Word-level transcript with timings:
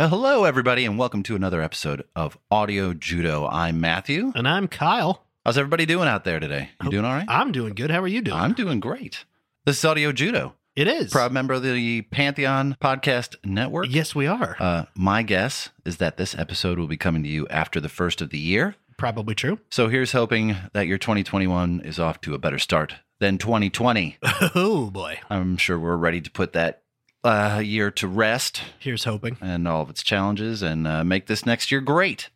Well, 0.00 0.08
hello, 0.08 0.44
everybody, 0.44 0.86
and 0.86 0.96
welcome 0.96 1.22
to 1.24 1.36
another 1.36 1.60
episode 1.60 2.06
of 2.16 2.38
Audio 2.50 2.94
Judo. 2.94 3.46
I'm 3.46 3.82
Matthew. 3.82 4.32
And 4.34 4.48
I'm 4.48 4.66
Kyle. 4.66 5.26
How's 5.44 5.58
everybody 5.58 5.84
doing 5.84 6.08
out 6.08 6.24
there 6.24 6.40
today? 6.40 6.70
You 6.82 6.88
doing 6.88 7.04
all 7.04 7.12
right? 7.12 7.26
I'm 7.28 7.52
doing 7.52 7.74
good. 7.74 7.90
How 7.90 8.00
are 8.00 8.08
you 8.08 8.22
doing? 8.22 8.38
I'm 8.38 8.54
doing 8.54 8.80
great. 8.80 9.26
This 9.66 9.76
is 9.76 9.84
Audio 9.84 10.10
Judo, 10.10 10.54
it 10.74 10.88
is. 10.88 11.12
proud 11.12 11.32
member 11.32 11.52
of 11.52 11.62
the 11.62 12.00
Pantheon 12.00 12.78
Podcast 12.80 13.36
Network. 13.44 13.88
Yes, 13.90 14.14
we 14.14 14.26
are. 14.26 14.56
Uh, 14.58 14.86
my 14.94 15.22
guess 15.22 15.68
is 15.84 15.98
that 15.98 16.16
this 16.16 16.34
episode 16.34 16.78
will 16.78 16.88
be 16.88 16.96
coming 16.96 17.22
to 17.24 17.28
you 17.28 17.46
after 17.48 17.78
the 17.78 17.90
first 17.90 18.22
of 18.22 18.30
the 18.30 18.38
year. 18.38 18.76
Probably 18.96 19.34
true. 19.34 19.58
So 19.68 19.88
here's 19.88 20.12
hoping 20.12 20.56
that 20.72 20.86
your 20.86 20.96
2021 20.96 21.82
is 21.84 21.98
off 21.98 22.22
to 22.22 22.32
a 22.32 22.38
better 22.38 22.58
start 22.58 22.94
than 23.18 23.36
2020. 23.36 24.16
Oh, 24.54 24.90
boy. 24.90 25.20
I'm 25.28 25.58
sure 25.58 25.78
we're 25.78 25.96
ready 25.96 26.22
to 26.22 26.30
put 26.30 26.54
that 26.54 26.79
uh, 27.24 27.60
year 27.64 27.90
to 27.92 28.06
rest. 28.08 28.62
Here's 28.78 29.04
hoping. 29.04 29.36
and 29.40 29.66
all 29.68 29.82
of 29.82 29.90
its 29.90 30.02
challenges 30.02 30.62
and 30.62 30.86
uh, 30.86 31.04
make 31.04 31.26
this 31.26 31.44
next 31.46 31.70
year 31.70 31.80
great. 31.80 32.30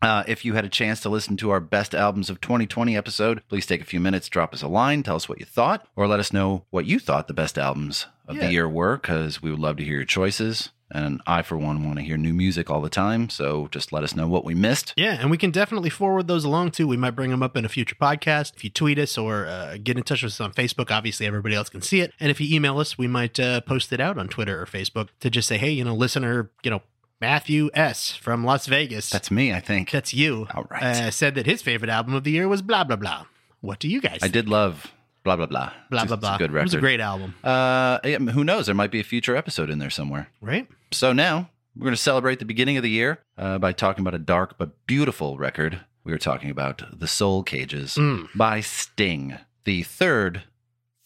Uh, 0.00 0.24
if 0.26 0.44
you 0.44 0.54
had 0.54 0.64
a 0.64 0.68
chance 0.68 1.00
to 1.00 1.08
listen 1.08 1.36
to 1.36 1.50
our 1.50 1.60
best 1.60 1.94
albums 1.94 2.28
of 2.28 2.40
2020 2.40 2.96
episode, 2.96 3.40
please 3.48 3.66
take 3.66 3.80
a 3.80 3.84
few 3.84 4.00
minutes, 4.00 4.28
drop 4.28 4.52
us 4.52 4.60
a 4.62 4.66
line, 4.68 5.02
tell 5.04 5.14
us 5.14 5.28
what 5.28 5.38
you 5.38 5.44
thought, 5.46 5.86
or 5.94 6.08
let 6.08 6.18
us 6.18 6.32
know 6.32 6.64
what 6.70 6.86
you 6.86 6.98
thought 6.98 7.28
the 7.28 7.34
best 7.34 7.56
albums 7.56 8.06
of 8.26 8.34
Yeah. 8.36 8.46
the 8.46 8.52
year 8.52 8.68
were, 8.68 8.96
because 8.96 9.40
we 9.42 9.50
would 9.52 9.60
love 9.60 9.76
to 9.76 9.84
hear 9.84 9.96
your 9.96 10.04
choices. 10.04 10.70
And 10.94 11.22
I, 11.26 11.42
for 11.42 11.56
one, 11.56 11.84
want 11.84 11.98
to 11.98 12.04
hear 12.04 12.16
new 12.16 12.34
music 12.34 12.70
all 12.70 12.80
the 12.80 12.90
time. 12.90 13.30
So 13.30 13.68
just 13.70 13.92
let 13.92 14.04
us 14.04 14.14
know 14.14 14.28
what 14.28 14.44
we 14.44 14.54
missed. 14.54 14.92
Yeah, 14.96 15.18
and 15.18 15.30
we 15.30 15.38
can 15.38 15.50
definitely 15.50 15.90
forward 15.90 16.28
those 16.28 16.44
along 16.44 16.72
too. 16.72 16.86
We 16.86 16.96
might 16.96 17.12
bring 17.12 17.30
them 17.30 17.42
up 17.42 17.56
in 17.56 17.64
a 17.64 17.68
future 17.68 17.96
podcast. 17.96 18.54
If 18.56 18.64
you 18.64 18.70
tweet 18.70 18.98
us 18.98 19.16
or 19.16 19.46
uh, 19.46 19.78
get 19.82 19.96
in 19.96 20.02
touch 20.02 20.22
with 20.22 20.32
us 20.32 20.40
on 20.40 20.52
Facebook, 20.52 20.90
obviously 20.90 21.26
everybody 21.26 21.54
else 21.54 21.68
can 21.68 21.80
see 21.80 22.00
it. 22.00 22.12
And 22.20 22.30
if 22.30 22.40
you 22.40 22.54
email 22.54 22.78
us, 22.78 22.98
we 22.98 23.06
might 23.06 23.40
uh, 23.40 23.62
post 23.62 23.92
it 23.92 24.00
out 24.00 24.18
on 24.18 24.28
Twitter 24.28 24.60
or 24.60 24.66
Facebook 24.66 25.08
to 25.20 25.30
just 25.30 25.48
say, 25.48 25.56
hey, 25.56 25.70
you 25.70 25.84
know, 25.84 25.94
listener, 25.94 26.50
you 26.62 26.70
know, 26.70 26.82
Matthew 27.20 27.70
S. 27.72 28.10
from 28.16 28.44
Las 28.44 28.66
Vegas. 28.66 29.08
That's 29.08 29.30
me, 29.30 29.52
I 29.52 29.60
think. 29.60 29.90
That's 29.92 30.12
you. 30.12 30.48
All 30.54 30.66
right. 30.70 30.82
Uh, 30.82 31.10
said 31.10 31.36
that 31.36 31.46
his 31.46 31.62
favorite 31.62 31.88
album 31.88 32.14
of 32.14 32.24
the 32.24 32.32
year 32.32 32.48
was 32.48 32.62
blah, 32.62 32.84
blah, 32.84 32.96
blah. 32.96 33.26
What 33.60 33.78
do 33.78 33.88
you 33.88 34.00
guys 34.00 34.18
I 34.22 34.28
did 34.28 34.48
love 34.48 34.92
blah, 35.24 35.36
blah, 35.36 35.46
blah. 35.46 35.72
Blah, 35.90 36.04
blah, 36.04 36.16
blah. 36.16 36.34
It's 36.34 36.42
a 36.42 36.48
good 36.48 36.56
It 36.56 36.62
was 36.62 36.74
a 36.74 36.80
great 36.80 37.00
album, 37.00 37.34
Uh, 37.44 37.98
who 38.32 38.44
knows? 38.44 38.66
There 38.66 38.74
might 38.74 38.90
be 38.90 39.00
a 39.00 39.04
future 39.04 39.36
episode 39.36 39.70
in 39.70 39.78
there 39.78 39.90
somewhere. 39.90 40.28
right? 40.40 40.68
So 40.92 41.12
now 41.12 41.50
we're 41.76 41.84
going 41.84 41.94
to 41.94 42.00
celebrate 42.02 42.38
the 42.38 42.44
beginning 42.44 42.76
of 42.76 42.82
the 42.82 42.90
year 42.90 43.20
uh, 43.38 43.58
by 43.58 43.72
talking 43.72 44.02
about 44.02 44.14
a 44.14 44.18
dark 44.18 44.58
but 44.58 44.86
beautiful 44.86 45.38
record. 45.38 45.80
We 46.04 46.12
were 46.12 46.18
talking 46.18 46.50
about 46.50 46.82
The 46.98 47.06
Soul 47.06 47.42
Cages 47.42 47.94
Mm. 47.94 48.28
by 48.34 48.60
Sting, 48.60 49.38
the 49.64 49.82
third 49.84 50.42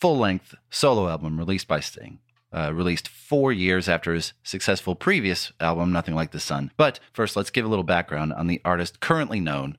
full 0.01 0.19
length 0.19 0.55
solo 0.71 1.09
album 1.09 1.39
released 1.39 1.69
by 1.69 1.81
Sting. 1.81 2.19
Uh, 2.53 2.73
released 2.73 3.07
four 3.09 3.53
years 3.53 3.87
after 3.89 4.15
his 4.15 4.33
successful 4.43 4.95
previous 4.95 5.53
album, 5.61 5.93
Nothing 5.93 6.15
Like 6.15 6.31
the 6.31 6.41
Sun. 6.41 6.71
But 6.79 7.01
first, 7.13 7.37
let's 7.37 7.51
give 7.51 7.67
a 7.67 7.69
little 7.69 7.85
background 7.85 8.33
on 8.33 8.47
the 8.47 8.63
artist 8.65 9.01
currently 9.01 9.41
known 9.41 9.77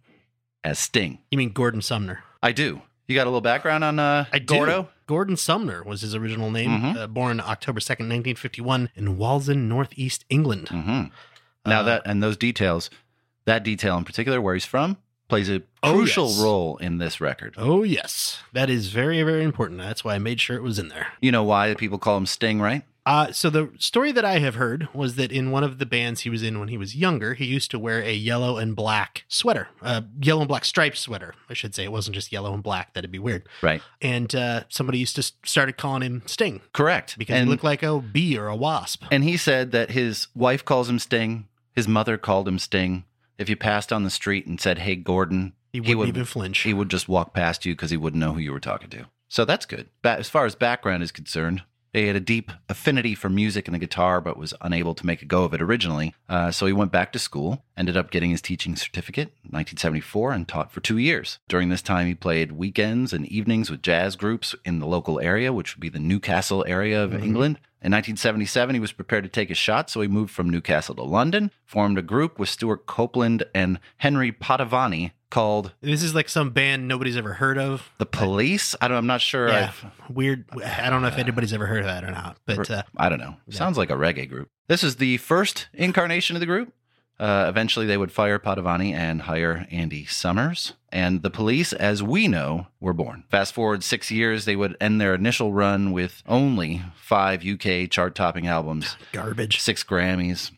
as 0.64 0.78
Sting. 0.78 1.18
You 1.32 1.38
mean 1.40 1.54
Gordon 1.54 1.82
Sumner? 1.82 2.24
I 2.44 2.52
do. 2.52 2.82
You 3.08 3.16
got 3.16 3.24
a 3.24 3.30
little 3.30 3.42
background 3.42 3.84
on 3.84 4.00
uh, 4.00 4.26
I 4.34 4.40
do. 4.40 4.46
Gordo? 4.56 4.90
Gordon 5.06 5.38
Sumner 5.38 5.82
was 5.84 6.02
his 6.02 6.14
original 6.14 6.52
name. 6.52 6.70
Mhm. 6.82 6.98
Uh, 6.98 7.08
born 7.08 7.40
October 7.40 7.80
2nd, 7.80 8.10
1951, 8.10 8.90
in 8.96 9.16
Wallsend, 9.18 9.68
Northeast 9.68 10.26
England. 10.30 10.68
hmm 10.70 11.04
Now 11.66 11.80
Uh, 11.80 11.84
that 11.84 12.02
and 12.06 12.22
those 12.22 12.36
details, 12.36 12.90
that 13.46 13.64
detail 13.64 13.98
in 13.98 14.04
particular, 14.04 14.42
where 14.42 14.54
he's 14.56 14.66
from, 14.66 14.98
plays 15.30 15.50
a 15.50 15.62
Oh, 15.84 15.94
crucial 15.94 16.28
yes. 16.28 16.40
role 16.42 16.76
in 16.78 16.98
this 16.98 17.22
record. 17.22 17.54
Oh, 17.58 17.84
yes. 17.84 18.40
That 18.52 18.70
is 18.70 18.88
very, 18.90 19.22
very 19.24 19.44
important. 19.44 19.80
That's 19.80 20.04
why 20.04 20.16
I 20.16 20.20
made 20.20 20.42
sure 20.42 20.58
it 20.58 20.64
was 20.64 20.78
in 20.80 20.90
there. 20.90 21.08
You 21.22 21.32
know 21.32 21.44
why 21.44 21.74
people 21.76 21.98
call 22.00 22.18
him 22.18 22.26
Sting, 22.26 22.60
right? 22.60 22.84
Uh, 23.08 23.32
so, 23.32 23.50
the 23.50 23.72
story 23.80 24.12
that 24.12 24.26
I 24.26 24.40
have 24.40 24.56
heard 24.56 24.90
was 24.94 25.16
that 25.16 25.32
in 25.32 25.50
one 25.50 25.64
of 25.64 25.78
the 25.80 25.86
bands 25.86 26.22
he 26.22 26.30
was 26.30 26.44
in 26.44 26.60
when 26.60 26.68
he 26.68 26.78
was 26.78 26.94
younger, 26.94 27.36
he 27.36 27.46
used 27.46 27.72
to 27.72 27.80
wear 27.80 28.02
a 28.02 28.12
yellow 28.14 28.58
and 28.58 28.76
black 28.76 29.24
sweater, 29.30 29.70
a 29.82 30.04
yellow 30.20 30.42
and 30.42 30.50
black 30.50 30.66
striped 30.66 30.98
sweater, 30.98 31.34
I 31.50 31.54
should 31.54 31.74
say. 31.74 31.86
It 31.86 31.92
wasn't 31.94 32.16
just 32.16 32.34
yellow 32.34 32.54
and 32.54 32.62
black. 32.62 32.94
That'd 32.94 33.10
be 33.10 33.18
weird. 33.18 33.48
Right. 33.62 33.82
And 34.02 34.36
uh, 34.36 34.64
somebody 34.68 34.98
used 35.00 35.16
to 35.16 35.24
started 35.46 35.78
calling 35.78 36.02
him 36.02 36.22
Sting 36.26 36.60
Correct. 36.74 37.18
because 37.18 37.38
and, 37.38 37.46
he 37.46 37.50
looked 37.50 37.64
like 37.64 37.82
a 37.82 37.98
bee 38.02 38.38
or 38.38 38.48
a 38.48 38.58
wasp. 38.58 39.06
and 39.10 39.24
he 39.24 39.38
said 39.38 39.72
that 39.72 39.92
his 39.92 40.28
wife 40.36 40.66
calls 40.66 40.90
him 40.90 41.00
Sting, 41.00 41.48
his 41.74 41.88
mother 41.88 42.18
called 42.18 42.46
him 42.46 42.60
Sting. 42.60 43.06
If 43.38 43.48
you 43.48 43.56
passed 43.56 43.94
on 43.94 44.04
the 44.04 44.10
street 44.10 44.48
and 44.48 44.60
said, 44.60 44.80
"Hey, 44.80 44.98
Gordon," 44.98 45.54
He 45.72 45.80
wouldn't 45.80 45.98
would 46.00 46.08
even 46.10 46.26
flinch. 46.26 46.60
he 46.60 46.74
would 46.74 46.90
just 46.90 47.08
walk 47.08 47.34
past 47.34 47.66
you 47.66 47.74
because 47.74 47.92
he 47.92 47.96
wouldn't 47.98 48.20
know 48.20 48.34
who 48.34 48.40
you 48.42 48.52
were 48.52 48.60
talking 48.60 48.90
to. 48.90 49.06
So 49.30 49.46
that's 49.46 49.66
good. 49.66 49.88
Ba- 50.02 50.18
as 50.18 50.28
far 50.28 50.46
as 50.46 50.56
background 50.56 51.04
is 51.04 51.12
concerned, 51.14 51.62
he 52.02 52.08
had 52.08 52.16
a 52.16 52.22
deep 52.22 52.52
affinity 52.70 53.16
for 53.16 53.30
music 53.30 53.68
and 53.68 53.76
the 53.76 53.80
guitar, 53.80 54.22
but 54.22 54.38
was 54.38 54.54
unable 54.62 54.94
to 54.96 55.06
make 55.06 55.22
a 55.22 55.26
go 55.26 55.44
of 55.44 55.54
it 55.54 55.62
originally. 55.62 56.14
Uh, 56.30 56.52
so 56.52 56.66
he 56.66 56.74
went 56.74 56.92
back 56.92 57.12
to 57.14 57.20
school, 57.20 57.64
ended 57.76 57.98
up 57.98 58.12
getting 58.12 58.32
his 58.32 58.42
teaching 58.42 58.76
certificate 58.76 59.30
in 59.44 59.52
1974, 59.52 60.32
and 60.32 60.48
taught 60.48 60.72
for 60.72 60.82
two 60.82 60.98
years. 60.98 61.40
During 61.48 61.70
this 61.70 61.82
time, 61.82 62.08
he 62.08 62.16
played 62.16 62.54
weekends 62.54 63.14
and 63.14 63.26
evenings 63.28 63.70
with 63.70 63.82
jazz 63.82 64.16
groups 64.16 64.56
in 64.66 64.80
the 64.80 64.88
local 64.88 65.20
area, 65.20 65.54
which 65.54 65.76
would 65.76 65.82
be 65.82 65.90
the 65.90 66.00
Newcastle 66.00 66.66
area 66.68 67.04
of 67.04 67.14
England. 67.14 67.60
In 67.80 67.92
1977, 67.92 68.74
he 68.74 68.80
was 68.80 68.92
prepared 68.92 69.24
to 69.24 69.30
take 69.30 69.52
a 69.52 69.56
shot, 69.56 69.90
so 69.90 70.02
he 70.02 70.08
moved 70.08 70.34
from 70.34 70.50
Newcastle 70.50 70.96
to 70.96 71.04
London, 71.04 71.52
formed 71.64 72.00
a 72.00 72.02
group 72.02 72.40
with 72.40 72.50
Stewart 72.50 72.88
Copeland 72.88 73.44
and 73.54 73.80
Henry 73.98 74.32
Padovani 74.32 75.12
called 75.30 75.74
This 75.82 76.04
is 76.04 76.16
like 76.16 76.30
some 76.30 76.52
band 76.52 76.88
nobody's 76.88 77.18
ever 77.18 77.34
heard 77.34 77.58
of. 77.58 77.90
the 77.98 78.06
police. 78.06 78.76
I 78.82 78.88
don't. 78.88 78.98
I'm 78.98 79.08
not 79.08 79.22
sure. 79.22 79.50
Yeah, 79.50 79.72
I've, 79.74 80.10
weird. 80.16 80.46
I 80.64 80.90
don't 80.90 81.02
know 81.02 81.08
if 81.10 81.18
anybody's 81.18 81.54
ever 81.54 81.66
heard 81.66 81.80
of 81.80 81.86
that 81.86 82.04
or 82.04 82.12
not, 82.12 82.38
but 82.46 82.70
uh, 82.70 82.84
I 82.96 83.10
don't 83.10 83.20
know. 83.20 83.36
Sounds 83.50 83.78
like 83.78 83.90
a 83.90 83.96
reggae 83.96 84.30
group. 84.30 84.50
This 84.68 84.84
is 84.84 84.98
the 84.98 85.18
first 85.18 85.68
incarnation 85.74 86.36
of 86.36 86.40
the 86.40 86.46
group. 86.46 86.74
Uh, 87.20 87.48
eventually, 87.50 87.88
they 87.88 87.98
would 87.98 88.12
fire 88.12 88.38
Padovani 88.38 88.94
and 88.94 89.24
hire 89.24 89.66
Andy 89.72 90.06
Summers. 90.06 90.74
And 90.92 91.24
the 91.24 91.32
police, 91.32 91.74
as 91.74 92.04
we 92.04 92.28
know, 92.28 92.68
were 92.80 92.94
born. 92.94 93.24
Fast 93.32 93.54
forward 93.56 93.84
six 93.84 94.12
years, 94.12 94.46
they 94.46 94.56
would 94.56 94.78
end 94.80 95.02
their 95.02 95.16
initial 95.16 95.52
run 95.52 95.92
with 95.92 96.22
only 96.28 96.84
five 96.96 97.44
UK 97.44 97.90
chart 97.90 98.14
topping 98.14 98.46
albums, 98.46 98.98
garbage. 99.12 99.60
six 99.60 99.84
Grammys, 99.84 100.52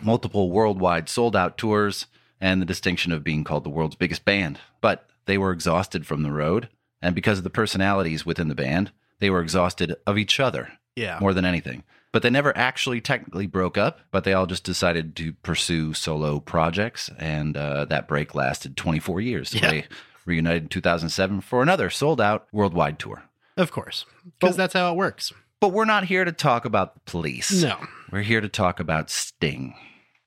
multiple 0.00 0.50
worldwide 0.50 1.08
sold 1.08 1.34
out 1.34 1.58
tours, 1.58 2.06
and 2.42 2.60
the 2.60 2.66
distinction 2.66 3.10
of 3.12 3.24
being 3.24 3.44
called 3.44 3.64
the 3.64 3.70
world's 3.70 3.96
biggest 3.96 4.26
band. 4.26 4.58
But 4.82 5.08
they 5.24 5.38
were 5.38 5.52
exhausted 5.52 6.06
from 6.06 6.22
the 6.24 6.30
road, 6.32 6.68
and 7.00 7.14
because 7.14 7.38
of 7.38 7.44
the 7.44 7.50
personalities 7.50 8.26
within 8.26 8.48
the 8.48 8.54
band, 8.54 8.90
they 9.20 9.30
were 9.30 9.40
exhausted 9.40 9.94
of 10.06 10.18
each 10.18 10.38
other 10.40 10.72
Yeah. 10.96 11.18
more 11.20 11.32
than 11.32 11.44
anything. 11.46 11.84
But 12.12 12.22
they 12.22 12.28
never 12.28 12.54
actually 12.54 13.00
technically 13.00 13.46
broke 13.46 13.78
up, 13.78 14.00
but 14.10 14.24
they 14.24 14.34
all 14.34 14.44
just 14.46 14.64
decided 14.64 15.16
to 15.16 15.32
pursue 15.32 15.94
solo 15.94 16.40
projects, 16.40 17.08
and 17.18 17.56
uh, 17.56 17.86
that 17.86 18.06
break 18.08 18.34
lasted 18.34 18.76
24 18.76 19.22
years. 19.22 19.54
Yeah. 19.54 19.70
They 19.70 19.84
reunited 20.26 20.64
in 20.64 20.68
2007 20.68 21.40
for 21.40 21.62
another 21.62 21.88
sold 21.88 22.20
out 22.20 22.46
worldwide 22.52 22.98
tour. 22.98 23.22
Of 23.56 23.70
course, 23.70 24.04
because 24.40 24.56
that's 24.56 24.74
how 24.74 24.92
it 24.92 24.96
works. 24.96 25.32
But 25.60 25.68
we're 25.72 25.84
not 25.84 26.04
here 26.04 26.24
to 26.24 26.32
talk 26.32 26.64
about 26.64 26.94
the 26.94 27.00
police. 27.06 27.62
No. 27.62 27.76
We're 28.10 28.22
here 28.22 28.40
to 28.40 28.48
talk 28.48 28.80
about 28.80 29.08
Sting. 29.10 29.74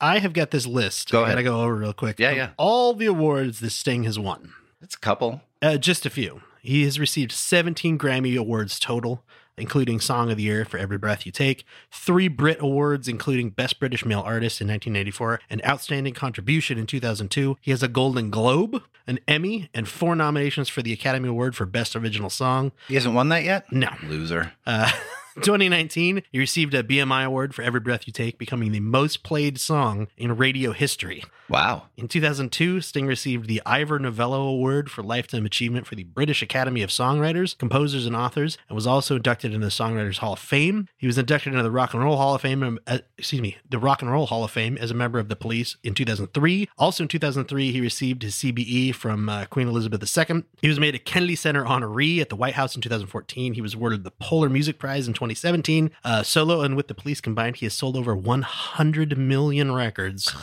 I 0.02 0.20
have 0.20 0.34
got 0.34 0.52
this 0.52 0.66
list. 0.68 1.12
Go 1.12 1.22
I 1.22 1.24
ahead. 1.24 1.36
gotta 1.38 1.44
go 1.44 1.62
over 1.62 1.76
real 1.76 1.94
quick. 1.94 2.20
Yeah, 2.20 2.32
yeah. 2.32 2.50
All 2.58 2.94
the 2.94 3.06
awards 3.06 3.60
this 3.60 3.76
Sting 3.76 4.04
has 4.04 4.20
won. 4.20 4.54
It's 4.82 4.96
a 4.96 5.00
couple. 5.00 5.42
Uh, 5.62 5.78
just 5.78 6.06
a 6.06 6.10
few. 6.10 6.42
He 6.62 6.84
has 6.84 7.00
received 7.00 7.32
17 7.32 7.98
Grammy 7.98 8.38
Awards 8.38 8.80
total. 8.80 9.24
including 9.58 10.02
Song 10.02 10.30
of 10.30 10.36
the 10.36 10.44
Year 10.44 10.66
for 10.66 10.78
Every 10.78 10.98
Breath 10.98 11.26
You 11.26 11.32
Take, 11.32 11.64
three 11.90 12.28
Brit 12.28 12.58
Awards, 12.60 13.08
including 13.08 13.52
Best 13.52 13.80
British 13.80 14.04
Male 14.04 14.20
Artist 14.20 14.60
in 14.60 14.68
1994, 14.68 15.40
and 15.50 15.66
Outstanding 15.66 16.14
Contribution 16.14 16.78
in 16.78 16.86
2002. 16.86 17.56
He 17.62 17.72
has 17.72 17.82
a 17.82 17.88
Golden 17.88 18.30
Globe, 18.30 18.84
an 19.08 19.20
Emmy, 19.30 19.70
and 19.74 19.88
four 19.88 20.14
nominations 20.14 20.68
for 20.68 20.82
the 20.82 20.92
Academy 20.92 21.30
Award 21.30 21.56
for 21.56 21.66
Best 21.66 21.96
Original 21.96 22.30
Song. 22.30 22.74
He 22.90 22.96
hasn't 22.96 23.16
won 23.16 23.30
that 23.30 23.46
yet? 23.46 23.72
No. 23.72 23.92
Loser. 24.04 24.52
Uh, 24.66 24.92
2019, 25.36 26.24
he 26.32 26.40
received 26.40 26.74
a 26.74 26.84
BMI 26.84 27.26
award 27.26 27.54
for 27.54 27.62
Every 27.62 27.80
Breath 27.80 28.08
You 28.08 28.14
Take, 28.14 28.38
becoming 28.38 28.72
the 28.72 28.80
most 28.80 29.24
played 29.24 29.60
song 29.60 30.08
in 30.18 30.38
radio 30.38 30.72
history. 30.72 31.24
Wow. 31.48 31.84
In 31.96 32.08
2002, 32.08 32.82
Sting 32.82 33.06
received 33.06 33.48
the 33.48 33.62
Ivor 33.66 34.00
Novello 34.00 34.48
Award 34.48 34.90
for 34.90 35.04
Lifetime 35.04 35.46
Achievement 35.46 35.86
for 35.86 35.96
the 35.96 36.04
British 36.04 36.42
Academy 36.42 36.82
of 36.82 36.90
Songwriters, 36.90 37.56
Composers, 37.58 38.06
and 38.06 38.16
Authors, 38.16 38.58
and 38.68 38.76
was 38.76 38.88
also 38.88 39.18
inducted 39.18 39.54
into 39.54 39.66
the 39.66 39.72
Songwriters 39.72 40.18
Hall 40.18 40.34
of 40.34 40.40
Fame. 40.40 40.88
He 40.98 41.06
was 41.06 41.18
inducted 41.18 41.54
into 41.54 41.64
the 41.64 41.72
Rock 41.72 41.94
and 41.94 42.04
Roll 42.04 42.18
Hall 42.18 42.34
of 42.34 42.42
Fame, 42.42 42.64
um, 42.64 42.80
uh, 42.88 43.00
excuse 43.18 43.42
me, 43.42 43.58
the 43.70 43.78
Rock 43.78 44.02
and 44.02 44.12
Roll 44.12 44.26
Hall 44.26 44.44
of 44.44 44.52
Fame 44.52 44.78
as 44.78 44.90
a 44.90 44.96
member 44.96 45.20
of 45.20 45.30
the 45.30 45.36
Police 45.36 45.78
in 45.84 45.94
2003. 45.94 46.70
Also 46.78 47.04
in 47.04 47.08
2003, 47.08 47.72
he 47.72 47.82
received 47.82 48.24
his 48.24 48.36
CBE 48.36 48.96
from 48.96 49.30
uh, 49.30 49.46
Queen 49.46 49.68
Elizabeth 49.68 50.02
II. 50.02 50.44
He 50.62 50.68
was 50.68 50.80
made 50.80 50.96
a 50.96 51.00
Kennedy 51.00 51.36
Center 51.36 51.64
honoree 51.64 52.22
at 52.22 52.30
the 52.30 52.36
White 52.36 52.56
House 52.56 52.76
in 52.76 52.82
2014. 52.82 53.54
He 53.54 53.62
was 53.62 53.76
awarded 53.76 54.04
the 54.04 54.12
Polar 54.12 54.50
Music 54.50 54.80
Prize 54.80 55.08
in 55.08 55.14
2017. 55.30 55.92
Uh, 56.04 56.24
solo 56.24 56.62
and 56.62 56.76
with 56.76 56.88
the 56.88 56.96
Police 56.96 57.22
combined, 57.22 57.58
he 57.58 57.66
has 57.66 57.74
sold 57.74 57.98
over 57.98 58.16
100 58.16 59.18
million 59.18 59.72
records. 59.74 60.34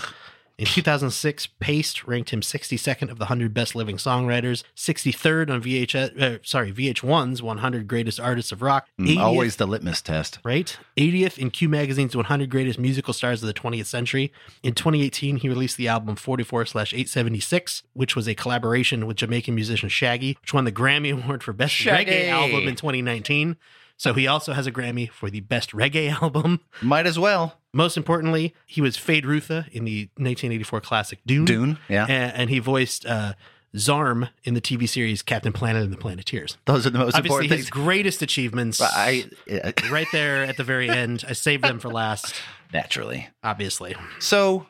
In 0.58 0.66
2006, 0.66 1.48
Paste 1.58 2.06
ranked 2.06 2.30
him 2.30 2.40
62nd 2.40 3.10
of 3.10 3.18
the 3.18 3.24
100 3.24 3.52
best 3.52 3.74
living 3.74 3.96
songwriters, 3.96 4.62
63rd 4.76 5.50
on 5.50 5.62
VHS, 5.62 6.20
uh, 6.20 6.38
sorry, 6.44 6.70
VH1's 6.70 7.42
100 7.42 7.88
greatest 7.88 8.20
artists 8.20 8.52
of 8.52 8.62
rock. 8.62 8.86
Mm, 9.00 9.16
80th 9.16 9.18
Always 9.18 9.56
the 9.56 9.66
litmus 9.66 10.02
test. 10.02 10.38
right? 10.44 10.78
80th 10.96 11.38
in 11.38 11.50
Q 11.50 11.68
Magazine's 11.68 12.14
100 12.14 12.50
Greatest 12.50 12.78
Musical 12.78 13.12
Stars 13.14 13.42
of 13.42 13.46
the 13.48 13.54
20th 13.54 13.86
Century. 13.86 14.30
In 14.62 14.74
2018, 14.74 15.38
he 15.38 15.48
released 15.48 15.78
the 15.78 15.88
album 15.88 16.14
44 16.16 16.62
876, 16.62 17.82
which 17.94 18.14
was 18.14 18.28
a 18.28 18.34
collaboration 18.34 19.06
with 19.06 19.16
Jamaican 19.16 19.54
musician 19.54 19.88
Shaggy, 19.88 20.36
which 20.42 20.54
won 20.54 20.64
the 20.64 20.70
Grammy 20.70 21.12
Award 21.24 21.42
for 21.42 21.52
Best 21.52 21.74
Shaggy. 21.74 22.12
Reggae 22.12 22.28
Album 22.28 22.68
in 22.68 22.76
2019. 22.76 23.56
So 24.02 24.14
he 24.14 24.26
also 24.26 24.52
has 24.52 24.66
a 24.66 24.72
Grammy 24.72 25.08
for 25.08 25.30
the 25.30 25.38
Best 25.40 25.70
Reggae 25.70 26.10
Album. 26.22 26.60
Might 26.82 27.06
as 27.06 27.18
well. 27.20 27.60
Most 27.72 27.96
importantly, 27.96 28.52
he 28.66 28.80
was 28.80 28.96
Feyd-Rautha 28.96 29.68
in 29.68 29.84
the 29.84 30.06
1984 30.16 30.80
classic 30.80 31.20
Dune. 31.24 31.44
Dune. 31.44 31.78
Yeah. 31.88 32.06
A- 32.06 32.10
And, 32.10 32.50
he 32.50 32.58
voiced 32.58 33.06
uh, 33.06 33.34
Zarm 33.76 34.28
in 34.42 34.54
the 34.54 34.60
TV 34.60 34.88
series 34.88 35.22
Captain 35.22 35.52
Planet 35.52 35.84
and 35.84 35.92
the 35.92 35.96
Planeteers. 35.96 36.58
Those 36.64 36.84
are 36.84 36.90
the 36.90 36.98
most 36.98 37.14
Obviously, 37.14 37.44
important 37.46 37.58
his 37.58 37.66
things. 37.66 37.70
greatest 37.70 38.22
achievements 38.22 38.80
I, 38.82 39.24
I 39.48 39.72
right 39.90 40.08
there 40.10 40.42
at 40.42 40.56
the 40.56 40.64
very 40.64 40.90
end. 40.90 41.24
I 41.28 41.32
saved 41.32 41.62
them 41.62 41.78
for 41.78 41.88
last, 41.88 42.34
naturally. 42.72 43.28
obviously. 43.44 43.94
So, 44.18 44.66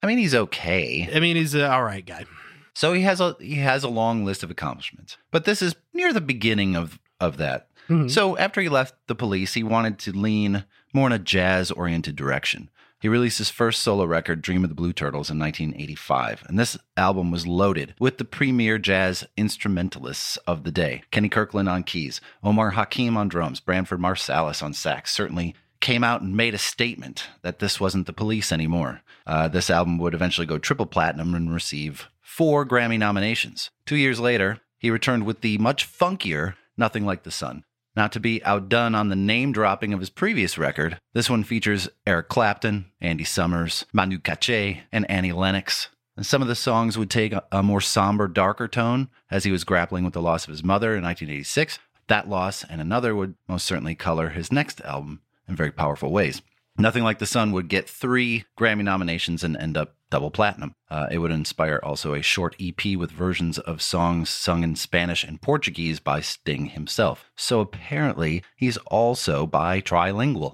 I 0.00 0.06
mean, 0.06 0.18
he's 0.18 0.34
okay. 0.34 1.10
I 1.12 1.18
mean, 1.18 1.34
he's 1.34 1.54
an 1.54 1.62
all 1.62 1.82
right 1.82 2.06
guy. 2.06 2.24
So 2.72 2.92
he 2.92 3.02
has 3.02 3.20
a 3.20 3.36
he 3.40 3.56
has 3.56 3.82
a 3.82 3.88
long 3.88 4.24
list 4.24 4.42
of 4.44 4.50
accomplishments, 4.52 5.16
but 5.32 5.44
this 5.44 5.60
is 5.60 5.74
near 5.92 6.12
the 6.12 6.20
beginning 6.20 6.76
of 6.76 7.00
of 7.20 7.36
that. 7.38 7.68
Mhm. 7.88 8.10
So 8.10 8.36
after 8.38 8.60
he 8.60 8.68
left 8.68 8.94
the 9.06 9.14
police, 9.14 9.54
he 9.54 9.62
wanted 9.62 9.98
to 10.00 10.12
lean 10.12 10.64
more 10.92 11.06
in 11.06 11.12
a 11.12 11.18
jazz 11.18 11.70
oriented 11.70 12.16
direction. 12.16 12.70
He 13.00 13.08
released 13.08 13.36
his 13.36 13.50
first 13.50 13.82
solo 13.82 14.06
record, 14.06 14.40
Dream 14.40 14.64
of 14.64 14.70
the 14.70 14.74
Blue 14.74 14.94
Turtles, 14.94 15.28
in 15.28 15.38
1985. 15.38 16.42
And 16.48 16.58
this 16.58 16.78
album 16.96 17.30
was 17.30 17.46
loaded 17.46 17.94
with 17.98 18.16
the 18.16 18.24
premier 18.24 18.78
jazz 18.78 19.26
instrumentalists 19.36 20.38
of 20.46 20.64
the 20.64 20.72
day 20.72 21.02
Kenny 21.10 21.28
Kirkland 21.28 21.68
on 21.68 21.82
keys, 21.82 22.22
Omar 22.42 22.70
Hakim 22.70 23.16
on 23.18 23.28
drums, 23.28 23.60
Branford 23.60 24.00
Marsalis 24.00 24.62
on 24.62 24.72
sax. 24.72 25.10
Certainly 25.10 25.54
came 25.80 26.02
out 26.02 26.22
and 26.22 26.34
made 26.34 26.54
a 26.54 26.58
statement 26.58 27.28
that 27.42 27.58
this 27.58 27.78
wasn't 27.78 28.06
the 28.06 28.12
police 28.14 28.50
anymore. 28.50 29.02
Uh, 29.26 29.48
this 29.48 29.68
album 29.68 29.98
would 29.98 30.14
eventually 30.14 30.46
go 30.46 30.56
triple 30.56 30.86
platinum 30.86 31.34
and 31.34 31.52
receive 31.52 32.08
four 32.22 32.64
Grammy 32.64 32.98
nominations. 32.98 33.70
Two 33.84 33.96
years 33.96 34.18
later, 34.18 34.60
he 34.78 34.88
returned 34.90 35.24
with 35.26 35.42
the 35.42 35.58
much 35.58 35.86
funkier 35.86 36.54
Nothing 36.76 37.04
Like 37.04 37.22
the 37.22 37.30
Sun. 37.30 37.64
Not 37.96 38.10
to 38.12 38.20
be 38.20 38.44
outdone 38.44 38.94
on 38.94 39.08
the 39.08 39.16
name 39.16 39.52
dropping 39.52 39.92
of 39.92 40.00
his 40.00 40.10
previous 40.10 40.58
record, 40.58 40.98
this 41.12 41.30
one 41.30 41.44
features 41.44 41.88
Eric 42.06 42.28
Clapton, 42.28 42.86
Andy 43.00 43.22
Summers, 43.24 43.84
Manu 43.92 44.18
Katché, 44.18 44.80
and 44.90 45.08
Annie 45.08 45.32
Lennox. 45.32 45.88
And 46.16 46.26
some 46.26 46.42
of 46.42 46.48
the 46.48 46.56
songs 46.56 46.98
would 46.98 47.10
take 47.10 47.34
a, 47.52 47.62
more 47.62 47.80
somber, 47.80 48.28
darker 48.28 48.68
tone 48.68 49.10
as 49.30 49.44
he 49.44 49.52
was 49.52 49.64
grappling 49.64 50.04
with 50.04 50.12
the 50.12 50.22
loss 50.22 50.44
of 50.44 50.50
his 50.50 50.64
mother 50.64 50.96
in 50.96 51.04
1986. 51.04 51.78
That 52.08 52.28
loss 52.28 52.64
and 52.64 52.80
another 52.80 53.14
would 53.14 53.34
most 53.48 53.64
certainly 53.64 53.94
color 53.94 54.30
his 54.30 54.52
next 54.52 54.80
album 54.82 55.22
in 55.48 55.56
very 55.56 55.72
powerful 55.72 56.10
ways. 56.10 56.42
Nothing 56.76 57.04
Like 57.04 57.20
the 57.20 57.26
Sun 57.26 57.52
would 57.52 57.68
get 57.68 57.88
three 57.88 58.44
Grammy 58.58 58.82
nominations 58.82 59.44
and 59.44 59.56
end 59.56 59.76
up 59.76 59.94
double 60.14 60.30
platinum. 60.30 60.76
Uh, 60.88 61.08
it 61.10 61.18
would 61.18 61.32
inspire 61.32 61.80
also 61.82 62.14
a 62.14 62.22
short 62.22 62.54
EP 62.60 62.96
with 62.96 63.10
versions 63.10 63.58
of 63.58 63.82
songs 63.82 64.30
sung 64.30 64.62
in 64.62 64.76
Spanish 64.76 65.24
and 65.24 65.42
Portuguese 65.42 65.98
by 65.98 66.20
Sting 66.20 66.66
himself. 66.66 67.32
So 67.34 67.58
apparently, 67.58 68.44
he's 68.54 68.76
also 68.86 69.44
bi 69.44 69.80
trilingual. 69.80 70.52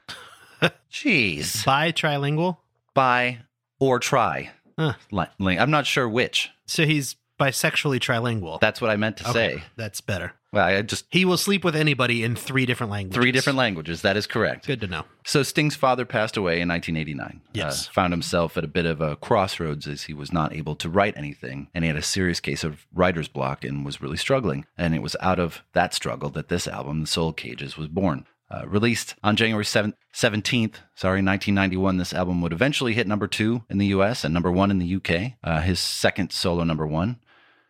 Jeez. 0.91 1.63
Bi 1.67 1.93
trilingual. 1.93 2.57
Bi 2.95 3.41
or 3.79 3.99
try. 3.99 4.51
Huh. 4.79 4.95
I'm 5.13 5.71
not 5.71 5.85
sure 5.87 6.09
which. 6.09 6.49
So 6.65 6.87
he's 6.87 7.17
bisexually 7.39 8.01
trilingual. 8.01 8.61
That's 8.61 8.81
what 8.81 8.89
I 8.91 8.97
meant 8.97 9.19
to 9.19 9.29
Okay, 9.29 9.57
say. 9.57 9.63
That's 9.77 10.01
better. 10.01 10.33
Well, 10.53 10.67
I 10.67 10.83
just 10.83 11.07
He 11.11 11.25
will 11.25 11.37
sleep 11.37 11.65
with 11.65 11.77
anybody 11.77 12.25
in 12.25 12.35
three 12.35 12.67
different 12.67 12.91
languages. 12.91 13.15
three 13.21 13.33
different 13.33 13.57
languages. 13.57 14.03
That 14.03 14.17
is 14.17 14.27
correct. 14.27 14.67
Good 14.67 14.81
to 14.81 14.87
know. 14.89 15.05
So 15.25 15.43
Sting's 15.43 15.77
father 15.77 16.05
passed 16.05 16.37
away 16.37 16.61
in 16.61 16.69
1989. 16.69 17.41
Yes. 17.53 17.87
Uh, 17.89 17.93
found 17.93 18.13
himself 18.13 18.57
at 18.57 18.65
a 18.65 18.69
bit 18.69 18.87
of 18.87 19.01
a 19.01 19.17
crossroads 19.17 19.87
as 19.87 20.05
he 20.05 20.15
was 20.15 20.33
not 20.33 20.53
able 20.53 20.75
to 20.77 20.89
write 20.89 21.17
anything, 21.17 21.69
and 21.73 21.85
he 21.85 21.89
had 21.89 21.97
a 21.97 22.03
serious 22.03 22.41
case 22.41 22.65
of 22.65 22.87
writer's 22.93 23.29
block 23.29 23.65
and 23.65 23.85
was 23.85 24.01
really 24.03 24.17
struggling. 24.17 24.67
And 24.77 24.95
it 24.95 25.03
was 25.03 25.15
out 25.21 25.39
of 25.39 25.63
that 25.73 25.95
struggle 25.95 26.31
that 26.31 26.49
this 26.49 26.67
album, 26.67 27.03
The 27.03 27.07
Soul 27.07 27.33
Cages, 27.33 27.77
was 27.77 27.89
born. 27.89 28.27
Uh, 28.51 28.67
released 28.67 29.15
on 29.23 29.37
January 29.37 29.63
7th, 29.65 29.95
17th, 30.13 30.75
sorry, 30.97 31.23
1991, 31.23 31.99
this 31.99 32.13
album 32.13 32.41
would 32.43 32.53
eventually 32.53 32.95
hit 32.95 33.07
number 33.07 33.29
two 33.29 33.63
in 33.71 33.79
the 33.79 33.87
US 33.87 34.25
and 34.25 34.35
number 34.35 34.51
one 34.51 34.73
in 34.73 34.81
the 34.81 34.97
UK, 34.97 35.35
uh, 35.45 35.61
his 35.61 35.79
second 35.79 36.33
solo 36.33 36.65
number 36.65 36.85
one. 36.85 37.21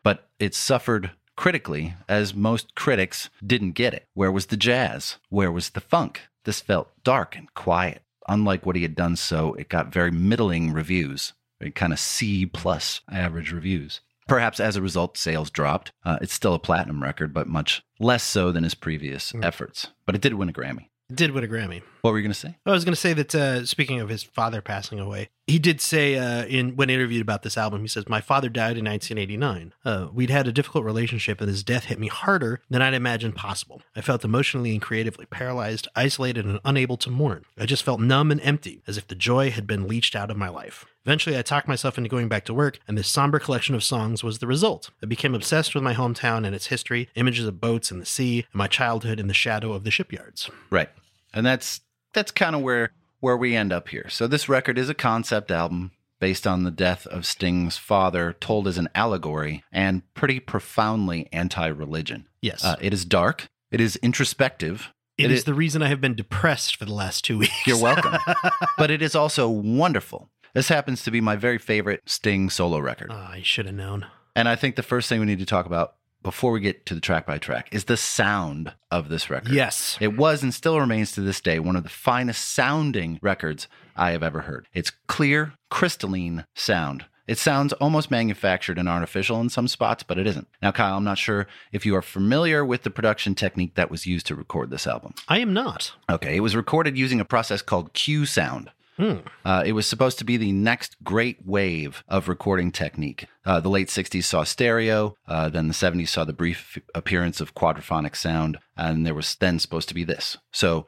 But 0.02 0.30
it 0.38 0.54
suffered 0.54 1.10
critically, 1.40 1.94
as 2.06 2.34
most 2.34 2.74
critics 2.74 3.30
didn't 3.44 3.72
get 3.72 3.94
it. 3.94 4.06
Where 4.12 4.30
was 4.30 4.46
the 4.46 4.58
jazz? 4.58 5.16
Where 5.30 5.50
was 5.50 5.70
the 5.70 5.80
funk? 5.80 6.20
This 6.44 6.60
felt 6.60 6.92
dark 7.02 7.34
and 7.34 7.52
quiet. 7.54 8.02
Unlike 8.28 8.66
what 8.66 8.76
he 8.76 8.82
had 8.82 8.94
done 8.94 9.16
so, 9.16 9.54
it 9.54 9.70
got 9.70 9.90
very 9.90 10.10
middling 10.10 10.70
reviews, 10.74 11.32
kind 11.74 11.94
of 11.94 11.98
C 11.98 12.44
plus 12.44 13.00
average 13.10 13.52
reviews. 13.52 14.02
Perhaps 14.28 14.60
as 14.60 14.76
a 14.76 14.82
result, 14.82 15.16
sales 15.16 15.48
dropped. 15.48 15.92
Uh, 16.04 16.18
it's 16.20 16.34
still 16.34 16.52
a 16.52 16.58
platinum 16.58 17.02
record, 17.02 17.32
but 17.32 17.48
much 17.48 17.82
less 17.98 18.22
so 18.22 18.52
than 18.52 18.62
his 18.62 18.74
previous 18.74 19.32
efforts. 19.42 19.86
But 20.04 20.14
it 20.14 20.20
did 20.20 20.34
win 20.34 20.50
a 20.50 20.52
Grammy. 20.52 20.89
Did 21.12 21.32
win 21.32 21.42
a 21.42 21.48
Grammy. 21.48 21.82
What 22.02 22.12
were 22.12 22.18
you 22.18 22.22
going 22.22 22.32
to 22.32 22.38
say? 22.38 22.56
I 22.64 22.70
was 22.70 22.84
going 22.84 22.94
to 22.94 23.00
say 23.00 23.12
that 23.14 23.34
uh, 23.34 23.66
speaking 23.66 24.00
of 24.00 24.08
his 24.08 24.22
father 24.22 24.62
passing 24.62 25.00
away, 25.00 25.28
he 25.46 25.58
did 25.58 25.80
say 25.80 26.16
uh, 26.16 26.44
in 26.44 26.76
when 26.76 26.88
interviewed 26.88 27.20
about 27.20 27.42
this 27.42 27.58
album, 27.58 27.82
he 27.82 27.88
says, 27.88 28.08
"My 28.08 28.20
father 28.20 28.48
died 28.48 28.78
in 28.78 28.84
1989. 28.84 29.74
Uh, 29.84 30.08
we'd 30.12 30.30
had 30.30 30.46
a 30.46 30.52
difficult 30.52 30.84
relationship, 30.84 31.40
and 31.40 31.48
his 31.48 31.64
death 31.64 31.86
hit 31.86 31.98
me 31.98 32.06
harder 32.06 32.62
than 32.70 32.80
I'd 32.80 32.94
imagined 32.94 33.34
possible. 33.34 33.82
I 33.96 34.00
felt 34.00 34.24
emotionally 34.24 34.72
and 34.72 34.80
creatively 34.80 35.26
paralyzed, 35.26 35.88
isolated, 35.96 36.46
and 36.46 36.60
unable 36.64 36.96
to 36.98 37.10
mourn. 37.10 37.44
I 37.58 37.66
just 37.66 37.82
felt 37.82 38.00
numb 38.00 38.30
and 38.30 38.40
empty, 38.42 38.82
as 38.86 38.96
if 38.96 39.08
the 39.08 39.14
joy 39.14 39.50
had 39.50 39.66
been 39.66 39.88
leached 39.88 40.14
out 40.14 40.30
of 40.30 40.36
my 40.36 40.48
life." 40.48 40.86
Eventually, 41.04 41.38
I 41.38 41.42
talked 41.42 41.66
myself 41.68 41.96
into 41.96 42.10
going 42.10 42.28
back 42.28 42.44
to 42.44 42.54
work, 42.54 42.78
and 42.86 42.96
this 42.98 43.08
somber 43.08 43.38
collection 43.38 43.74
of 43.74 43.82
songs 43.82 44.22
was 44.22 44.38
the 44.38 44.46
result. 44.46 44.90
I 45.02 45.06
became 45.06 45.34
obsessed 45.34 45.74
with 45.74 45.82
my 45.82 45.94
hometown 45.94 46.44
and 46.46 46.54
its 46.54 46.66
history, 46.66 47.08
images 47.14 47.46
of 47.46 47.60
boats 47.60 47.90
and 47.90 48.00
the 48.00 48.06
sea, 48.06 48.40
and 48.52 48.58
my 48.58 48.66
childhood 48.66 49.18
in 49.18 49.26
the 49.26 49.34
shadow 49.34 49.72
of 49.72 49.84
the 49.84 49.90
shipyards. 49.90 50.50
Right. 50.68 50.90
And 51.32 51.46
that's 51.46 51.80
that's 52.12 52.30
kind 52.32 52.54
of 52.54 52.62
where 52.62 52.92
where 53.20 53.36
we 53.36 53.56
end 53.56 53.72
up 53.72 53.88
here. 53.88 54.08
So 54.10 54.26
this 54.26 54.48
record 54.48 54.76
is 54.78 54.88
a 54.88 54.94
concept 54.94 55.50
album 55.50 55.92
based 56.18 56.46
on 56.46 56.64
the 56.64 56.70
death 56.70 57.06
of 57.06 57.24
Sting's 57.24 57.78
father, 57.78 58.34
told 58.40 58.68
as 58.68 58.76
an 58.76 58.88
allegory 58.94 59.64
and 59.72 60.02
pretty 60.12 60.38
profoundly 60.38 61.28
anti-religion. 61.32 62.26
Yes. 62.42 62.62
Uh, 62.62 62.76
it 62.80 62.92
is 62.92 63.06
dark. 63.06 63.48
It 63.70 63.80
is 63.80 63.96
introspective. 63.96 64.92
it 65.16 65.30
is- 65.30 65.44
the 65.44 65.54
reason 65.54 65.82
I 65.82 65.88
have 65.88 66.00
been 66.00 66.14
depressed 66.14 66.76
for 66.76 66.84
the 66.84 66.92
last 66.92 67.24
two 67.24 67.38
weeks. 67.44 67.66
You're 67.66 67.80
welcome. 67.82 68.18
but 68.76 68.90
it 68.90 69.00
is 69.00 69.14
also 69.14 69.48
wonderful. 69.48 70.28
This 70.54 70.68
happens 70.68 71.02
to 71.04 71.10
be 71.10 71.20
my 71.20 71.36
very 71.36 71.58
favorite 71.58 72.02
Sting 72.06 72.50
solo 72.50 72.78
record. 72.78 73.10
Ah, 73.12 73.28
oh, 73.28 73.32
I 73.34 73.42
should 73.42 73.66
have 73.66 73.74
known. 73.74 74.06
And 74.34 74.48
I 74.48 74.56
think 74.56 74.76
the 74.76 74.82
first 74.82 75.08
thing 75.08 75.20
we 75.20 75.26
need 75.26 75.38
to 75.38 75.46
talk 75.46 75.66
about 75.66 75.94
before 76.22 76.52
we 76.52 76.60
get 76.60 76.84
to 76.86 76.94
the 76.94 77.00
track 77.00 77.26
by 77.26 77.38
track 77.38 77.68
is 77.72 77.84
the 77.84 77.96
sound 77.96 78.74
of 78.90 79.08
this 79.08 79.30
record. 79.30 79.52
Yes. 79.52 79.96
It 80.00 80.16
was 80.16 80.42
and 80.42 80.52
still 80.52 80.78
remains 80.78 81.12
to 81.12 81.20
this 81.20 81.40
day 81.40 81.58
one 81.58 81.76
of 81.76 81.82
the 81.82 81.88
finest 81.88 82.48
sounding 82.48 83.18
records 83.22 83.68
I 83.96 84.10
have 84.10 84.22
ever 84.22 84.42
heard. 84.42 84.68
It's 84.74 84.92
clear, 85.06 85.54
crystalline 85.70 86.44
sound. 86.54 87.06
It 87.26 87.38
sounds 87.38 87.72
almost 87.74 88.10
manufactured 88.10 88.76
and 88.76 88.88
artificial 88.88 89.40
in 89.40 89.50
some 89.50 89.68
spots, 89.68 90.02
but 90.02 90.18
it 90.18 90.26
isn't. 90.26 90.48
Now, 90.60 90.72
Kyle, 90.72 90.96
I'm 90.96 91.04
not 91.04 91.16
sure 91.16 91.46
if 91.70 91.86
you 91.86 91.94
are 91.94 92.02
familiar 92.02 92.64
with 92.64 92.82
the 92.82 92.90
production 92.90 93.36
technique 93.36 93.76
that 93.76 93.90
was 93.90 94.04
used 94.04 94.26
to 94.26 94.34
record 94.34 94.70
this 94.70 94.86
album. 94.86 95.14
I 95.28 95.38
am 95.38 95.52
not. 95.52 95.92
Okay, 96.10 96.36
it 96.36 96.40
was 96.40 96.56
recorded 96.56 96.98
using 96.98 97.20
a 97.20 97.24
process 97.24 97.62
called 97.62 97.92
Q 97.92 98.26
Sound. 98.26 98.72
Hmm. 99.00 99.20
Uh, 99.46 99.62
it 99.64 99.72
was 99.72 99.86
supposed 99.86 100.18
to 100.18 100.26
be 100.26 100.36
the 100.36 100.52
next 100.52 101.02
great 101.02 101.38
wave 101.46 102.04
of 102.06 102.28
recording 102.28 102.70
technique. 102.70 103.26
Uh, 103.46 103.58
the 103.58 103.70
late 103.70 103.88
60s 103.88 104.24
saw 104.24 104.44
stereo, 104.44 105.14
uh, 105.26 105.48
then 105.48 105.68
the 105.68 105.74
70s 105.74 106.08
saw 106.08 106.24
the 106.24 106.34
brief 106.34 106.78
appearance 106.94 107.40
of 107.40 107.54
quadraphonic 107.54 108.14
sound, 108.14 108.58
and 108.76 109.06
there 109.06 109.14
was 109.14 109.36
then 109.36 109.58
supposed 109.58 109.88
to 109.88 109.94
be 109.94 110.04
this. 110.04 110.36
So, 110.52 110.84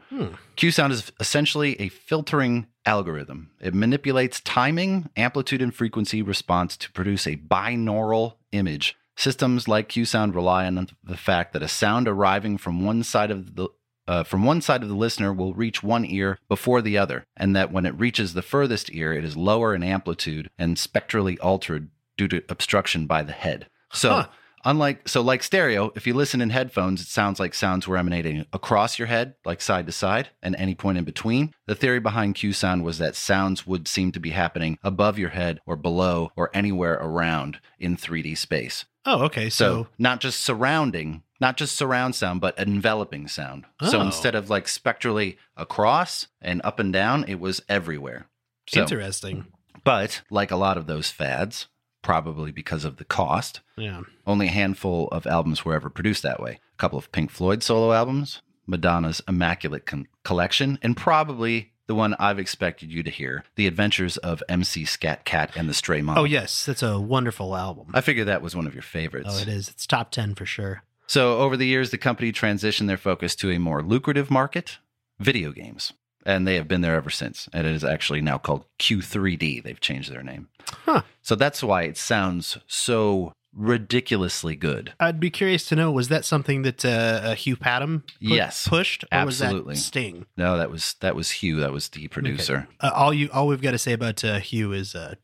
Q 0.56 0.70
sound 0.70 0.92
is 0.92 1.10
essentially 1.20 1.80
a 1.80 1.88
filtering 1.88 2.66
algorithm. 2.84 3.50
It 3.62 3.72
manipulates 3.72 4.42
timing, 4.42 5.08
amplitude, 5.16 5.62
and 5.62 5.74
frequency 5.74 6.20
response 6.20 6.76
to 6.76 6.92
produce 6.92 7.26
a 7.26 7.36
binaural 7.36 8.34
image. 8.52 8.94
Systems 9.16 9.68
like 9.68 9.88
Q 9.88 10.04
sound 10.04 10.34
rely 10.34 10.66
on 10.66 10.88
the 11.02 11.16
fact 11.16 11.54
that 11.54 11.62
a 11.62 11.68
sound 11.68 12.08
arriving 12.08 12.58
from 12.58 12.84
one 12.84 13.02
side 13.04 13.30
of 13.30 13.56
the 13.56 13.68
uh, 14.08 14.22
from 14.24 14.44
one 14.44 14.60
side 14.60 14.82
of 14.82 14.88
the 14.88 14.94
listener 14.94 15.32
will 15.32 15.54
reach 15.54 15.82
one 15.82 16.04
ear 16.04 16.38
before 16.48 16.82
the 16.82 16.98
other, 16.98 17.24
and 17.36 17.54
that 17.56 17.72
when 17.72 17.86
it 17.86 17.98
reaches 17.98 18.34
the 18.34 18.42
furthest 18.42 18.92
ear, 18.92 19.12
it 19.12 19.24
is 19.24 19.36
lower 19.36 19.74
in 19.74 19.82
amplitude 19.82 20.50
and 20.58 20.78
spectrally 20.78 21.38
altered 21.38 21.88
due 22.16 22.28
to 22.28 22.42
obstruction 22.48 23.06
by 23.06 23.22
the 23.22 23.32
head. 23.32 23.66
So, 23.92 24.10
Huh. 24.10 24.26
unlike 24.64 25.08
so 25.08 25.20
like 25.22 25.42
stereo, 25.42 25.92
if 25.96 26.06
you 26.06 26.14
listen 26.14 26.40
in 26.40 26.50
headphones, 26.50 27.00
it 27.00 27.06
sounds 27.08 27.38
like 27.40 27.54
sounds 27.54 27.86
were 27.88 27.96
emanating 27.96 28.44
across 28.52 28.98
your 28.98 29.08
head, 29.08 29.34
like 29.44 29.60
side 29.60 29.86
to 29.86 29.92
side, 29.92 30.28
and 30.42 30.54
any 30.56 30.74
point 30.74 30.98
in 30.98 31.04
between. 31.04 31.52
The 31.66 31.74
theory 31.74 32.00
behind 32.00 32.34
Q 32.34 32.52
sound 32.52 32.84
was 32.84 32.98
that 32.98 33.16
sounds 33.16 33.66
would 33.66 33.86
seem 33.88 34.12
to 34.12 34.20
be 34.20 34.30
happening 34.30 34.78
above 34.82 35.18
your 35.18 35.30
head 35.30 35.60
or 35.66 35.76
below 35.76 36.30
or 36.36 36.50
anywhere 36.54 36.94
around 36.94 37.60
in 37.78 37.96
3D 37.96 38.36
space. 38.36 38.84
Oh, 39.04 39.24
okay. 39.24 39.50
So 39.50 39.64
So, 39.84 39.86
not 39.98 40.20
just 40.20 40.40
surrounding, 40.40 41.22
not 41.42 41.58
just 41.58 41.76
surround 41.76 42.14
sound, 42.14 42.40
but 42.40 42.58
enveloping 42.58 43.28
sound. 43.28 43.66
So 43.82 43.98
Oh. 43.98 44.02
instead 44.02 44.34
of 44.34 44.48
like 44.48 44.66
spectrally 44.68 45.36
across 45.56 46.28
and 46.40 46.62
up 46.64 46.78
and 46.78 46.92
down, 46.92 47.24
it 47.28 47.38
was 47.40 47.60
everywhere. 47.68 48.28
So, 48.68 48.80
interesting. 48.82 49.46
but 49.84 50.22
like 50.30 50.50
a 50.50 50.56
lot 50.56 50.78
of 50.78 50.86
those 50.86 51.10
fads, 51.10 51.66
probably 52.00 52.50
because 52.52 52.84
of 52.84 52.96
the 52.96 53.04
cost, 53.04 53.60
Yeah. 53.76 54.02
only 54.26 54.46
a 54.46 54.50
handful 54.52 55.08
of 55.08 55.26
albums 55.26 55.64
were 55.64 55.74
ever 55.74 55.90
produced 55.90 56.22
that 56.22 56.40
way. 56.40 56.60
A 56.74 56.76
couple 56.78 56.98
of 56.98 57.12
Pink 57.12 57.30
Floyd 57.30 57.62
solo 57.62 57.92
albums, 57.92 58.40
Madonna's 58.66 59.20
Immaculate 59.28 59.84
Con- 59.86 60.06
Collection, 60.24 60.78
and 60.82 60.96
probably 60.96 61.72
the 61.88 61.94
one 61.96 62.14
I've 62.20 62.38
expected 62.38 62.92
you 62.92 63.02
to 63.02 63.10
hear, 63.10 63.44
The 63.56 63.66
Adventures 63.66 64.16
of 64.18 64.42
MC 64.48 64.84
Scat 64.84 65.24
Cat 65.24 65.50
and 65.56 65.68
the 65.68 65.74
Stray 65.74 66.00
Mob. 66.02 66.16
Oh, 66.18 66.24
yes. 66.24 66.64
That's 66.64 66.82
a 66.82 66.98
wonderful 67.00 67.56
album. 67.56 67.88
I 67.92 68.00
figured 68.00 68.28
that 68.28 68.40
was 68.42 68.54
one 68.54 68.68
of 68.68 68.74
your 68.74 68.84
favorites. 68.84 69.28
Oh, 69.30 69.38
it 69.42 69.48
is. 69.48 69.68
It's 69.68 69.86
top 69.86 70.12
10 70.12 70.36
for 70.36 70.46
sure. 70.46 70.84
So, 71.06 71.38
over 71.38 71.56
the 71.56 71.66
years, 71.66 71.90
the 71.90 71.98
company 71.98 72.32
transitioned 72.32 72.86
their 72.86 72.96
focus 72.96 73.34
to 73.36 73.50
a 73.50 73.58
more 73.58 73.82
lucrative 73.82 74.30
market 74.30 74.78
video 75.18 75.52
games. 75.52 75.92
And 76.24 76.46
they 76.46 76.54
have 76.54 76.68
been 76.68 76.80
there 76.82 76.94
ever 76.94 77.10
since. 77.10 77.48
And 77.52 77.66
it 77.66 77.74
is 77.74 77.82
actually 77.84 78.20
now 78.20 78.38
called 78.38 78.64
Q3D. 78.78 79.62
They've 79.62 79.80
changed 79.80 80.12
their 80.12 80.22
name. 80.22 80.48
Huh. 80.86 81.02
So, 81.22 81.34
that's 81.34 81.62
why 81.62 81.82
it 81.82 81.96
sounds 81.98 82.58
so 82.66 83.32
ridiculously 83.54 84.56
good. 84.56 84.94
I'd 84.98 85.20
be 85.20 85.28
curious 85.28 85.66
to 85.66 85.76
know 85.76 85.90
was 85.92 86.08
that 86.08 86.24
something 86.24 86.62
that 86.62 86.84
uh, 86.86 86.88
uh, 86.88 87.34
Hugh 87.34 87.56
Padgham 87.56 88.02
put- 88.06 88.12
Yes, 88.20 88.66
pushed? 88.66 89.04
Or 89.04 89.08
absolutely. 89.12 89.72
Was 89.72 89.78
that 89.80 89.84
Sting? 89.84 90.26
No, 90.38 90.56
that 90.56 90.70
was 90.70 90.94
that 91.00 91.14
was 91.14 91.30
Hugh. 91.32 91.60
That 91.60 91.70
was 91.72 91.88
the 91.90 92.08
producer. 92.08 92.66
Uh, 92.80 92.90
all 92.94 93.12
you, 93.12 93.28
all 93.30 93.46
we've 93.48 93.60
got 93.60 93.72
to 93.72 93.78
say 93.78 93.92
about 93.92 94.24
uh, 94.24 94.38
Hugh 94.38 94.72
is 94.72 94.94
uh, 94.94 95.16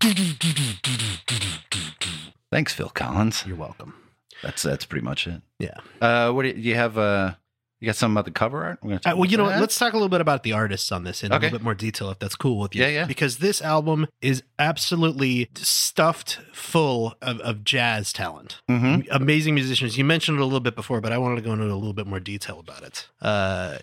Thanks, 2.51 2.73
Phil 2.75 2.89
Collins. 2.91 3.45
you're 3.47 3.57
welcome. 3.57 3.95
That's 4.43 4.63
that's 4.63 4.85
pretty 4.85 5.05
much 5.05 5.27
it. 5.27 5.43
Yeah. 5.59 5.75
Uh, 6.01 6.33
what 6.33 6.43
do 6.43 6.49
you, 6.49 6.55
do 6.55 6.61
you 6.61 6.75
have? 6.75 6.97
Uh, 6.97 7.35
you 7.81 7.87
got 7.87 7.97
something 7.97 8.15
about 8.15 8.25
the 8.25 8.31
cover 8.33 8.65
art? 8.65 8.79
We're 8.83 8.97
Uh, 9.05 9.15
well, 9.17 9.27
you 9.27 9.37
know 9.37 9.45
what? 9.45 9.61
Let's 9.61 9.77
talk 9.79 9.93
a 9.93 9.97
little 9.97 10.09
bit 10.09 10.21
about 10.21 10.43
the 10.43 10.53
artists 10.53 10.91
on 10.93 11.05
this 11.05 11.23
in 11.23 11.31
a 11.33 11.35
little 11.39 11.51
bit 11.59 11.63
more 11.63 11.75
detail, 11.75 12.11
if 12.11 12.19
that's 12.19 12.35
cool 12.37 12.59
with 12.59 12.75
you. 12.75 12.83
Yeah, 12.83 12.89
yeah. 12.89 13.05
Because 13.07 13.39
this 13.39 13.63
album 13.63 14.07
is 14.21 14.43
absolutely 14.59 15.49
stuffed 15.55 16.41
full 16.53 17.15
of, 17.23 17.41
of 17.41 17.65
jazz 17.65 18.13
talent. 18.13 18.61
Mhm. 18.69 19.07
Amazing 19.11 19.55
musicians. 19.55 19.97
You 19.97 20.05
mentioned 20.05 20.39
it 20.39 20.41
a 20.41 20.45
little 20.45 20.61
bit 20.61 20.75
before, 20.77 21.01
but 21.01 21.13
I 21.13 21.19
wanted 21.19 21.37
to 21.37 21.43
go 21.43 21.53
into 21.53 21.65
a 21.65 21.75
little 21.75 21.93
bit 21.93 22.07
more 22.07 22.21
detail 22.21 22.59
about 22.59 22.83
it. 22.83 23.09
Uh, 23.23 23.79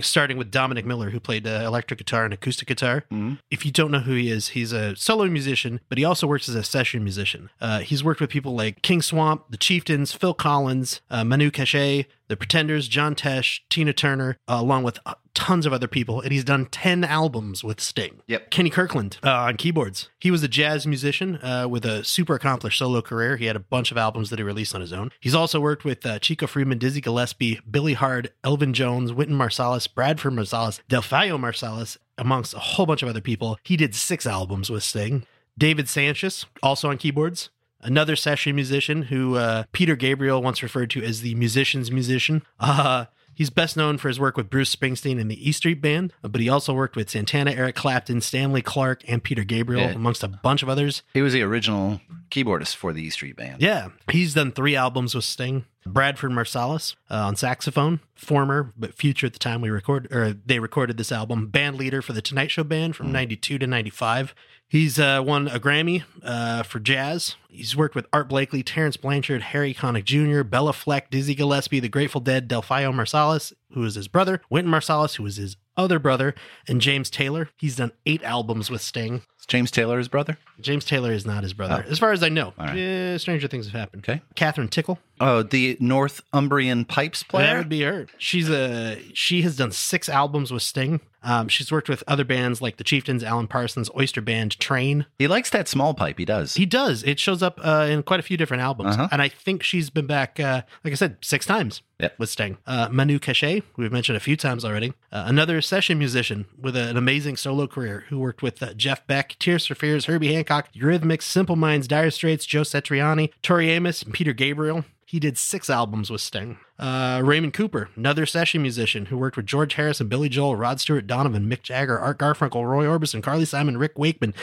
starting 0.00 0.36
with 0.38 0.50
Dominic 0.50 0.84
Miller, 0.84 1.10
who 1.10 1.20
played 1.20 1.46
uh, 1.46 1.62
electric 1.64 1.98
guitar 1.98 2.24
and 2.24 2.32
acoustic 2.34 2.68
guitar. 2.68 3.04
Mhm. 3.12 3.38
If 3.50 3.64
you 3.64 3.72
don't 3.72 3.90
know 3.90 4.00
who 4.00 4.14
he 4.14 4.30
is, 4.30 4.48
he's 4.48 4.72
a 4.72 4.94
solo 4.96 5.26
musician, 5.26 5.80
but 5.88 5.98
he 5.98 6.04
also 6.04 6.26
works 6.26 6.48
as 6.48 6.54
a 6.54 6.62
session 6.64 7.02
musician. 7.02 7.50
Uh, 7.60 7.80
he's 7.80 8.02
worked 8.04 8.20
with 8.20 8.30
people 8.30 8.54
like 8.54 8.82
King 8.82 9.02
Swamp, 9.02 9.44
The 9.50 9.56
Chieftains, 9.56 10.12
Phil 10.12 10.34
Collins, 10.34 11.00
uh, 11.10 11.24
Manu 11.24 11.50
Katché, 11.50 12.06
The 12.28 12.36
Pretenders, 12.36 12.88
John 12.88 13.14
Tesh, 13.14 13.60
Tina 13.68 13.92
Turner, 13.92 14.38
uh, 14.48 14.56
along 14.58 14.82
with 14.82 14.98
uh, 15.06 15.14
tons 15.34 15.66
of 15.66 15.72
other 15.72 15.86
people. 15.86 16.20
And 16.20 16.32
he's 16.32 16.44
done 16.44 16.66
10 16.66 17.04
albums 17.04 17.62
with 17.62 17.80
Sting. 17.80 18.20
Yep. 18.26 18.50
Kenny 18.50 18.70
Kirkland 18.70 19.18
uh, 19.22 19.30
on 19.30 19.56
keyboards. 19.56 20.08
He 20.18 20.30
was 20.30 20.42
a 20.42 20.48
jazz 20.48 20.86
musician 20.86 21.36
uh, 21.42 21.66
with 21.68 21.84
a 21.84 22.04
super 22.04 22.34
accomplished 22.34 22.78
solo 22.78 23.02
career. 23.02 23.36
He 23.36 23.46
had 23.46 23.56
a 23.56 23.60
bunch 23.60 23.90
of 23.90 23.98
albums 23.98 24.30
that 24.30 24.38
he 24.38 24.42
released 24.42 24.74
on 24.74 24.80
his 24.80 24.92
own. 24.92 25.10
He's 25.20 25.34
also 25.34 25.60
worked 25.60 25.84
with 25.84 26.04
uh, 26.04 26.18
Chico 26.18 26.46
Freeman, 26.46 26.78
Dizzy 26.78 27.00
Gillespie, 27.00 27.60
Billy 27.70 27.94
Hart, 27.94 28.32
Elvin 28.42 28.72
Jones, 28.72 29.12
Wynton 29.12 29.36
Marsalis, 29.36 29.92
Branford 29.92 30.32
Marsalis, 30.32 30.80
Delfeayo 30.88 31.38
Marsalis, 31.38 31.96
amongst 32.18 32.54
a 32.54 32.58
whole 32.58 32.86
bunch 32.86 33.02
of 33.02 33.08
other 33.08 33.20
people. 33.20 33.58
He 33.62 33.76
did 33.76 33.94
six 33.94 34.26
albums 34.26 34.70
with 34.70 34.82
Sting. 34.82 35.26
David 35.58 35.86
Sancious, 35.86 36.44
also 36.62 36.90
on 36.90 36.98
keyboards. 36.98 37.50
Another 37.80 38.16
session 38.16 38.54
musician 38.54 39.02
who 39.02 39.36
uh, 39.36 39.64
Peter 39.72 39.96
Gabriel 39.96 40.42
once 40.42 40.62
referred 40.62 40.90
to 40.90 41.02
as 41.02 41.20
the 41.20 41.34
musician's 41.34 41.90
musician. 41.90 42.42
Uh, 42.58 43.06
He's 43.34 43.50
best 43.50 43.76
known 43.76 43.98
for 43.98 44.08
his 44.08 44.18
work 44.18 44.38
with 44.38 44.48
Bruce 44.48 44.74
Springsteen 44.74 45.20
and 45.20 45.30
the 45.30 45.46
E 45.46 45.52
Street 45.52 45.82
Band, 45.82 46.10
but 46.22 46.40
he 46.40 46.48
also 46.48 46.72
worked 46.72 46.96
with 46.96 47.10
Santana, 47.10 47.50
Eric 47.50 47.74
Clapton, 47.76 48.22
Stanley 48.22 48.62
Clarke, 48.62 49.02
and 49.06 49.22
Peter 49.22 49.44
Gabriel, 49.44 49.82
Yeah. 49.82 49.90
amongst 49.90 50.22
a 50.22 50.28
bunch 50.28 50.62
of 50.62 50.70
others. 50.70 51.02
He 51.12 51.20
was 51.20 51.34
the 51.34 51.42
original 51.42 52.00
keyboardist 52.30 52.76
for 52.76 52.94
the 52.94 53.02
E 53.02 53.10
Street 53.10 53.36
Band. 53.36 53.60
Yeah, 53.60 53.88
he's 54.10 54.32
done 54.32 54.52
three 54.52 54.74
albums 54.74 55.14
with 55.14 55.24
Sting. 55.24 55.66
Branford 55.86 56.32
Marsalis 56.32 56.94
uh, 57.10 57.26
on 57.26 57.36
saxophone, 57.36 58.00
former 58.14 58.72
but 58.76 58.94
future 58.94 59.26
at 59.26 59.32
the 59.32 59.38
time 59.38 59.60
we 59.60 59.70
record 59.70 60.12
or 60.12 60.32
they 60.32 60.58
recorded 60.58 60.96
this 60.96 61.12
album. 61.12 61.48
Band 61.48 61.76
leader 61.76 62.02
for 62.02 62.12
the 62.12 62.22
Tonight 62.22 62.50
Show 62.50 62.64
band 62.64 62.96
from 62.96 63.12
'92 63.12 63.58
to 63.58 63.66
'95. 63.66 64.34
He's 64.68 64.98
uh, 64.98 65.22
won 65.24 65.46
a 65.46 65.60
Grammy 65.60 66.02
uh, 66.24 66.64
for 66.64 66.80
jazz. 66.80 67.36
He's 67.48 67.76
worked 67.76 67.94
with 67.94 68.06
Art 68.12 68.28
Blakey, 68.28 68.64
Terence 68.64 68.96
Blanchard, 68.96 69.40
Harry 69.42 69.72
Connick 69.72 70.04
Jr., 70.04 70.42
Béla 70.42 70.74
Fleck, 70.74 71.08
Dizzy 71.08 71.36
Gillespie, 71.36 71.78
The 71.78 71.88
Grateful 71.88 72.20
Dead, 72.20 72.48
Delfeayo 72.48 72.92
Marsalis, 72.92 73.52
who 73.72 73.84
is 73.84 73.94
his 73.94 74.08
brother, 74.08 74.42
Wynton 74.50 74.72
Marsalis, 74.72 75.16
who 75.16 75.26
is 75.26 75.36
his 75.36 75.56
other 75.76 76.00
brother, 76.00 76.34
and 76.66 76.80
James 76.80 77.10
Taylor. 77.10 77.50
He's 77.56 77.76
done 77.76 77.92
eight 78.06 78.24
albums 78.24 78.68
with 78.68 78.82
Sting. 78.82 79.22
Is 79.38 79.46
James 79.46 79.70
Taylor 79.70 79.98
his 79.98 80.08
brother? 80.08 80.38
James 80.60 80.84
Taylor 80.86 81.12
is 81.12 81.26
not 81.26 81.42
his 81.42 81.52
brother, 81.52 81.84
as 81.88 81.98
far 81.98 82.12
as 82.12 82.22
I 82.22 82.30
know. 82.30 82.54
Right. 82.58 82.76
Eh, 82.78 83.18
stranger 83.18 83.46
things 83.46 83.66
have 83.66 83.74
happened. 83.78 84.08
Okay. 84.08 84.22
Kathryn 84.34 84.70
Tickell. 84.70 84.98
Oh, 85.20 85.42
the 85.42 85.76
Northumbrian 85.80 86.84
pipes 86.84 87.22
player. 87.22 87.46
That 87.46 87.58
would 87.58 87.68
be 87.68 87.82
her. 87.82 88.06
She's 88.18 88.48
a 88.50 88.98
she 89.14 89.42
has 89.42 89.56
done 89.56 89.72
six 89.72 90.08
albums 90.08 90.50
with 90.52 90.62
Sting. 90.62 91.00
Um, 91.22 91.48
she's 91.48 91.72
worked 91.72 91.88
with 91.88 92.04
other 92.06 92.24
bands 92.24 92.62
like 92.62 92.76
the 92.76 92.84
Chieftains, 92.84 93.24
Alan 93.24 93.48
Parsons, 93.48 93.90
Oyster 93.98 94.20
Band, 94.20 94.56
Train. 94.60 95.06
he 95.18 95.26
likes 95.26 95.50
that 95.50 95.66
small 95.66 95.92
pipe. 95.92 96.18
He 96.18 96.24
does. 96.24 96.54
He 96.54 96.66
does. 96.66 97.02
It 97.02 97.18
shows 97.18 97.42
up 97.42 97.58
uh, 97.64 97.88
in 97.90 98.04
quite 98.04 98.20
a 98.20 98.22
few 98.22 98.36
different 98.36 98.62
albums, 98.62 98.94
Uh-huh. 98.94 99.08
and 99.10 99.20
I 99.20 99.28
think 99.28 99.64
she's 99.64 99.90
been 99.90 100.06
back, 100.06 100.38
uh, 100.38 100.62
like 100.84 100.92
I 100.92 100.94
said, 100.94 101.16
six 101.22 101.44
times 101.44 101.82
Yep. 101.98 102.18
with 102.20 102.30
Sting. 102.30 102.58
Uh, 102.64 102.88
Manu 102.92 103.18
Katché, 103.18 103.64
we've 103.76 103.90
mentioned 103.90 104.16
a 104.16 104.20
few 104.20 104.36
times 104.36 104.64
already, 104.64 104.92
uh, 105.10 105.24
another 105.26 105.60
session 105.60 105.98
musician 105.98 106.44
with 106.56 106.76
a- 106.76 106.90
an 106.90 106.96
amazing 106.96 107.36
solo 107.36 107.66
career, 107.66 108.04
who 108.08 108.20
worked 108.20 108.40
with 108.42 108.62
uh, 108.62 108.72
Jeff 108.74 109.04
Beck, 109.08 109.25
Tears 109.38 109.66
for 109.66 109.74
Fears, 109.74 110.06
Herbie 110.06 110.32
Hancock, 110.32 110.72
Eurythmics, 110.72 111.22
Simple 111.22 111.56
Minds, 111.56 111.88
Dire 111.88 112.10
Straits, 112.10 112.46
Joe 112.46 112.62
Satriani, 112.62 113.30
Tori 113.42 113.70
Amos, 113.70 114.02
and 114.02 114.14
Peter 114.14 114.32
Gabriel. 114.32 114.84
He 115.08 115.20
did 115.20 115.38
six 115.38 115.70
albums 115.70 116.10
with 116.10 116.20
Sting. 116.20 116.58
Uh, 116.80 117.22
Raymond 117.24 117.54
Cooper, 117.54 117.88
another 117.94 118.26
session 118.26 118.60
musician 118.60 119.06
who 119.06 119.16
worked 119.16 119.36
with 119.36 119.46
George 119.46 119.74
Harrison, 119.74 120.08
Billy 120.08 120.28
Joel, 120.28 120.56
Rod 120.56 120.80
Stewart, 120.80 121.06
Donovan, 121.06 121.48
Mick 121.48 121.62
Jagger, 121.62 121.96
Art 121.96 122.18
Garfunkel, 122.18 122.68
Roy 122.68 122.86
Orbison, 122.86 123.22
Carly 123.22 123.44
Simon, 123.44 123.78
Rick 123.78 123.96
Wakeman, 123.96 124.34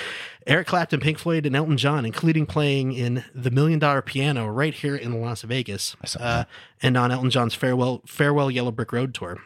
Eric 0.47 0.67
Clapton, 0.67 1.01
Pink 1.01 1.19
Floyd, 1.19 1.45
and 1.45 1.53
Elton 1.55 1.75
John, 1.77 2.05
including 2.05 2.45
playing 2.45 2.93
in 2.93 3.25
the 3.35 3.51
Million 3.51 3.77
Dollar 3.77 4.01
Piano 4.01 4.47
right 4.47 4.73
here 4.73 4.95
in 4.95 5.21
Las 5.21 5.41
Vegas, 5.41 5.97
uh, 6.17 6.45
and 6.81 6.95
on 6.95 7.11
Elton 7.11 7.29
John's 7.29 7.55
farewell 7.55 8.01
Farewell 8.07 8.49
Yellow 8.49 8.71
Brick 8.71 8.93
Road 8.93 9.13
tour. 9.13 9.39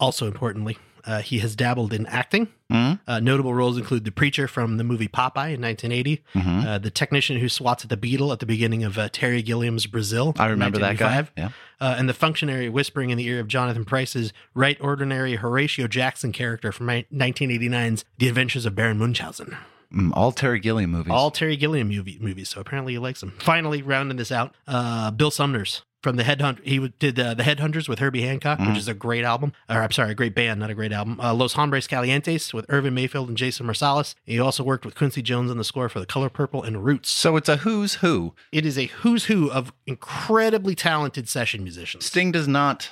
Also 0.00 0.26
importantly, 0.26 0.76
uh, 1.04 1.20
he 1.22 1.38
has 1.38 1.54
dabbled 1.56 1.92
in 1.92 2.06
acting. 2.06 2.48
Mhm. 2.70 3.00
Uh, 3.06 3.20
notable 3.20 3.54
roles 3.54 3.78
include 3.78 4.04
the 4.04 4.10
preacher 4.12 4.46
from 4.46 4.76
the 4.76 4.84
movie 4.84 5.08
Popeye 5.08 5.54
in 5.54 5.60
1980, 5.60 6.22
Mhm. 6.34 6.66
uh, 6.66 6.78
the 6.78 6.90
technician 6.90 7.38
who 7.38 7.48
swats 7.48 7.84
at 7.84 7.90
the 7.90 7.96
beetle 7.96 8.30
at 8.32 8.40
the 8.40 8.46
beginning 8.46 8.84
of 8.84 8.98
uh, 8.98 9.08
Terry 9.10 9.40
Gilliam's 9.42 9.86
Brazil. 9.86 10.34
I 10.38 10.46
remember 10.48 10.78
that 10.78 10.96
guy. 10.98 11.06
1985, 11.16 11.32
Yeah. 11.36 11.48
Uh, 11.80 11.94
and 11.98 12.08
the 12.08 12.14
functionary 12.14 12.68
whispering 12.68 13.10
in 13.10 13.16
the 13.18 13.26
ear 13.26 13.40
of 13.40 13.48
Jonathan 13.48 13.84
Pryce's 13.84 14.32
right 14.54 14.76
ordinary 14.80 15.36
Horatio 15.36 15.86
Jackson 15.88 16.32
character 16.32 16.72
from 16.72 16.86
ni- 16.86 17.06
1989's 17.10 18.04
The 18.18 18.28
Adventures 18.28 18.66
of 18.66 18.74
Baron 18.74 18.98
Munchausen. 18.98 19.56
Mm, 19.94 20.10
all 20.12 20.32
Terry 20.32 20.60
Gilliam 20.60 20.90
movies. 20.90 21.10
All 21.10 21.30
Terry 21.30 21.56
Gilliam 21.56 21.88
movie, 21.88 22.18
movies. 22.20 22.50
So 22.50 22.60
apparently 22.60 22.92
he 22.92 22.98
likes 22.98 23.20
them. 23.20 23.32
Finally, 23.38 23.80
rounding 23.80 24.18
this 24.18 24.30
out, 24.30 24.54
uh, 24.66 25.10
Bill 25.12 25.30
Summers 25.30 25.82
from 26.02 26.16
the 26.16 26.22
Headhunt. 26.22 26.64
He 26.64 26.78
did 26.98 27.18
uh, 27.18 27.34
the 27.34 27.42
Headhunters 27.42 27.88
with 27.88 27.98
Herbie 27.98 28.22
Hancock, 28.22 28.58
Mhm. 28.58 28.68
which 28.68 28.78
is 28.78 28.88
a 28.88 28.94
great 28.94 29.24
album. 29.24 29.52
Or 29.68 29.82
I'm 29.82 29.90
sorry, 29.90 30.12
a 30.12 30.14
great 30.14 30.34
band, 30.34 30.60
not 30.60 30.70
a 30.70 30.74
great 30.74 30.92
album. 30.92 31.20
Uh, 31.20 31.34
Los 31.34 31.54
Hombres 31.54 31.86
Calientes 31.88 32.54
with 32.54 32.66
Irvin 32.68 32.94
Mayfield 32.94 33.28
and 33.28 33.36
Jason 33.36 33.66
Marsalis. 33.66 34.14
He 34.24 34.38
also 34.38 34.62
worked 34.62 34.84
with 34.84 34.94
Quincy 34.94 35.22
Jones 35.22 35.50
on 35.50 35.58
the 35.58 35.64
score 35.64 35.88
for 35.88 35.98
The 36.00 36.06
Color 36.06 36.28
Purple 36.30 36.62
and 36.62 36.84
Roots. 36.84 37.10
so 37.10 37.36
it's 37.36 37.48
a 37.48 37.56
who's 37.58 37.94
who. 37.94 38.34
It 38.52 38.64
is 38.64 38.78
a 38.78 38.86
who's 38.86 39.24
who 39.24 39.50
of 39.50 39.72
incredibly 39.86 40.74
talented 40.74 41.28
session 41.28 41.62
musicians. 41.62 42.06
Sting 42.06 42.30
does 42.32 42.46
not. 42.48 42.90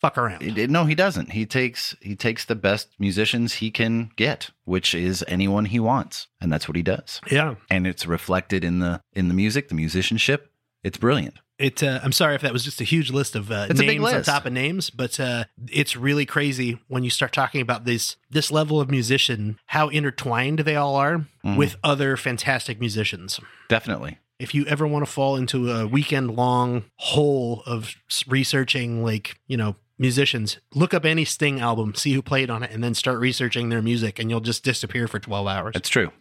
Fuck 0.00 0.18
around. 0.18 0.42
it- 0.42 0.68
no, 0.68 0.84
he 0.84 0.94
doesn't. 0.94 1.32
He 1.32 1.46
takes 1.46 1.96
he 2.02 2.14
takes 2.14 2.44
the 2.44 2.54
best 2.54 2.88
musicians 2.98 3.54
he 3.54 3.70
can 3.70 4.10
get, 4.16 4.50
which 4.64 4.94
is 4.94 5.24
anyone 5.26 5.64
he 5.64 5.80
wants, 5.80 6.26
and 6.38 6.52
that's 6.52 6.68
what 6.68 6.76
he 6.76 6.82
does. 6.82 7.20
yeah. 7.30 7.54
And 7.70 7.86
it's 7.86 8.06
reflected 8.06 8.62
in 8.62 8.80
the 8.80 9.00
in 9.14 9.28
the 9.28 9.34
music, 9.34 9.68
the 9.68 9.74
musicianship. 9.74 10.52
It's 10.84 10.98
brilliant. 10.98 11.36
It. 11.58 11.82
Uh, 11.82 12.00
I'm 12.02 12.12
sorry 12.12 12.34
if 12.34 12.42
that 12.42 12.52
was 12.52 12.64
just 12.64 12.80
a 12.80 12.84
huge 12.84 13.10
list 13.10 13.34
of 13.34 13.50
uh, 13.50 13.66
It's 13.70 13.80
a 13.80 13.82
big 13.82 14.00
names 14.00 14.12
on 14.12 14.22
top 14.22 14.44
of 14.46 14.52
names, 14.52 14.90
but 14.90 15.18
uh, 15.18 15.44
it's 15.68 15.96
really 15.96 16.26
crazy 16.26 16.78
when 16.88 17.02
you 17.02 17.10
start 17.10 17.32
talking 17.32 17.60
about 17.62 17.84
this 17.84 18.16
this 18.30 18.50
level 18.50 18.80
of 18.80 18.90
musician, 18.90 19.58
how 19.66 19.88
intertwined 19.88 20.60
they 20.60 20.76
all 20.76 20.96
are 20.96 21.26
Mhm. 21.44 21.56
with 21.56 21.76
other 21.82 22.16
fantastic 22.16 22.78
musicians. 22.80 23.40
Definitely. 23.68 24.18
If 24.38 24.54
you 24.54 24.66
ever 24.66 24.86
want 24.86 25.06
to 25.06 25.10
fall 25.10 25.36
into 25.36 25.70
a 25.72 25.86
weekend 25.86 26.36
long 26.36 26.84
hole 26.96 27.62
of 27.66 27.94
researching, 28.26 29.02
like 29.04 29.38
you 29.46 29.56
know. 29.56 29.76
Musicians, 29.98 30.58
look 30.74 30.92
up 30.92 31.06
any 31.06 31.24
Sting 31.24 31.58
album, 31.58 31.94
see 31.94 32.12
who 32.12 32.20
played 32.20 32.50
on 32.50 32.62
it, 32.62 32.70
and 32.70 32.84
then 32.84 32.92
start 32.92 33.18
researching 33.18 33.70
their 33.70 33.80
music, 33.80 34.18
and 34.18 34.28
you'll 34.28 34.40
just 34.42 34.62
disappear 34.62 35.08
for 35.08 35.18
12 35.18 35.46
hours. 35.46 35.72
That's 35.72 35.88
true. 35.88 36.12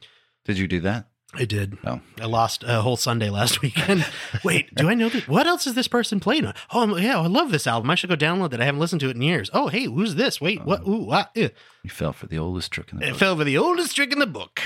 Did 0.46 0.58
you 0.58 0.66
do 0.66 0.80
that? 0.80 1.10
I 1.38 1.46
did. 1.46 1.78
Oh. 1.86 2.00
I 2.22 2.26
lost 2.26 2.64
a 2.66 2.82
whole 2.82 2.98
Sunday 2.98 3.30
last 3.30 3.62
weekend. 3.62 4.06
Wait, 4.44 4.74
do 4.76 4.90
I 4.90 4.94
know 4.94 5.10
that? 5.10 5.28
What 5.28 5.48
else 5.48 5.68
is 5.68 5.74
this 5.74 5.88
person 5.88 6.20
playing 6.20 6.46
on? 6.46 6.54
Oh, 6.72 6.80
I'm- 6.82 6.98
yeah, 7.04 7.20
I 7.20 7.28
love 7.28 7.52
this 7.52 7.68
album. 7.68 7.90
I 7.90 7.96
should 7.96 8.10
go 8.10 8.16
download 8.16 8.54
it. 8.54 8.60
I 8.62 8.66
haven't 8.66 8.80
listened 8.80 9.02
to 9.02 9.10
it 9.10 9.16
in 9.16 9.22
years. 9.22 9.50
Oh, 9.54 9.68
hey, 9.68 9.86
who's 9.86 10.16
this? 10.16 10.40
Wait, 10.40 10.64
what? 10.64 10.88
Ooh, 10.88 11.10
ah, 11.12 11.30
eh. 11.36 11.50
You 11.84 11.90
fell 11.90 12.14
for 12.14 12.28
the 12.28 12.38
oldest 12.38 12.72
trick 12.72 12.92
in 12.92 13.00
the 13.00 13.06
It 13.08 13.10
book. 13.12 13.20
fell 13.20 13.36
for 13.38 13.44
the 13.44 13.58
oldest 13.58 13.96
trick 13.96 14.12
in 14.14 14.20
the 14.20 14.26
book. 14.28 14.60